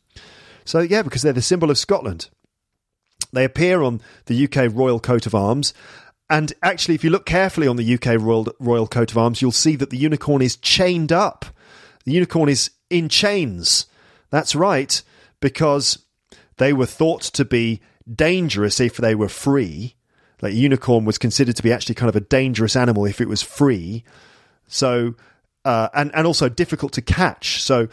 So 0.65 0.81
yeah, 0.81 1.03
because 1.03 1.23
they're 1.23 1.33
the 1.33 1.43
symbol 1.43 1.71
of 1.71 1.79
Scotland. 1.79 2.29
They 3.33 3.45
appear 3.45 3.83
on 3.83 4.01
the 4.27 4.45
UK 4.45 4.73
royal 4.73 4.99
coat 4.99 5.27
of 5.27 5.35
arms. 5.35 5.73
And 6.29 6.53
actually, 6.63 6.95
if 6.95 7.05
you 7.05 7.11
look 7.11 7.27
carefully 7.27 7.67
on 7.67 7.77
the 7.77 7.95
UK 7.95 8.21
royal, 8.21 8.49
royal 8.59 8.87
coat 8.87 9.11
of 9.11 9.19
arms, 9.19 9.43
you'll 9.43 9.53
see 9.53 9.77
that 9.77 9.91
the 9.91 9.97
unicorn 9.97 10.43
is 10.43 10.57
chained 10.57 11.13
up. 11.13 11.45
The 12.05 12.13
unicorn 12.13 12.49
is 12.49 12.71
in 12.89 13.09
chains. 13.09 13.87
That's 14.31 14.55
right, 14.55 15.03
because 15.41 16.05
they 16.59 16.73
were 16.73 16.87
thought 16.87 17.23
to 17.23 17.45
be 17.45 17.81
dangerous 18.13 18.81
if 18.81 18.97
they 18.97 19.15
were 19.15 19.29
free 19.29 19.97
like 20.43 20.55
unicorn 20.55 21.05
was 21.05 21.19
considered 21.19 21.57
to 21.57 21.63
be 21.63 21.73
actually 21.73 21.95
kind 21.95 22.09
of 22.09 22.17
a 22.17 22.21
dangerous 22.21 22.77
animal 22.77 23.05
if 23.05 23.21
it 23.21 23.29
was 23.29 23.43
free. 23.43 24.05
So, 24.67 25.15
uh, 25.65 25.89
and 25.95 26.11
and 26.15 26.27
also 26.27 26.49
difficult 26.49 26.93
to 26.95 27.03
catch. 27.03 27.63
So, 27.63 27.89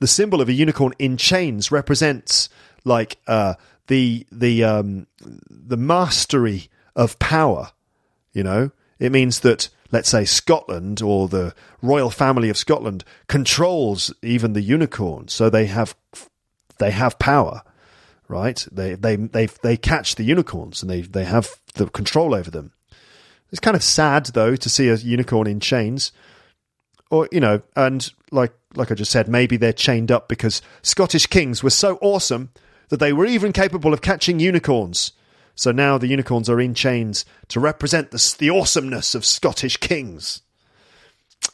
the 0.00 0.06
symbol 0.06 0.40
of 0.40 0.48
a 0.48 0.52
unicorn 0.52 0.92
in 0.98 1.16
chains 1.16 1.70
represents 1.70 2.48
like 2.84 3.18
uh, 3.26 3.54
the 3.86 4.26
the 4.32 4.64
um, 4.64 5.06
the 5.20 5.76
mastery 5.76 6.68
of 6.96 7.18
power. 7.18 7.70
You 8.32 8.42
know, 8.42 8.70
it 8.98 9.12
means 9.12 9.40
that 9.40 9.68
let's 9.92 10.08
say 10.08 10.24
Scotland 10.24 11.00
or 11.00 11.28
the 11.28 11.54
royal 11.82 12.10
family 12.10 12.48
of 12.48 12.56
Scotland 12.56 13.04
controls 13.28 14.12
even 14.22 14.54
the 14.54 14.62
unicorn, 14.62 15.28
so 15.28 15.48
they 15.48 15.66
have 15.66 15.94
they 16.78 16.90
have 16.90 17.18
power 17.18 17.62
right? 18.28 18.66
They 18.72 18.94
they 18.94 19.16
they 19.16 19.46
they 19.46 19.76
catch 19.76 20.14
the 20.14 20.24
unicorns 20.24 20.82
and 20.82 20.90
they 20.90 21.02
they 21.02 21.24
have 21.24 21.60
the 21.74 21.86
control 21.86 22.34
over 22.34 22.50
them. 22.50 22.72
It's 23.50 23.60
kind 23.60 23.76
of 23.76 23.84
sad 23.84 24.26
though 24.26 24.56
to 24.56 24.68
see 24.68 24.88
a 24.88 24.96
unicorn 24.96 25.46
in 25.46 25.60
chains, 25.60 26.12
or 27.10 27.28
you 27.30 27.40
know, 27.40 27.62
and 27.76 28.10
like 28.30 28.52
like 28.74 28.90
I 28.90 28.94
just 28.94 29.12
said, 29.12 29.28
maybe 29.28 29.56
they're 29.56 29.72
chained 29.72 30.10
up 30.10 30.28
because 30.28 30.62
Scottish 30.82 31.26
kings 31.26 31.62
were 31.62 31.70
so 31.70 31.98
awesome 32.00 32.50
that 32.88 32.98
they 32.98 33.12
were 33.12 33.26
even 33.26 33.52
capable 33.52 33.92
of 33.92 34.00
catching 34.00 34.40
unicorns. 34.40 35.12
So 35.54 35.70
now 35.70 35.98
the 35.98 36.08
unicorns 36.08 36.50
are 36.50 36.60
in 36.60 36.74
chains 36.74 37.24
to 37.48 37.60
represent 37.60 38.10
the, 38.10 38.36
the 38.38 38.50
awesomeness 38.50 39.14
of 39.14 39.24
Scottish 39.24 39.76
kings. 39.76 40.42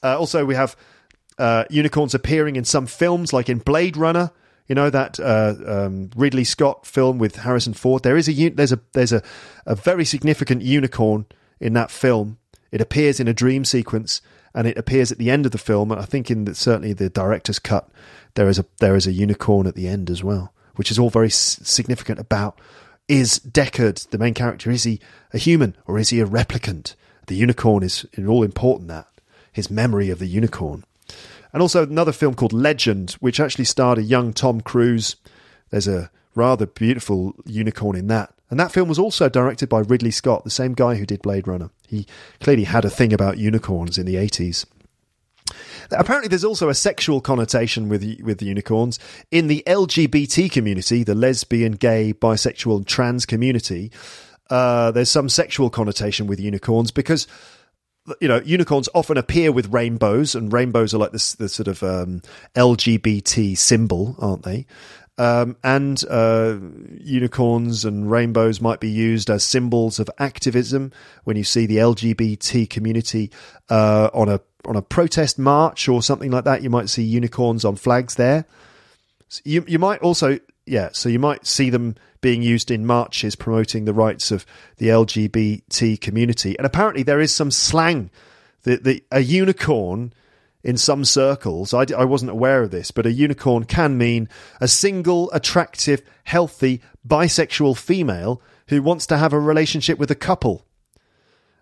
Uh, 0.02 0.18
also, 0.18 0.44
we 0.44 0.54
have 0.54 0.76
uh, 1.38 1.64
unicorns 1.68 2.14
appearing 2.14 2.56
in 2.56 2.64
some 2.64 2.86
films, 2.86 3.32
like 3.32 3.48
in 3.48 3.58
Blade 3.58 3.96
Runner, 3.96 4.30
you 4.70 4.76
know 4.76 4.88
that 4.88 5.18
uh, 5.18 5.56
um, 5.66 6.10
Ridley 6.14 6.44
Scott 6.44 6.86
film 6.86 7.18
with 7.18 7.34
Harrison 7.34 7.74
Ford. 7.74 8.04
There 8.04 8.16
is 8.16 8.28
a 8.28 8.48
there's 8.50 8.70
a 8.70 8.78
there's 8.92 9.12
a, 9.12 9.20
a 9.66 9.74
very 9.74 10.04
significant 10.04 10.62
unicorn 10.62 11.26
in 11.58 11.72
that 11.72 11.90
film. 11.90 12.38
It 12.70 12.80
appears 12.80 13.18
in 13.18 13.26
a 13.26 13.34
dream 13.34 13.64
sequence, 13.64 14.22
and 14.54 14.68
it 14.68 14.78
appears 14.78 15.10
at 15.10 15.18
the 15.18 15.28
end 15.28 15.44
of 15.44 15.50
the 15.50 15.58
film. 15.58 15.90
And 15.90 16.00
I 16.00 16.04
think 16.04 16.30
in 16.30 16.44
the, 16.44 16.54
certainly 16.54 16.92
the 16.92 17.10
director's 17.10 17.58
cut, 17.58 17.90
there 18.34 18.48
is 18.48 18.60
a 18.60 18.64
there 18.78 18.94
is 18.94 19.08
a 19.08 19.12
unicorn 19.12 19.66
at 19.66 19.74
the 19.74 19.88
end 19.88 20.08
as 20.08 20.22
well, 20.22 20.54
which 20.76 20.92
is 20.92 21.00
all 21.00 21.10
very 21.10 21.30
significant 21.30 22.20
about 22.20 22.60
is 23.08 23.40
Deckard 23.40 24.08
the 24.10 24.18
main 24.18 24.34
character? 24.34 24.70
Is 24.70 24.84
he 24.84 25.00
a 25.32 25.38
human 25.38 25.76
or 25.88 25.98
is 25.98 26.10
he 26.10 26.20
a 26.20 26.26
replicant? 26.26 26.94
The 27.26 27.34
unicorn 27.34 27.82
is 27.82 28.06
all 28.16 28.44
important. 28.44 28.86
That 28.86 29.08
his 29.50 29.68
memory 29.68 30.10
of 30.10 30.20
the 30.20 30.28
unicorn 30.28 30.84
and 31.52 31.62
also 31.62 31.82
another 31.82 32.12
film 32.12 32.34
called 32.34 32.52
Legend, 32.52 33.12
which 33.20 33.40
actually 33.40 33.64
starred 33.64 33.98
a 33.98 34.02
young 34.02 34.32
Tom 34.32 34.60
Cruise. 34.60 35.16
There's 35.70 35.88
a 35.88 36.10
rather 36.34 36.66
beautiful 36.66 37.34
unicorn 37.44 37.96
in 37.96 38.06
that. 38.08 38.32
And 38.50 38.58
that 38.58 38.72
film 38.72 38.88
was 38.88 38.98
also 38.98 39.28
directed 39.28 39.68
by 39.68 39.80
Ridley 39.80 40.10
Scott, 40.10 40.44
the 40.44 40.50
same 40.50 40.74
guy 40.74 40.96
who 40.96 41.06
did 41.06 41.22
Blade 41.22 41.46
Runner. 41.46 41.70
He 41.86 42.06
clearly 42.40 42.64
had 42.64 42.84
a 42.84 42.90
thing 42.90 43.12
about 43.12 43.38
unicorns 43.38 43.96
in 43.96 44.06
the 44.06 44.16
80s. 44.16 44.66
Apparently, 45.90 46.28
there's 46.28 46.44
also 46.44 46.68
a 46.68 46.74
sexual 46.74 47.20
connotation 47.20 47.88
with 47.88 48.04
with 48.22 48.40
unicorns 48.40 48.98
in 49.32 49.48
the 49.48 49.64
LGBT 49.66 50.50
community, 50.50 51.02
the 51.02 51.14
lesbian, 51.14 51.72
gay, 51.72 52.12
bisexual, 52.12 52.76
and 52.76 52.86
trans 52.86 53.26
community. 53.26 53.90
Uh, 54.48 54.90
there's 54.90 55.10
some 55.10 55.28
sexual 55.28 55.70
connotation 55.70 56.26
with 56.26 56.38
unicorns 56.38 56.90
because 56.90 57.26
you 58.20 58.28
know, 58.28 58.40
unicorns 58.44 58.88
often 58.94 59.16
appear 59.16 59.52
with 59.52 59.72
rainbows, 59.72 60.34
and 60.34 60.52
rainbows 60.52 60.94
are 60.94 60.98
like 60.98 61.12
this 61.12 61.34
the 61.34 61.48
sort 61.48 61.68
of 61.68 61.82
um, 61.82 62.22
LGBT 62.54 63.56
symbol, 63.56 64.16
aren't 64.18 64.42
they? 64.42 64.66
Um, 65.18 65.58
and 65.62 66.02
uh, 66.08 66.56
unicorns 66.98 67.84
and 67.84 68.10
rainbows 68.10 68.62
might 68.62 68.80
be 68.80 68.88
used 68.88 69.28
as 69.28 69.44
symbols 69.44 69.98
of 69.98 70.08
activism. 70.18 70.92
When 71.24 71.36
you 71.36 71.44
see 71.44 71.66
the 71.66 71.76
LGBT 71.76 72.70
community 72.70 73.30
uh, 73.68 74.08
on 74.14 74.30
a 74.30 74.40
on 74.64 74.76
a 74.76 74.82
protest 74.82 75.38
march 75.38 75.88
or 75.88 76.02
something 76.02 76.30
like 76.30 76.44
that, 76.44 76.62
you 76.62 76.70
might 76.70 76.88
see 76.88 77.02
unicorns 77.02 77.64
on 77.64 77.76
flags 77.76 78.14
there. 78.14 78.46
So 79.28 79.42
you 79.44 79.64
you 79.68 79.78
might 79.78 80.00
also 80.00 80.38
yeah, 80.64 80.90
so 80.92 81.08
you 81.08 81.18
might 81.18 81.46
see 81.46 81.68
them 81.68 81.96
being 82.20 82.42
used 82.42 82.70
in 82.70 82.86
marches 82.86 83.36
promoting 83.36 83.84
the 83.84 83.94
rights 83.94 84.30
of 84.30 84.44
the 84.76 84.88
LGBT 84.88 86.00
community. 86.00 86.56
And 86.58 86.66
apparently, 86.66 87.02
there 87.02 87.20
is 87.20 87.34
some 87.34 87.50
slang 87.50 88.10
that 88.62 88.84
the, 88.84 89.02
a 89.10 89.20
unicorn 89.20 90.12
in 90.62 90.76
some 90.76 91.04
circles, 91.04 91.72
I, 91.72 91.86
I 91.96 92.04
wasn't 92.04 92.30
aware 92.30 92.62
of 92.62 92.70
this, 92.70 92.90
but 92.90 93.06
a 93.06 93.12
unicorn 93.12 93.64
can 93.64 93.96
mean 93.96 94.28
a 94.60 94.68
single, 94.68 95.30
attractive, 95.32 96.02
healthy, 96.24 96.82
bisexual 97.06 97.78
female 97.78 98.42
who 98.68 98.82
wants 98.82 99.06
to 99.06 99.16
have 99.16 99.32
a 99.32 99.40
relationship 99.40 99.98
with 99.98 100.10
a 100.10 100.16
couple. 100.16 100.66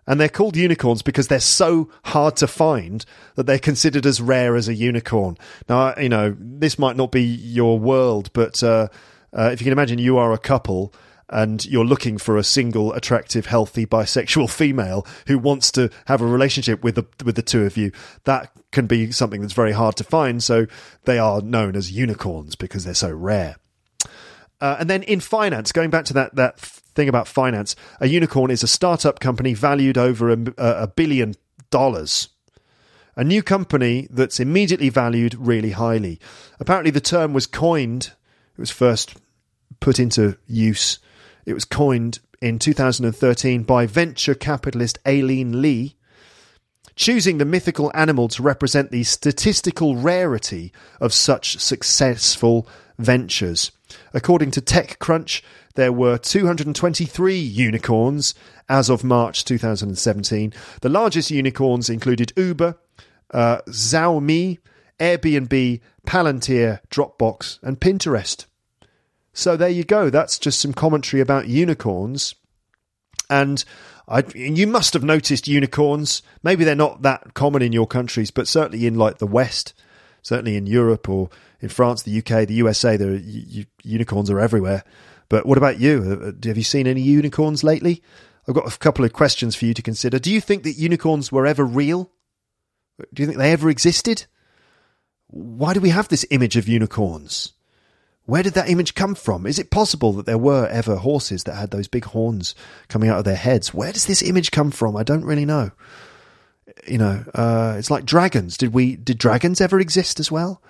And 0.05 0.19
they're 0.19 0.27
called 0.27 0.57
unicorns 0.57 1.01
because 1.01 1.27
they're 1.27 1.39
so 1.39 1.89
hard 2.05 2.35
to 2.37 2.47
find 2.47 3.05
that 3.35 3.45
they're 3.45 3.59
considered 3.59 4.05
as 4.05 4.19
rare 4.19 4.55
as 4.55 4.67
a 4.67 4.73
unicorn. 4.73 5.37
Now, 5.69 5.95
you 5.97 6.09
know, 6.09 6.35
this 6.39 6.79
might 6.79 6.97
not 6.97 7.11
be 7.11 7.21
your 7.23 7.77
world, 7.77 8.31
but 8.33 8.61
uh, 8.63 8.87
uh, 9.37 9.49
if 9.51 9.61
you 9.61 9.65
can 9.65 9.73
imagine 9.73 9.99
you 9.99 10.17
are 10.17 10.33
a 10.33 10.37
couple 10.37 10.93
and 11.29 11.65
you're 11.65 11.85
looking 11.85 12.17
for 12.17 12.37
a 12.37 12.43
single, 12.43 12.91
attractive, 12.93 13.45
healthy, 13.45 13.85
bisexual 13.85 14.49
female 14.55 15.05
who 15.27 15.37
wants 15.37 15.71
to 15.71 15.89
have 16.05 16.21
a 16.21 16.25
relationship 16.25 16.83
with 16.83 16.95
the 16.95 17.05
with 17.23 17.35
the 17.35 17.41
two 17.41 17.63
of 17.63 17.77
you, 17.77 17.91
that 18.23 18.51
can 18.71 18.87
be 18.87 19.11
something 19.11 19.41
that's 19.41 19.53
very 19.53 19.71
hard 19.71 19.95
to 19.97 20.03
find. 20.03 20.43
So 20.43 20.67
they 21.05 21.19
are 21.19 21.41
known 21.41 21.75
as 21.75 21.91
unicorns 21.91 22.55
because 22.55 22.83
they're 22.83 22.93
so 22.93 23.11
rare. 23.11 23.57
Uh, 24.61 24.77
and 24.79 24.89
then 24.89 25.03
in 25.03 25.19
finance, 25.19 25.71
going 25.71 25.89
back 25.89 26.05
to 26.05 26.13
that 26.13 26.35
that 26.35 26.59
thing 26.59 27.07
about 27.07 27.27
finance, 27.27 27.75
a 27.99 28.07
unicorn 28.07 28.51
is 28.51 28.63
a 28.63 28.67
startup 28.67 29.19
company 29.19 29.53
valued 29.53 29.97
over 29.97 30.31
a, 30.31 30.37
a 30.57 30.87
billion 30.87 31.35
dollars. 31.69 32.29
A 33.15 33.23
new 33.23 33.43
company 33.43 34.07
that's 34.09 34.39
immediately 34.39 34.89
valued 34.89 35.35
really 35.35 35.71
highly. 35.71 36.19
Apparently, 36.59 36.91
the 36.91 37.01
term 37.01 37.33
was 37.33 37.47
coined 37.47 38.13
it 38.59 38.63
was 38.63 38.71
first 38.71 39.15
put 39.79 39.99
into 39.99 40.35
use. 40.45 40.99
It 41.45 41.53
was 41.53 41.63
coined 41.63 42.19
in 42.41 42.59
2013 42.59 43.63
by 43.63 43.85
venture 43.85 44.35
capitalist 44.35 44.99
Aileen 45.07 45.61
Lee, 45.61 45.95
choosing 46.93 47.37
the 47.37 47.45
mythical 47.45 47.89
animal 47.93 48.27
to 48.27 48.43
represent 48.43 48.91
the 48.91 49.05
statistical 49.05 49.95
rarity 49.95 50.73
of 50.99 51.13
such 51.13 51.57
successful 51.57 52.67
ventures. 52.97 53.71
According 54.13 54.51
to 54.51 54.61
TechCrunch, 54.61 55.41
there 55.75 55.93
were 55.93 56.17
223 56.17 57.39
unicorns 57.39 58.35
as 58.67 58.89
of 58.89 59.05
March 59.05 59.45
2017. 59.45 60.51
The 60.81 60.89
largest 60.89 61.31
unicorns 61.31 61.89
included 61.89 62.33
Uber, 62.35 62.77
uh, 63.33 63.61
Xiaomi, 63.69 64.57
Airbnb, 64.99 65.79
Palantir, 66.09 66.79
Dropbox, 66.89 67.59
and 67.61 67.79
Pinterest. 67.79 68.47
So 69.31 69.55
there 69.55 69.69
you 69.69 69.83
go. 69.83 70.09
That's 70.09 70.39
just 70.39 70.59
some 70.59 70.73
commentary 70.73 71.21
about 71.21 71.47
unicorns. 71.47 72.33
And 73.29 73.63
I, 74.07 74.23
you 74.33 74.65
must 74.65 74.95
have 74.95 75.03
noticed 75.03 75.47
unicorns. 75.47 76.23
Maybe 76.41 76.63
they're 76.63 76.73
not 76.73 77.03
that 77.03 77.35
common 77.35 77.61
in 77.61 77.73
your 77.73 77.85
countries, 77.85 78.31
but 78.31 78.47
certainly 78.47 78.87
in 78.87 78.95
like 78.95 79.19
the 79.19 79.27
West, 79.27 79.75
certainly 80.23 80.57
in 80.57 80.65
Europe 80.65 81.07
or 81.07 81.29
in 81.61 81.69
France, 81.69 82.01
the 82.01 82.17
UK, 82.17 82.47
the 82.47 82.55
USA, 82.55 82.95
are, 82.95 83.21
unicorns 83.83 84.31
are 84.31 84.39
everywhere. 84.39 84.83
But 85.29 85.45
what 85.45 85.59
about 85.59 85.79
you? 85.79 86.03
Uh, 86.03 86.29
uh, 86.29 86.47
have 86.47 86.57
you 86.57 86.63
seen 86.63 86.87
any 86.87 87.01
unicorns 87.01 87.63
lately? 87.63 88.01
I've 88.47 88.55
got 88.55 88.73
a 88.73 88.79
couple 88.79 89.05
of 89.05 89.13
questions 89.13 89.55
for 89.55 89.65
you 89.65 89.75
to 89.75 89.83
consider. 89.83 90.17
Do 90.17 90.31
you 90.31 90.41
think 90.41 90.63
that 90.63 90.73
unicorns 90.73 91.31
were 91.31 91.45
ever 91.45 91.63
real? 91.63 92.09
Do 93.13 93.21
you 93.21 93.27
think 93.27 93.37
they 93.37 93.51
ever 93.51 93.69
existed? 93.69 94.25
Why 95.29 95.73
do 95.73 95.79
we 95.79 95.89
have 95.89 96.07
this 96.07 96.25
image 96.31 96.57
of 96.57 96.67
unicorns? 96.67 97.53
Where 98.25 98.43
did 98.43 98.53
that 98.53 98.69
image 98.69 98.93
come 98.93 99.15
from? 99.15 99.45
Is 99.45 99.57
it 99.57 99.71
possible 99.71 100.13
that 100.13 100.25
there 100.25 100.37
were 100.37 100.67
ever 100.67 100.97
horses 100.97 101.45
that 101.45 101.55
had 101.55 101.71
those 101.71 101.87
big 101.87 102.05
horns 102.05 102.53
coming 102.87 103.09
out 103.09 103.17
of 103.17 103.25
their 103.25 103.35
heads? 103.35 103.73
Where 103.73 103.91
does 103.91 104.05
this 104.05 104.21
image 104.21 104.51
come 104.51 104.69
from? 104.69 104.95
I 104.95 105.03
don't 105.03 105.25
really 105.25 105.45
know. 105.45 105.71
You 106.87 106.99
know, 106.99 107.25
uh, 107.33 107.75
it's 107.77 107.89
like 107.89 108.05
dragons. 108.05 108.55
Did 108.55 108.73
we? 108.73 108.95
Did 108.95 109.17
dragons 109.17 109.61
ever 109.61 109.79
exist 109.79 110.19
as 110.19 110.31
well? 110.31 110.61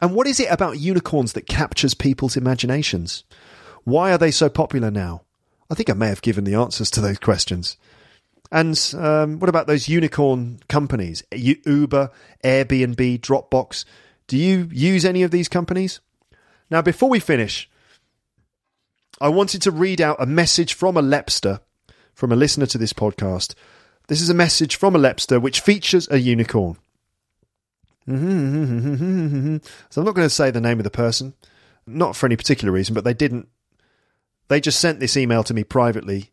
And 0.00 0.14
what 0.14 0.26
is 0.26 0.40
it 0.40 0.50
about 0.50 0.78
unicorns 0.78 1.32
that 1.32 1.46
captures 1.46 1.94
people's 1.94 2.36
imaginations? 2.36 3.24
Why 3.84 4.12
are 4.12 4.18
they 4.18 4.32
so 4.32 4.48
popular 4.48 4.90
now? 4.90 5.22
I 5.70 5.74
think 5.74 5.88
I 5.88 5.94
may 5.94 6.08
have 6.08 6.22
given 6.22 6.44
the 6.44 6.54
answers 6.54 6.90
to 6.92 7.00
those 7.00 7.18
questions. 7.18 7.76
And 8.52 8.94
um, 8.96 9.38
what 9.38 9.48
about 9.48 9.66
those 9.66 9.88
unicorn 9.88 10.60
companies? 10.68 11.22
Uber, 11.32 12.10
Airbnb, 12.44 13.20
Dropbox. 13.20 13.84
Do 14.28 14.36
you 14.36 14.68
use 14.72 15.04
any 15.04 15.22
of 15.22 15.30
these 15.30 15.48
companies? 15.48 16.00
Now, 16.70 16.82
before 16.82 17.08
we 17.08 17.20
finish, 17.20 17.68
I 19.20 19.28
wanted 19.28 19.62
to 19.62 19.70
read 19.70 20.00
out 20.00 20.20
a 20.20 20.26
message 20.26 20.74
from 20.74 20.96
a 20.96 21.02
Lepster, 21.02 21.60
from 22.12 22.32
a 22.32 22.36
listener 22.36 22.66
to 22.66 22.78
this 22.78 22.92
podcast. 22.92 23.54
This 24.08 24.20
is 24.20 24.30
a 24.30 24.34
message 24.34 24.76
from 24.76 24.94
a 24.94 24.98
Lepster 24.98 25.40
which 25.40 25.60
features 25.60 26.08
a 26.10 26.18
unicorn. 26.18 26.76
so 28.08 28.12
I'm 28.12 29.60
not 30.04 30.14
going 30.14 30.26
to 30.26 30.30
say 30.30 30.50
the 30.50 30.60
name 30.60 30.78
of 30.78 30.84
the 30.84 30.90
person, 30.90 31.34
not 31.86 32.14
for 32.14 32.26
any 32.26 32.36
particular 32.36 32.72
reason, 32.72 32.94
but 32.94 33.04
they 33.04 33.14
didn't. 33.14 33.48
They 34.48 34.60
just 34.60 34.80
sent 34.80 35.00
this 35.00 35.16
email 35.16 35.42
to 35.42 35.54
me 35.54 35.64
privately, 35.64 36.30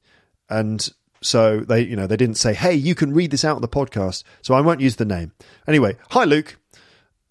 and 0.49 0.87
so 1.23 1.59
they, 1.59 1.81
you 1.81 1.95
know, 1.95 2.07
they 2.07 2.17
didn't 2.17 2.37
say, 2.37 2.53
"Hey, 2.53 2.73
you 2.73 2.95
can 2.95 3.13
read 3.13 3.31
this 3.31 3.45
out 3.45 3.55
on 3.55 3.61
the 3.61 3.67
podcast." 3.67 4.23
So 4.41 4.53
I 4.53 4.61
won't 4.61 4.81
use 4.81 4.97
the 4.97 5.05
name. 5.05 5.31
Anyway, 5.67 5.97
hi 6.11 6.23
Luke. 6.23 6.57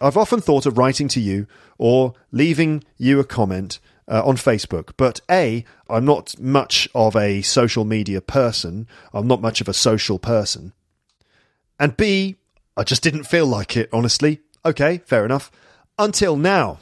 I've 0.00 0.16
often 0.16 0.40
thought 0.40 0.66
of 0.66 0.78
writing 0.78 1.06
to 1.08 1.20
you 1.20 1.46
or 1.78 2.14
leaving 2.32 2.82
you 2.96 3.20
a 3.20 3.24
comment 3.24 3.78
uh, 4.08 4.22
on 4.24 4.36
Facebook, 4.36 4.94
but 4.96 5.20
A, 5.30 5.64
I'm 5.88 6.04
not 6.04 6.38
much 6.40 6.88
of 6.94 7.14
a 7.14 7.42
social 7.42 7.84
media 7.84 8.20
person. 8.20 8.88
I'm 9.12 9.28
not 9.28 9.40
much 9.40 9.60
of 9.60 9.68
a 9.68 9.74
social 9.74 10.18
person. 10.18 10.72
And 11.78 11.96
B, 11.96 12.36
I 12.76 12.84
just 12.84 13.02
didn't 13.02 13.24
feel 13.24 13.46
like 13.46 13.76
it, 13.76 13.88
honestly. 13.92 14.40
Okay, 14.64 14.98
fair 14.98 15.24
enough. 15.24 15.50
Until 15.98 16.36
now. 16.36 16.78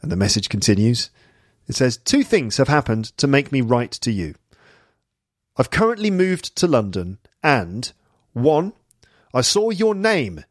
And 0.00 0.10
the 0.10 0.16
message 0.16 0.48
continues. 0.48 1.10
It 1.68 1.74
says, 1.74 1.96
Two 1.96 2.22
things 2.22 2.56
have 2.56 2.68
happened 2.68 3.16
to 3.18 3.26
make 3.26 3.52
me 3.52 3.60
write 3.60 3.92
to 3.92 4.12
you. 4.12 4.34
I've 5.56 5.70
currently 5.70 6.10
moved 6.10 6.56
to 6.56 6.66
London, 6.66 7.18
and 7.42 7.92
one, 8.32 8.72
I 9.34 9.42
saw 9.42 9.70
your 9.70 9.94
name 9.94 10.44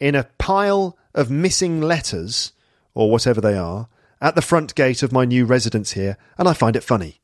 in 0.00 0.14
a 0.14 0.28
pile 0.38 0.96
of 1.14 1.30
missing 1.30 1.80
letters, 1.80 2.52
or 2.94 3.10
whatever 3.10 3.40
they 3.40 3.56
are, 3.56 3.88
at 4.20 4.34
the 4.34 4.42
front 4.42 4.74
gate 4.74 5.02
of 5.02 5.12
my 5.12 5.24
new 5.24 5.44
residence 5.44 5.92
here, 5.92 6.16
and 6.38 6.48
I 6.48 6.54
find 6.54 6.76
it 6.76 6.82
funny. 6.82 7.20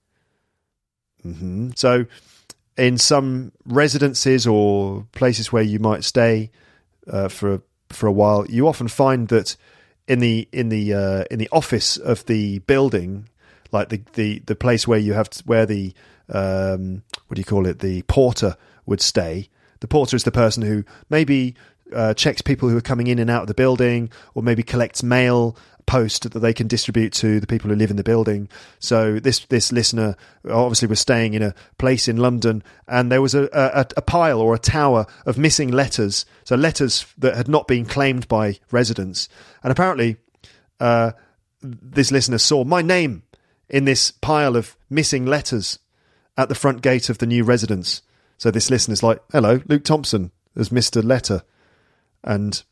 Mm-hmm. 1.25 1.71
So, 1.77 2.07
in 2.77 2.99
some 2.99 3.53
residences 3.65 4.47
or 4.47 5.07
places 5.13 5.53
where 5.53 5.63
you 5.63 5.79
might 5.79 6.05
stay 6.05 6.51
uh, 7.07 7.29
for 7.29 7.55
a, 7.55 7.63
for 7.91 8.07
a 8.07 8.13
while, 8.13 8.47
you 8.47 8.69
often 8.69 8.89
find 8.89 9.29
that 9.29 9.57
in 10.09 10.19
the 10.19 10.49
in 10.53 10.69
the 10.69 10.93
uh, 10.93 11.25
in 11.31 11.39
the 11.39 11.49
office 11.53 11.97
of 11.97 12.27
the 12.27 12.59
building, 12.61 13.29
like 13.71 13.89
the 13.89 14.03
the, 14.15 14.39
the 14.41 14.57
place 14.57 14.87
where 14.87 14.99
you 14.99 15.13
have 15.13 15.31
to, 15.31 15.43
where 15.45 15.67
the 15.67 15.95
um, 16.33 17.03
what 17.29 17.37
do 17.37 17.41
you 17.41 17.45
call 17.45 17.67
it, 17.67 17.79
the 17.79 18.03
porter 18.03 18.57
would 18.87 19.01
stay. 19.01 19.49
The 19.81 19.89
porter 19.89 20.17
is 20.17 20.25
the 20.25 20.33
person 20.33 20.63
who 20.63 20.85
maybe 21.11 21.55
uh, 21.95 22.15
checks 22.15 22.43
people 22.43 22.69
who 22.69 22.77
are 22.77 22.83
coming 22.83 23.07
in 23.07 23.19
and 23.19 23.31
out 23.31 23.43
of 23.43 23.49
the 23.49 23.55
building, 23.55 24.11
or 24.35 24.43
maybe 24.43 24.63
collects 24.63 25.03
mail 25.03 25.57
post 25.87 26.31
that 26.31 26.39
they 26.39 26.55
can 26.55 26.69
distribute 26.69 27.13
to 27.13 27.41
the 27.41 27.47
people 27.47 27.69
who 27.69 27.77
live 27.77 27.91
in 27.91 27.97
the 27.97 28.05
building. 28.05 28.49
So 28.79 29.19
this 29.19 29.41
this 29.47 29.73
listener 29.73 30.17
obviously 30.49 30.89
was 30.89 31.01
staying 31.01 31.35
in 31.35 31.43
a 31.43 31.55
place 31.79 32.09
in 32.09 32.17
London, 32.17 32.63
and 32.89 33.11
there 33.11 33.23
was 33.23 33.35
a, 33.35 33.49
a, 33.53 33.87
a 33.97 34.03
pile 34.03 34.41
or 34.41 34.55
a 34.55 34.59
tower 34.59 35.07
of 35.27 35.39
missing 35.39 35.71
letters. 35.71 36.25
So 36.45 36.57
letters 36.57 37.07
that 37.19 37.37
had 37.37 37.49
not 37.49 37.67
been 37.67 37.85
claimed 37.85 38.29
by 38.29 38.59
residents, 38.71 39.29
and 39.63 39.71
apparently, 39.71 40.17
uh, 40.81 41.13
this 41.61 42.11
listener 42.11 42.39
saw 42.39 42.65
my 42.65 42.83
name 42.83 43.25
in 43.69 43.85
this 43.85 44.11
pile 44.11 44.57
of 44.57 44.77
missing 44.89 45.27
letters 45.27 45.79
at 46.37 46.49
the 46.49 46.55
front 46.55 46.83
gate 46.83 47.09
of 47.09 47.19
the 47.19 47.27
new 47.27 47.45
residence. 47.45 48.03
So 48.39 48.51
this 48.51 48.71
listener's 48.71 49.03
like, 49.03 49.23
"Hello, 49.31 49.61
Luke 49.67 49.85
Thompson 49.85 50.33
has 50.57 50.71
Mr. 50.71 51.03
letter." 51.05 51.43
And 52.25 52.63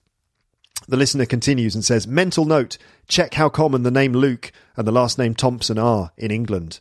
the 0.88 0.96
listener 0.96 1.26
continues 1.26 1.74
and 1.74 1.84
says, 1.84 2.06
Mental 2.06 2.44
note, 2.44 2.78
check 3.08 3.34
how 3.34 3.48
common 3.48 3.82
the 3.82 3.90
name 3.90 4.12
Luke 4.12 4.52
and 4.76 4.86
the 4.86 4.92
last 4.92 5.18
name 5.18 5.34
Thompson 5.34 5.78
are 5.78 6.12
in 6.16 6.30
England. 6.30 6.80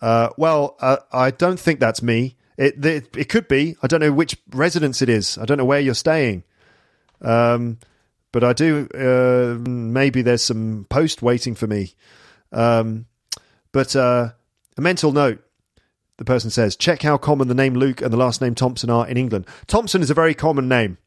Uh, 0.00 0.30
well, 0.36 0.76
uh, 0.80 0.98
I 1.12 1.30
don't 1.30 1.60
think 1.60 1.80
that's 1.80 2.02
me. 2.02 2.36
It, 2.58 2.84
it, 2.84 3.16
it 3.16 3.28
could 3.28 3.48
be. 3.48 3.76
I 3.82 3.86
don't 3.86 4.00
know 4.00 4.12
which 4.12 4.36
residence 4.50 5.00
it 5.00 5.08
is. 5.08 5.38
I 5.38 5.44
don't 5.44 5.58
know 5.58 5.64
where 5.64 5.80
you're 5.80 5.94
staying. 5.94 6.44
Um, 7.20 7.78
but 8.32 8.42
I 8.42 8.52
do. 8.52 8.88
Uh, 8.94 9.58
maybe 9.68 10.22
there's 10.22 10.42
some 10.42 10.86
post 10.90 11.22
waiting 11.22 11.54
for 11.54 11.66
me. 11.66 11.94
Um, 12.50 13.06
but 13.70 13.94
uh, 13.94 14.30
a 14.76 14.80
mental 14.80 15.12
note. 15.12 15.42
The 16.22 16.26
person 16.26 16.50
says, 16.50 16.76
check 16.76 17.02
how 17.02 17.18
common 17.18 17.48
the 17.48 17.54
name 17.54 17.74
Luke 17.74 18.00
and 18.00 18.12
the 18.12 18.16
last 18.16 18.40
name 18.40 18.54
Thompson 18.54 18.90
are 18.90 19.08
in 19.08 19.16
England. 19.16 19.44
Thompson 19.66 20.02
is 20.02 20.10
a 20.10 20.14
very 20.14 20.34
common 20.34 20.68
name. 20.68 20.98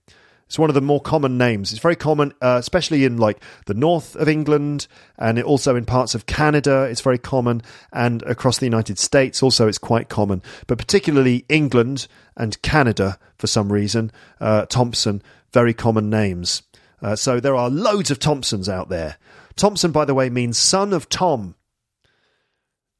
It's 0.47 0.59
one 0.59 0.69
of 0.69 0.73
the 0.73 0.81
more 0.81 0.99
common 0.99 1.37
names. 1.37 1.71
It's 1.71 1.81
very 1.81 1.95
common, 1.95 2.33
uh, 2.41 2.57
especially 2.59 3.05
in 3.05 3.15
like 3.15 3.41
the 3.65 3.73
north 3.73 4.17
of 4.17 4.27
England 4.27 4.87
and 5.17 5.41
also 5.41 5.77
in 5.77 5.85
parts 5.85 6.15
of 6.15 6.25
Canada. 6.25 6.83
It's 6.83 6.99
very 6.99 7.17
common, 7.17 7.61
and 7.93 8.23
across 8.23 8.57
the 8.57 8.65
United 8.65 8.99
States 8.99 9.41
also 9.41 9.69
it's 9.69 9.77
quite 9.77 10.09
common. 10.09 10.43
But 10.67 10.79
particularly 10.79 11.45
England 11.47 12.09
and 12.35 12.61
Canada, 12.61 13.17
for 13.37 13.47
some 13.47 13.71
reason, 13.71 14.11
uh, 14.41 14.65
Thompson, 14.65 15.21
very 15.53 15.73
common 15.73 16.09
names. 16.09 16.61
Uh, 17.01 17.15
so 17.15 17.39
there 17.39 17.55
are 17.55 17.69
loads 17.69 18.11
of 18.11 18.19
Thompsons 18.19 18.67
out 18.67 18.89
there. 18.89 19.15
Thompson, 19.55 19.93
by 19.93 20.03
the 20.03 20.13
way, 20.13 20.29
means 20.29 20.57
son 20.57 20.91
of 20.91 21.07
Tom. 21.07 21.55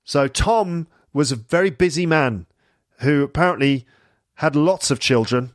So 0.06 0.30
Tom 0.30 0.88
was 1.16 1.32
a 1.32 1.38
very 1.38 1.70
busy 1.70 2.06
man 2.06 2.46
who 3.00 3.24
apparently 3.24 3.86
had 4.36 4.56
lots 4.56 4.92
of 4.92 5.00
children. 5.00 5.54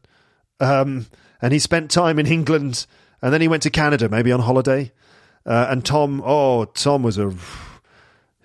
Um, 0.59 1.07
and 1.43 1.53
he 1.53 1.59
spent 1.59 1.91
time 1.91 2.19
in 2.19 2.27
England, 2.27 2.87
and 3.21 3.33
then 3.33 3.43
he 3.43 3.49
went 3.49 3.63
to 3.65 3.71
Canada, 3.71 4.09
maybe 4.09 4.33
on 4.33 4.41
holiday. 4.41 4.91
Uh, 5.45 5.67
and 5.69 5.85
Tom, 5.85 6.23
oh, 6.25 6.65
Tom 6.65 7.03
was 7.03 7.19
a. 7.19 7.35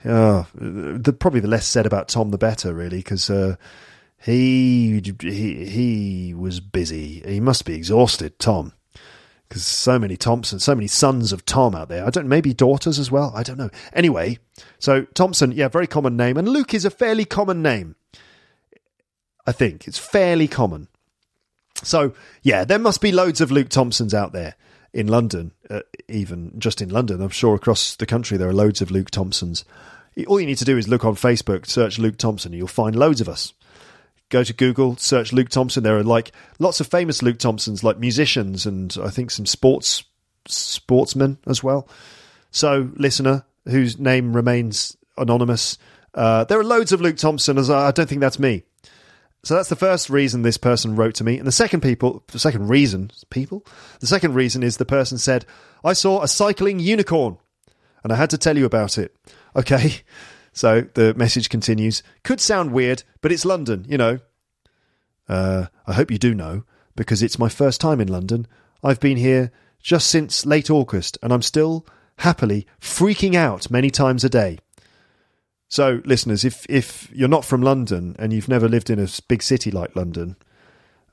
Uh, 0.03 0.43
the, 0.53 1.15
probably 1.17 1.39
the 1.39 1.47
less 1.47 1.65
said 1.65 1.85
about 1.85 2.09
Tom, 2.09 2.29
the 2.29 2.37
better, 2.37 2.73
really, 2.73 2.97
because 2.97 3.29
uh, 3.29 3.55
he 4.21 5.01
he 5.21 5.65
he 5.65 6.33
was 6.33 6.59
busy. 6.59 7.23
He 7.25 7.39
must 7.39 7.65
be 7.65 7.73
exhausted, 7.73 8.37
Tom, 8.39 8.73
because 9.47 9.65
so 9.65 9.99
many 9.99 10.17
Thompson, 10.17 10.59
so 10.59 10.75
many 10.75 10.87
sons 10.87 11.31
of 11.31 11.45
Tom 11.45 11.75
out 11.75 11.89
there. 11.89 12.05
I 12.05 12.09
don't 12.09 12.27
maybe 12.27 12.53
daughters 12.53 12.99
as 12.99 13.11
well. 13.11 13.31
I 13.35 13.43
don't 13.43 13.57
know. 13.57 13.69
Anyway, 13.93 14.39
so 14.79 15.03
Thompson, 15.13 15.51
yeah, 15.51 15.67
very 15.67 15.87
common 15.87 16.17
name, 16.17 16.37
and 16.37 16.47
Luke 16.47 16.73
is 16.73 16.85
a 16.85 16.89
fairly 16.89 17.25
common 17.25 17.61
name. 17.61 17.95
I 19.47 19.51
think 19.51 19.87
it's 19.87 19.99
fairly 19.99 20.47
common. 20.47 20.87
So, 21.83 22.13
yeah, 22.41 22.65
there 22.65 22.79
must 22.79 23.01
be 23.01 23.11
loads 23.11 23.41
of 23.41 23.51
Luke 23.51 23.69
Thompsons 23.69 24.13
out 24.13 24.31
there 24.31 24.55
in 24.93 25.07
London, 25.07 25.51
uh, 25.69 25.81
even 26.07 26.53
just 26.57 26.81
in 26.81 26.89
London. 26.89 27.21
I'm 27.21 27.29
sure 27.29 27.53
across 27.53 27.95
the 27.95 28.05
country 28.05 28.37
there 28.37 28.49
are 28.49 28.53
loads 28.53 28.81
of 28.81 28.91
Luke 28.91 29.11
Thompsons. 29.11 29.65
All 30.27 30.39
you 30.39 30.47
need 30.47 30.57
to 30.57 30.65
do 30.65 30.77
is 30.77 30.87
look 30.87 31.03
on 31.03 31.15
Facebook, 31.15 31.67
search 31.67 31.99
Luke 31.99 32.17
Thompson, 32.17 32.53
and 32.53 32.57
you'll 32.57 32.67
find 32.67 32.95
loads 32.95 33.21
of 33.21 33.29
us. 33.29 33.53
Go 34.29 34.43
to 34.43 34.53
Google, 34.53 34.97
search 34.97 35.31
Luke 35.33 35.49
Thompson. 35.49 35.83
There 35.83 35.97
are 35.97 36.03
like 36.03 36.31
lots 36.59 36.79
of 36.79 36.87
famous 36.87 37.21
Luke 37.21 37.37
Thompsons, 37.37 37.83
like 37.83 37.99
musicians 37.99 38.65
and 38.65 38.95
I 39.03 39.09
think 39.09 39.31
some 39.31 39.45
sports 39.45 40.03
sportsmen 40.47 41.37
as 41.47 41.63
well. 41.63 41.87
So, 42.51 42.89
listener 42.95 43.45
whose 43.67 43.99
name 43.99 44.35
remains 44.35 44.95
anonymous, 45.17 45.77
uh, 46.13 46.45
there 46.45 46.59
are 46.59 46.63
loads 46.63 46.91
of 46.91 47.01
Luke 47.01 47.17
Thompson. 47.17 47.57
As 47.57 47.69
I, 47.69 47.87
I 47.87 47.91
don't 47.91 48.07
think 48.07 48.21
that's 48.21 48.39
me. 48.39 48.63
So 49.45 49.53
that's 49.53 49.69
the 49.69 49.75
first 49.75 50.09
reason 50.09 50.41
this 50.41 50.57
person 50.57 50.95
wrote 50.95 51.13
to 51.15 51.23
me. 51.23 51.37
And 51.37 51.45
the 51.45 51.51
second 51.51 51.81
people, 51.81 52.23
the 52.31 52.39
second 52.39 52.67
reason, 52.67 53.11
people, 53.29 53.63
the 53.99 54.07
second 54.07 54.33
reason 54.33 54.63
is 54.63 54.77
the 54.77 54.85
person 54.85 55.19
said, 55.19 55.45
I 55.83 55.93
saw 55.93 56.23
a 56.23 56.27
cycling 56.27 56.79
unicorn 56.79 57.37
and 58.03 58.11
I 58.11 58.15
had 58.15 58.31
to 58.31 58.39
tell 58.39 58.57
you 58.57 58.65
about 58.65 58.97
it. 58.97 59.15
Okay. 59.55 60.01
So 60.55 60.87
the 60.93 61.13
message 61.15 61.49
continues. 61.49 62.01
Could 62.23 62.39
sound 62.39 62.71
weird, 62.71 63.03
but 63.21 63.31
it's 63.31 63.45
London, 63.45 63.85
you 63.89 63.97
know. 63.97 64.19
Uh, 65.27 65.65
I 65.85 65.93
hope 65.93 66.09
you 66.09 66.17
do 66.17 66.33
know, 66.33 66.63
because 66.95 67.21
it's 67.21 67.37
my 67.37 67.49
first 67.49 67.81
time 67.81 67.99
in 67.99 68.07
London. 68.07 68.47
I've 68.81 69.01
been 69.01 69.17
here 69.17 69.51
just 69.83 70.07
since 70.07 70.45
late 70.45 70.69
August, 70.69 71.17
and 71.21 71.33
I'm 71.33 71.41
still 71.41 71.85
happily 72.19 72.65
freaking 72.79 73.35
out 73.35 73.69
many 73.69 73.91
times 73.91 74.23
a 74.23 74.29
day. 74.29 74.57
So, 75.67 76.01
listeners, 76.05 76.45
if 76.45 76.65
if 76.69 77.11
you're 77.11 77.27
not 77.27 77.43
from 77.43 77.61
London 77.61 78.15
and 78.17 78.31
you've 78.31 78.47
never 78.47 78.69
lived 78.69 78.89
in 78.89 78.99
a 78.99 79.09
big 79.27 79.43
city 79.43 79.71
like 79.71 79.95
London, 79.95 80.37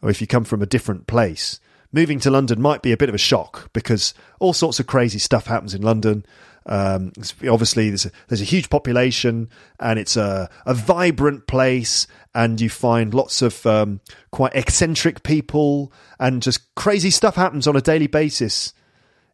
or 0.01 0.09
if 0.09 0.21
you 0.21 0.29
come 0.29 0.45
from 0.45 0.63
a 0.63 0.67
different 0.67 1.09
place, 1.09 1.59
moving 1.91 2.21
to 2.21 2.31
London 2.31 2.63
might 2.63 2.83
be 2.83 2.93
a 2.93 2.97
bit 2.97 3.09
of 3.09 3.15
a 3.15 3.19
shock 3.19 3.73
because 3.73 4.15
all 4.39 4.53
sorts 4.53 4.79
of 4.79 4.87
crazy 4.87 5.19
stuff 5.19 5.47
happens 5.47 5.75
in 5.75 5.83
London. 5.83 6.25
Um, 6.67 7.13
obviously, 7.49 7.89
there's 7.89 8.07
a, 8.07 8.13
there's 8.29 8.41
a 8.41 8.45
huge 8.45 8.71
population 8.71 9.49
and 9.81 9.99
it's 9.99 10.17
a, 10.17 10.49
a 10.67 10.75
vibrant 10.75 11.47
place, 11.47 12.07
and 12.35 12.61
you 12.61 12.71
find 12.71 13.13
lots 13.13 13.43
of 13.43 13.65
um, 13.67 14.01
quite 14.31 14.55
eccentric 14.55 15.23
people, 15.23 15.93
and 16.19 16.43
just 16.43 16.75
crazy 16.75 17.11
stuff 17.11 17.37
happens 17.37 17.67
on 17.67 17.77
a 17.77 17.81
daily 17.81 18.07
basis 18.07 18.73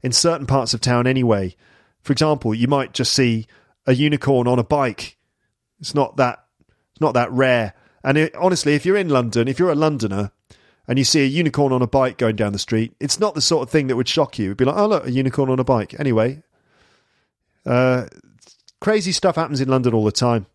in 0.02 0.12
certain 0.12 0.46
parts 0.46 0.74
of 0.74 0.80
town 0.80 1.06
anyway. 1.06 1.54
For 2.00 2.12
example, 2.12 2.54
you 2.54 2.68
might 2.68 2.94
just 2.94 3.12
see 3.12 3.46
a 3.86 3.94
unicorn 3.94 4.46
on 4.46 4.58
a 4.58 4.64
bike. 4.64 5.16
It's 5.80 5.94
not 5.94 6.16
that 6.16 6.44
it's 6.92 7.00
not 7.00 7.14
that 7.14 7.30
rare. 7.30 7.74
And 8.02 8.16
it, 8.18 8.34
honestly, 8.34 8.74
if 8.74 8.86
you're 8.86 8.96
in 8.96 9.08
London, 9.08 9.48
if 9.48 9.58
you're 9.58 9.70
a 9.70 9.74
Londoner 9.74 10.30
and 10.86 10.98
you 10.98 11.04
see 11.04 11.22
a 11.22 11.26
unicorn 11.26 11.72
on 11.72 11.82
a 11.82 11.86
bike 11.86 12.16
going 12.16 12.36
down 12.36 12.52
the 12.52 12.58
street, 12.58 12.94
it's 13.00 13.20
not 13.20 13.34
the 13.34 13.40
sort 13.40 13.62
of 13.62 13.70
thing 13.70 13.88
that 13.88 13.96
would 13.96 14.08
shock 14.08 14.38
you. 14.38 14.46
It'd 14.46 14.56
be 14.56 14.64
like, 14.64 14.76
oh 14.76 14.86
look, 14.86 15.06
a 15.06 15.10
unicorn 15.10 15.50
on 15.50 15.58
a 15.58 15.64
bike. 15.64 15.98
Anyway, 15.98 16.42
uh, 17.68 18.06
crazy 18.80 19.12
stuff 19.12 19.36
happens 19.36 19.60
in 19.60 19.68
London 19.68 19.94
all 19.94 20.04
the 20.04 20.12
time. 20.12 20.46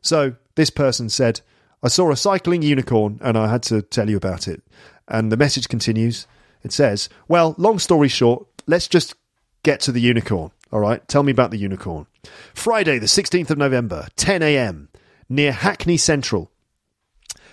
So 0.00 0.34
this 0.56 0.70
person 0.70 1.08
said, 1.08 1.40
I 1.82 1.88
saw 1.88 2.10
a 2.10 2.16
cycling 2.16 2.62
unicorn 2.62 3.20
and 3.22 3.38
I 3.38 3.48
had 3.48 3.62
to 3.64 3.82
tell 3.82 4.10
you 4.10 4.16
about 4.16 4.48
it. 4.48 4.62
And 5.06 5.30
the 5.30 5.36
message 5.36 5.68
continues. 5.68 6.26
It 6.62 6.72
says, 6.72 7.08
Well, 7.28 7.54
long 7.56 7.78
story 7.78 8.08
short, 8.08 8.46
let's 8.66 8.88
just 8.88 9.14
get 9.62 9.80
to 9.80 9.92
the 9.92 10.00
unicorn. 10.00 10.50
All 10.72 10.80
right, 10.80 11.06
tell 11.08 11.22
me 11.22 11.32
about 11.32 11.50
the 11.50 11.58
unicorn. 11.58 12.06
Friday, 12.52 12.98
the 12.98 13.06
16th 13.06 13.50
of 13.50 13.58
November, 13.58 14.08
10 14.16 14.42
a.m., 14.42 14.88
near 15.28 15.52
Hackney 15.52 15.96
Central. 15.96 16.50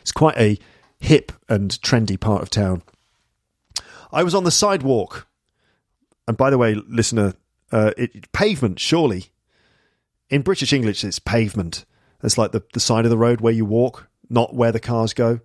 It's 0.01 0.11
quite 0.11 0.37
a 0.37 0.57
hip 0.99 1.31
and 1.47 1.69
trendy 1.81 2.19
part 2.19 2.41
of 2.41 2.49
town. 2.49 2.81
I 4.11 4.23
was 4.23 4.35
on 4.35 4.43
the 4.43 4.51
sidewalk. 4.51 5.27
And 6.27 6.35
by 6.35 6.49
the 6.49 6.57
way, 6.57 6.73
listener, 6.73 7.35
uh, 7.75 7.91
it, 7.97 8.31
pavement, 8.31 8.79
surely. 8.79 9.31
In 10.29 10.41
British 10.41 10.73
English, 10.73 11.03
it's 11.03 11.19
pavement. 11.19 11.85
It's 12.23 12.37
like 12.37 12.51
the, 12.51 12.63
the 12.73 12.79
side 12.79 13.05
of 13.05 13.11
the 13.11 13.17
road 13.17 13.41
where 13.41 13.53
you 13.53 13.65
walk, 13.65 14.07
not 14.29 14.55
where 14.55 14.71
the 14.71 14.79
cars 14.79 15.13
go. 15.13 15.39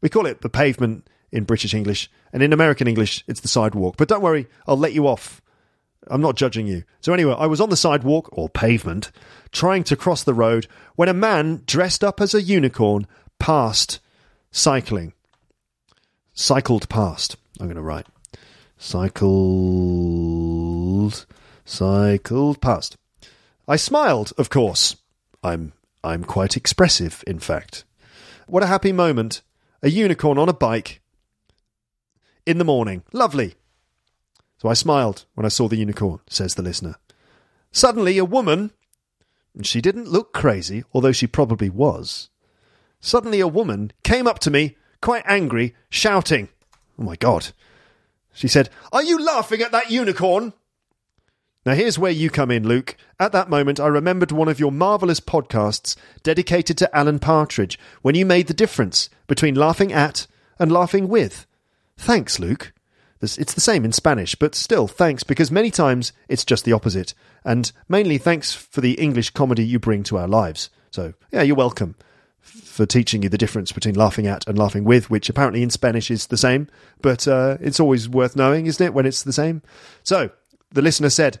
We 0.00 0.08
call 0.08 0.26
it 0.26 0.40
the 0.40 0.48
pavement 0.48 1.08
in 1.30 1.44
British 1.44 1.74
English. 1.74 2.10
And 2.32 2.42
in 2.42 2.52
American 2.52 2.88
English, 2.88 3.22
it's 3.28 3.40
the 3.40 3.48
sidewalk. 3.48 3.96
But 3.96 4.08
don't 4.08 4.22
worry, 4.22 4.48
I'll 4.66 4.76
let 4.76 4.92
you 4.92 5.06
off 5.06 5.40
I'm 6.08 6.20
not 6.20 6.36
judging 6.36 6.66
you. 6.66 6.84
So, 7.00 7.12
anyway, 7.12 7.34
I 7.38 7.46
was 7.46 7.60
on 7.60 7.70
the 7.70 7.76
sidewalk, 7.76 8.28
or 8.32 8.48
pavement, 8.48 9.12
trying 9.52 9.84
to 9.84 9.94
cross 9.96 10.24
the 10.24 10.34
road 10.34 10.66
when 10.96 11.08
a 11.08 11.14
man 11.14 11.62
dressed 11.66 12.04
up 12.04 12.20
as 12.20 12.34
a 12.34 12.42
unicorn 12.42 13.06
passed 13.38 14.00
cycling. 14.50 15.14
Cycled 16.32 16.88
past. 16.88 17.36
I'm 17.60 17.66
going 17.66 17.76
to 17.76 17.82
write. 17.82 18.06
Cycled. 18.76 19.24
Cycled 21.64 22.60
past. 22.60 22.96
I 23.66 23.76
smiled, 23.76 24.32
of 24.36 24.50
course. 24.50 24.96
I'm 25.42 25.72
I'm 26.02 26.24
quite 26.24 26.56
expressive, 26.56 27.24
in 27.26 27.38
fact. 27.38 27.84
What 28.46 28.62
a 28.62 28.66
happy 28.66 28.92
moment. 28.92 29.42
A 29.82 29.90
unicorn 29.90 30.38
on 30.38 30.48
a 30.48 30.54
bike 30.54 31.00
in 32.46 32.58
the 32.58 32.64
morning. 32.64 33.02
Lovely. 33.12 33.54
So 34.58 34.68
I 34.68 34.74
smiled 34.74 35.24
when 35.34 35.46
I 35.46 35.50
saw 35.50 35.68
the 35.68 35.76
unicorn, 35.76 36.20
says 36.28 36.54
the 36.54 36.62
listener. 36.62 36.96
Suddenly, 37.70 38.18
a 38.18 38.24
woman, 38.24 38.70
and 39.54 39.66
she 39.66 39.80
didn't 39.80 40.08
look 40.08 40.32
crazy, 40.32 40.84
although 40.92 41.12
she 41.12 41.26
probably 41.26 41.70
was. 41.70 42.30
Suddenly, 43.00 43.40
a 43.40 43.48
woman 43.48 43.92
came 44.02 44.26
up 44.26 44.38
to 44.40 44.50
me, 44.50 44.76
quite 45.00 45.24
angry, 45.26 45.74
shouting, 45.90 46.48
Oh 46.98 47.02
my 47.02 47.16
God. 47.16 47.48
She 48.32 48.48
said, 48.48 48.70
Are 48.92 49.02
you 49.02 49.18
laughing 49.18 49.60
at 49.60 49.72
that 49.72 49.90
unicorn? 49.90 50.52
Now, 51.66 51.74
here's 51.74 51.98
where 51.98 52.12
you 52.12 52.28
come 52.28 52.50
in, 52.50 52.68
Luke. 52.68 52.94
At 53.18 53.32
that 53.32 53.48
moment, 53.48 53.80
I 53.80 53.86
remembered 53.86 54.30
one 54.30 54.48
of 54.48 54.60
your 54.60 54.70
marvellous 54.70 55.20
podcasts 55.20 55.96
dedicated 56.22 56.76
to 56.78 56.96
Alan 56.96 57.18
Partridge 57.18 57.78
when 58.02 58.14
you 58.14 58.26
made 58.26 58.48
the 58.48 58.54
difference 58.54 59.08
between 59.26 59.54
laughing 59.54 59.90
at 59.90 60.26
and 60.58 60.70
laughing 60.70 61.08
with. 61.08 61.46
Thanks, 61.96 62.38
Luke. 62.38 62.72
It's 63.22 63.54
the 63.54 63.60
same 63.62 63.86
in 63.86 63.92
Spanish, 63.92 64.34
but 64.34 64.54
still, 64.54 64.86
thanks, 64.86 65.22
because 65.22 65.50
many 65.50 65.70
times 65.70 66.12
it's 66.28 66.44
just 66.44 66.66
the 66.66 66.74
opposite. 66.74 67.14
And 67.42 67.72
mainly 67.88 68.18
thanks 68.18 68.52
for 68.52 68.82
the 68.82 69.00
English 69.00 69.30
comedy 69.30 69.64
you 69.64 69.78
bring 69.78 70.02
to 70.04 70.18
our 70.18 70.28
lives. 70.28 70.68
So, 70.90 71.14
yeah, 71.32 71.40
you're 71.40 71.56
welcome 71.56 71.94
for 72.40 72.84
teaching 72.84 73.22
you 73.22 73.30
the 73.30 73.38
difference 73.38 73.72
between 73.72 73.94
laughing 73.94 74.26
at 74.26 74.46
and 74.46 74.58
laughing 74.58 74.84
with, 74.84 75.08
which 75.08 75.30
apparently 75.30 75.62
in 75.62 75.70
Spanish 75.70 76.10
is 76.10 76.26
the 76.26 76.36
same, 76.36 76.68
but 77.00 77.26
uh, 77.26 77.56
it's 77.60 77.80
always 77.80 78.06
worth 78.06 78.36
knowing, 78.36 78.66
isn't 78.66 78.84
it, 78.84 78.92
when 78.92 79.06
it's 79.06 79.22
the 79.22 79.32
same? 79.32 79.62
So, 80.02 80.30
the 80.70 80.82
listener 80.82 81.08
said, 81.08 81.40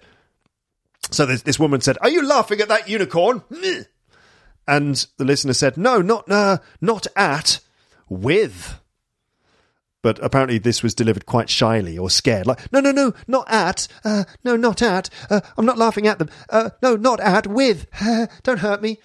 so 1.10 1.26
this, 1.26 1.42
this 1.42 1.58
woman 1.58 1.80
said, 1.80 1.98
Are 2.00 2.10
you 2.10 2.26
laughing 2.26 2.60
at 2.60 2.68
that 2.68 2.88
unicorn? 2.88 3.42
And 4.66 5.06
the 5.18 5.24
listener 5.24 5.52
said, 5.52 5.76
No, 5.76 6.00
not, 6.00 6.30
uh, 6.30 6.58
not 6.80 7.06
at, 7.16 7.60
with 8.08 8.80
but 10.04 10.22
apparently 10.22 10.58
this 10.58 10.82
was 10.82 10.94
delivered 10.94 11.24
quite 11.24 11.48
shyly 11.48 11.96
or 11.96 12.10
scared. 12.10 12.46
Like, 12.46 12.70
no, 12.70 12.78
no, 12.78 12.90
no, 12.92 13.14
not 13.26 13.50
at. 13.50 13.88
Uh, 14.04 14.24
no, 14.44 14.54
not 14.54 14.82
at. 14.82 15.08
Uh, 15.30 15.40
I'm 15.56 15.64
not 15.64 15.78
laughing 15.78 16.06
at 16.06 16.18
them. 16.18 16.28
Uh, 16.50 16.68
no, 16.82 16.94
not 16.94 17.20
at. 17.20 17.46
With. 17.46 17.86
don't 18.42 18.58
hurt 18.58 18.82
me. 18.82 18.98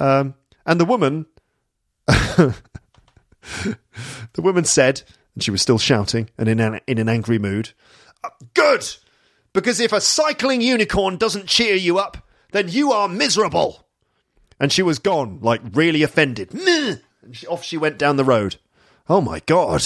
Um, 0.00 0.34
and 0.66 0.80
the 0.80 0.84
woman, 0.84 1.26
the 2.08 2.56
woman 4.38 4.64
said, 4.64 5.02
and 5.36 5.44
she 5.44 5.52
was 5.52 5.62
still 5.62 5.78
shouting 5.78 6.30
and 6.36 6.48
in 6.48 6.58
an, 6.58 6.80
in 6.88 6.98
an 6.98 7.08
angry 7.08 7.38
mood, 7.38 7.70
uh, 8.24 8.30
"Good, 8.54 8.96
because 9.52 9.80
if 9.80 9.92
a 9.92 10.00
cycling 10.00 10.60
unicorn 10.60 11.16
doesn't 11.16 11.46
cheer 11.46 11.74
you 11.74 11.98
up, 11.98 12.28
then 12.52 12.68
you 12.68 12.92
are 12.92 13.08
miserable." 13.08 13.86
And 14.60 14.72
she 14.72 14.82
was 14.82 14.98
gone, 14.98 15.38
like 15.40 15.60
really 15.72 16.02
offended. 16.02 16.54
And 16.54 17.00
she, 17.32 17.46
off 17.46 17.64
she 17.64 17.76
went 17.76 17.98
down 17.98 18.16
the 18.16 18.24
road. 18.24 18.56
Oh 19.08 19.20
my 19.20 19.40
god! 19.46 19.82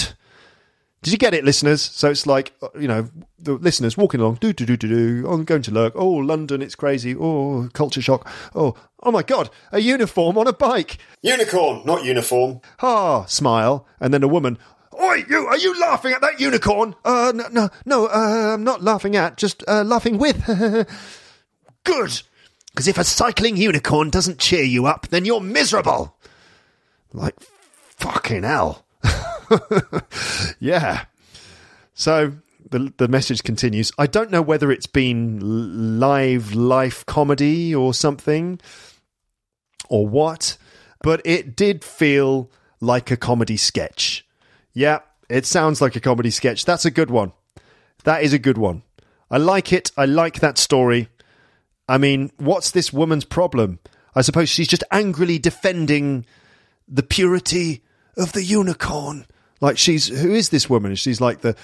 Did 1.03 1.13
you 1.13 1.19
get 1.19 1.35
it, 1.35 1.45
listeners? 1.45 1.83
So 1.83 2.11
it's 2.11 2.27
like 2.27 2.53
uh, 2.63 2.69
you 2.79 2.89
know 2.89 3.09
the 3.39 3.53
listeners 3.53 3.97
walking 3.97 4.21
along, 4.21 4.39
do 4.41 4.53
do 4.53 4.67
do 4.67 4.77
do 4.77 4.89
do. 4.89 5.29
I'm 5.29 5.45
going 5.45 5.63
to 5.63 5.71
lurk. 5.71 5.93
Oh, 5.95 6.09
London, 6.09 6.63
it's 6.63 6.75
crazy. 6.75 7.15
Oh, 7.15 7.69
culture 7.73 8.03
shock. 8.03 8.29
Oh, 8.55 8.75
oh 9.03 9.13
my 9.13 9.23
god, 9.23 9.51
a 9.71 9.79
uniform 9.79 10.37
on 10.37 10.47
a 10.47 10.53
bike. 10.53 10.99
Unicorn, 11.23 11.83
not 11.85 12.05
uniform. 12.05 12.61
Ah, 12.83 13.25
smile, 13.27 13.87
and 14.01 14.13
then 14.13 14.23
a 14.23 14.29
woman. 14.29 14.59
Oi, 15.01 15.25
you! 15.29 15.47
Are 15.47 15.59
you 15.59 15.79
laughing 15.79 16.13
at 16.13 16.21
that 16.23 16.41
unicorn? 16.41 16.95
Uh, 17.05 17.33
no, 17.35 17.49
no, 17.51 17.69
no. 17.85 18.07
Uh, 18.07 18.55
I'm 18.55 18.65
not 18.65 18.83
laughing 18.83 19.15
at, 19.17 19.37
just 19.37 19.63
uh, 19.69 19.85
laughing 19.85 20.19
with. 20.19 20.45
Good, 21.85 22.23
because 22.71 22.89
if 22.89 22.99
a 22.99 23.05
cycling 23.05 23.57
unicorn 23.57 24.11
doesn't 24.11 24.39
cheer 24.39 24.65
you 24.65 24.87
up, 24.87 25.09
then 25.09 25.25
you're 25.25 25.41
miserable. 25.41 26.17
Like 27.13 27.39
fucking 27.97 28.43
hell. 28.43 28.85
yeah. 30.61 31.05
So 31.95 32.33
the 32.71 32.93
the 32.97 33.09
message 33.09 33.43
continues. 33.43 33.93
I 33.99 34.07
don't 34.07 34.31
know 34.31 34.43
whether 34.43 34.71
it's 34.71 34.87
been 34.87 36.01
live 36.01 36.55
life 36.55 37.07
comedy 37.07 37.75
or 37.75 37.95
something 37.95 38.61
or 39.89 40.07
what, 40.07 40.57
but 41.03 41.21
it 41.25 41.57
did 41.57 41.85
feel 41.85 42.51
like 42.81 43.11
a 43.11 43.17
comedy 43.17 43.57
sketch. 43.57 44.26
Yeah, 44.77 44.99
it 45.29 45.47
sounds 45.47 45.81
like 45.81 45.97
a 45.97 46.01
comedy 46.01 46.31
sketch. 46.31 46.65
That's 46.65 46.85
a 46.85 46.91
good 46.91 47.11
one. 47.11 47.33
That 48.05 48.23
is 48.23 48.33
a 48.33 48.39
good 48.39 48.59
one. 48.59 48.83
I 49.31 49.39
like 49.39 49.73
it. 49.73 49.91
I 49.97 50.05
like 50.05 50.41
that 50.41 50.59
story. 50.59 51.09
I 51.89 51.99
mean, 51.99 52.31
what's 52.37 52.71
this 52.71 52.93
woman's 52.93 53.25
problem? 53.25 53.79
I 54.15 54.21
suppose 54.21 54.49
she's 54.49 54.69
just 54.69 54.85
angrily 54.91 55.39
defending 55.39 56.27
the 56.87 57.03
purity 57.03 57.83
of 58.17 58.33
the 58.33 58.45
unicorn 58.45 59.27
like 59.61 59.79
she's 59.79 60.09
who 60.09 60.33
is 60.33 60.51
this 60.51 60.69
woman? 60.69 60.95
She's 60.95 61.21
like 61.21 61.41
the 61.41 61.57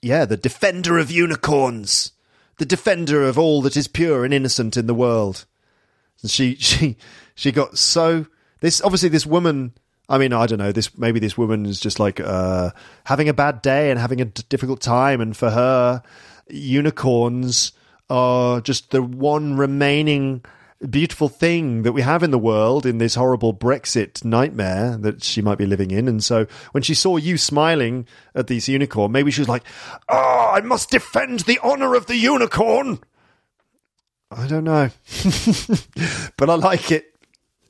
yeah, 0.00 0.24
the 0.24 0.36
defender 0.36 0.98
of 0.98 1.10
unicorns, 1.10 2.12
the 2.58 2.66
defender 2.66 3.22
of 3.24 3.38
all 3.38 3.62
that 3.62 3.76
is 3.76 3.88
pure 3.88 4.24
and 4.24 4.32
innocent 4.32 4.76
in 4.76 4.86
the 4.86 4.94
world. 4.94 5.44
And 6.22 6.30
she 6.30 6.54
she 6.60 6.96
she 7.34 7.52
got 7.52 7.78
so 7.78 8.26
this 8.60 8.80
obviously 8.82 9.08
this 9.08 9.26
woman 9.26 9.72
I 10.12 10.18
mean, 10.18 10.34
I 10.34 10.44
don't 10.44 10.58
know. 10.58 10.72
This 10.72 10.96
maybe 10.98 11.20
this 11.20 11.38
woman 11.38 11.64
is 11.64 11.80
just 11.80 11.98
like 11.98 12.20
uh, 12.20 12.70
having 13.04 13.30
a 13.30 13.34
bad 13.34 13.62
day 13.62 13.90
and 13.90 13.98
having 13.98 14.20
a 14.20 14.26
d- 14.26 14.42
difficult 14.50 14.82
time, 14.82 15.22
and 15.22 15.34
for 15.34 15.48
her, 15.48 16.02
unicorns 16.50 17.72
are 18.10 18.60
just 18.60 18.90
the 18.90 19.02
one 19.02 19.56
remaining 19.56 20.44
beautiful 20.90 21.30
thing 21.30 21.82
that 21.84 21.92
we 21.92 22.02
have 22.02 22.22
in 22.22 22.30
the 22.30 22.38
world 22.38 22.84
in 22.84 22.98
this 22.98 23.14
horrible 23.14 23.54
Brexit 23.54 24.22
nightmare 24.22 24.98
that 24.98 25.22
she 25.22 25.40
might 25.40 25.56
be 25.56 25.64
living 25.64 25.90
in. 25.90 26.08
And 26.08 26.22
so 26.22 26.46
when 26.72 26.82
she 26.82 26.92
saw 26.92 27.16
you 27.16 27.38
smiling 27.38 28.06
at 28.34 28.48
this 28.48 28.68
unicorn, 28.68 29.12
maybe 29.12 29.30
she 29.30 29.40
was 29.40 29.48
like, 29.48 29.64
"Oh, 30.10 30.50
I 30.52 30.60
must 30.60 30.90
defend 30.90 31.40
the 31.40 31.58
honor 31.62 31.94
of 31.94 32.04
the 32.04 32.16
unicorn." 32.16 33.00
I 34.30 34.46
don't 34.46 34.64
know, 34.64 34.90
but 36.36 36.50
I 36.50 36.54
like 36.54 36.92
it. 36.92 37.14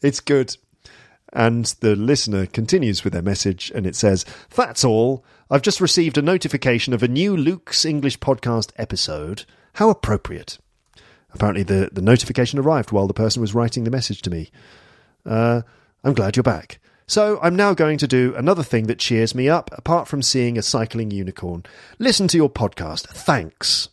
It's 0.01 0.19
good. 0.19 0.57
And 1.33 1.65
the 1.81 1.97
listener 1.97 2.47
continues 2.47 3.05
with 3.05 3.15
their 3.15 3.23
message, 3.23 3.73
and 3.75 3.87
it 3.87 3.97
says, 3.97 4.25
That's 4.55 4.85
all. 4.85 5.25
I've 5.51 5.63
just 5.63 5.81
received 5.81 6.19
a 6.19 6.23
notification 6.23 6.93
of 6.93 7.03
a 7.03 7.09
new 7.09 7.37
Luke's 7.37 7.85
English 7.85 8.19
podcast 8.19 8.71
episode. 8.77 9.45
How 9.75 9.89
appropriate. 9.89 10.59
Apparently, 11.33 11.63
the, 11.63 11.89
the 11.93 12.03
notification 12.03 12.59
arrived 12.59 12.93
while 12.93 13.07
the 13.07 13.15
person 13.15 13.41
was 13.41 13.55
writing 13.55 13.85
the 13.85 13.91
message 13.91 14.21
to 14.23 14.31
me. 14.31 14.51
Uh, 15.25 15.63
I'm 16.05 16.15
glad 16.15 16.37
you're 16.37 16.43
back. 16.43 16.79
So, 17.07 17.39
I'm 17.43 17.57
now 17.57 17.73
going 17.73 17.97
to 17.99 18.09
do 18.09 18.35
another 18.37 18.63
thing 18.63 18.87
that 18.89 18.99
cheers 18.99 19.35
me 19.35 19.49
up, 19.49 19.71
apart 19.73 20.09
from 20.09 20.21
seeing 20.21 20.59
a 20.59 20.63
cycling 20.63 21.11
unicorn. 21.11 21.65
Listen 21.99 22.29
to 22.29 22.37
your 22.37 22.51
podcast. 22.51 23.07
Thanks. 23.07 23.89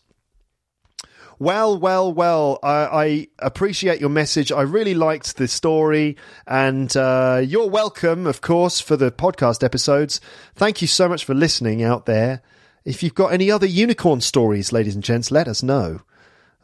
Well, 1.42 1.80
well, 1.80 2.14
well. 2.14 2.60
I, 2.62 2.74
I, 2.76 3.28
appreciate 3.40 4.02
your 4.02 4.10
message. 4.10 4.52
I 4.52 4.64
really 4.64 4.94
liked 4.94 5.38
the 5.38 5.48
story, 5.48 6.18
and 6.46 6.96
uh, 6.98 7.42
you're 7.42 7.70
welcome, 7.70 8.28
of 8.28 8.42
course, 8.42 8.82
for 8.82 8.98
the 8.98 9.10
podcast 9.10 9.64
episodes. 9.64 10.20
Thank 10.56 10.82
you 10.82 10.88
so 10.88 11.08
much 11.08 11.24
for 11.24 11.34
listening 11.34 11.82
out 11.82 12.06
there. 12.06 12.42
If 12.84 13.02
you've 13.02 13.16
got 13.16 13.32
any 13.32 13.50
other 13.50 13.66
unicorn 13.66 14.20
stories, 14.20 14.74
ladies 14.74 14.96
and 14.96 15.04
gents, 15.04 15.32
let 15.32 15.48
us 15.48 15.64
know. 15.64 16.02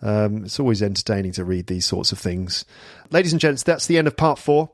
Um, 0.01 0.43
it's 0.43 0.59
always 0.59 0.83
entertaining 0.83 1.31
to 1.33 1.45
read 1.45 1.67
these 1.67 1.85
sorts 1.85 2.11
of 2.11 2.19
things. 2.19 2.65
Ladies 3.11 3.31
and 3.31 3.39
gents, 3.39 3.63
that's 3.63 3.87
the 3.87 3.97
end 3.97 4.07
of 4.07 4.17
part 4.17 4.39
four. 4.39 4.71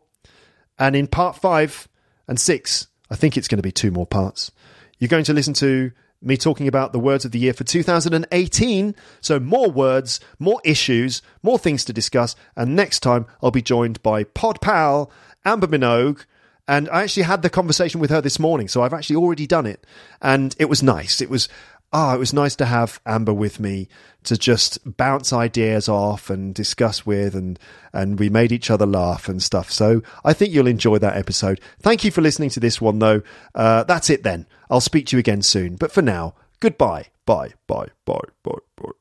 And 0.79 0.95
in 0.95 1.05
part 1.05 1.35
five 1.35 1.87
and 2.27 2.39
six, 2.39 2.87
I 3.11 3.15
think 3.15 3.37
it's 3.37 3.47
going 3.47 3.59
to 3.59 3.63
be 3.63 3.71
two 3.71 3.91
more 3.91 4.07
parts. 4.07 4.51
You're 4.97 5.09
going 5.09 5.25
to 5.25 5.33
listen 5.33 5.53
to 5.55 5.91
me 6.21 6.37
talking 6.37 6.67
about 6.67 6.93
the 6.93 6.99
words 6.99 7.25
of 7.25 7.31
the 7.31 7.39
year 7.39 7.53
for 7.53 7.63
2018. 7.63 8.95
So, 9.21 9.39
more 9.39 9.71
words, 9.71 10.19
more 10.39 10.61
issues, 10.63 11.21
more 11.41 11.57
things 11.57 11.83
to 11.85 11.93
discuss. 11.93 12.35
And 12.55 12.75
next 12.75 12.99
time, 12.99 13.25
I'll 13.41 13.51
be 13.51 13.61
joined 13.61 14.01
by 14.03 14.23
Pod 14.23 14.61
Pal, 14.61 15.11
Amber 15.45 15.67
Minogue. 15.67 16.25
And 16.67 16.87
I 16.89 17.03
actually 17.03 17.23
had 17.23 17.41
the 17.41 17.49
conversation 17.49 17.99
with 17.99 18.11
her 18.11 18.21
this 18.21 18.39
morning. 18.39 18.67
So, 18.67 18.83
I've 18.83 18.93
actually 18.93 19.17
already 19.17 19.47
done 19.47 19.65
it. 19.65 19.85
And 20.21 20.55
it 20.59 20.65
was 20.65 20.83
nice. 20.83 21.21
It 21.21 21.29
was 21.29 21.49
ah, 21.93 22.11
oh, 22.11 22.15
it 22.15 22.19
was 22.19 22.33
nice 22.33 22.55
to 22.57 22.65
have 22.65 22.99
Amber 23.05 23.33
with 23.33 23.59
me 23.59 23.87
to 24.23 24.37
just 24.37 24.79
bounce 24.97 25.33
ideas 25.33 25.89
off 25.89 26.29
and 26.29 26.53
discuss 26.53 27.05
with, 27.05 27.35
and 27.35 27.59
and 27.93 28.19
we 28.19 28.29
made 28.29 28.51
each 28.51 28.69
other 28.69 28.85
laugh 28.85 29.27
and 29.27 29.41
stuff. 29.41 29.71
So 29.71 30.01
I 30.23 30.33
think 30.33 30.53
you'll 30.53 30.67
enjoy 30.67 30.97
that 30.99 31.17
episode. 31.17 31.59
Thank 31.79 32.03
you 32.03 32.11
for 32.11 32.21
listening 32.21 32.49
to 32.51 32.59
this 32.59 32.79
one, 32.79 32.99
though. 32.99 33.21
Uh, 33.55 33.83
that's 33.83 34.09
it 34.09 34.23
then. 34.23 34.47
I'll 34.69 34.81
speak 34.81 35.07
to 35.07 35.15
you 35.15 35.19
again 35.19 35.41
soon. 35.41 35.75
But 35.75 35.91
for 35.91 36.01
now, 36.01 36.35
goodbye. 36.59 37.07
Bye. 37.25 37.53
Bye. 37.67 37.87
Bye. 38.05 38.19
Bye. 38.43 38.53
Bye. 38.77 38.91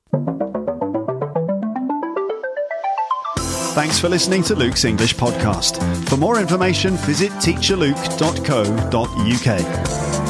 Thanks 3.72 4.00
for 4.00 4.08
listening 4.08 4.42
to 4.44 4.56
Luke's 4.56 4.84
English 4.84 5.14
podcast. 5.14 5.80
For 6.08 6.16
more 6.16 6.40
information, 6.40 6.96
visit 6.96 7.30
teacherluke.co.uk. 7.32 10.29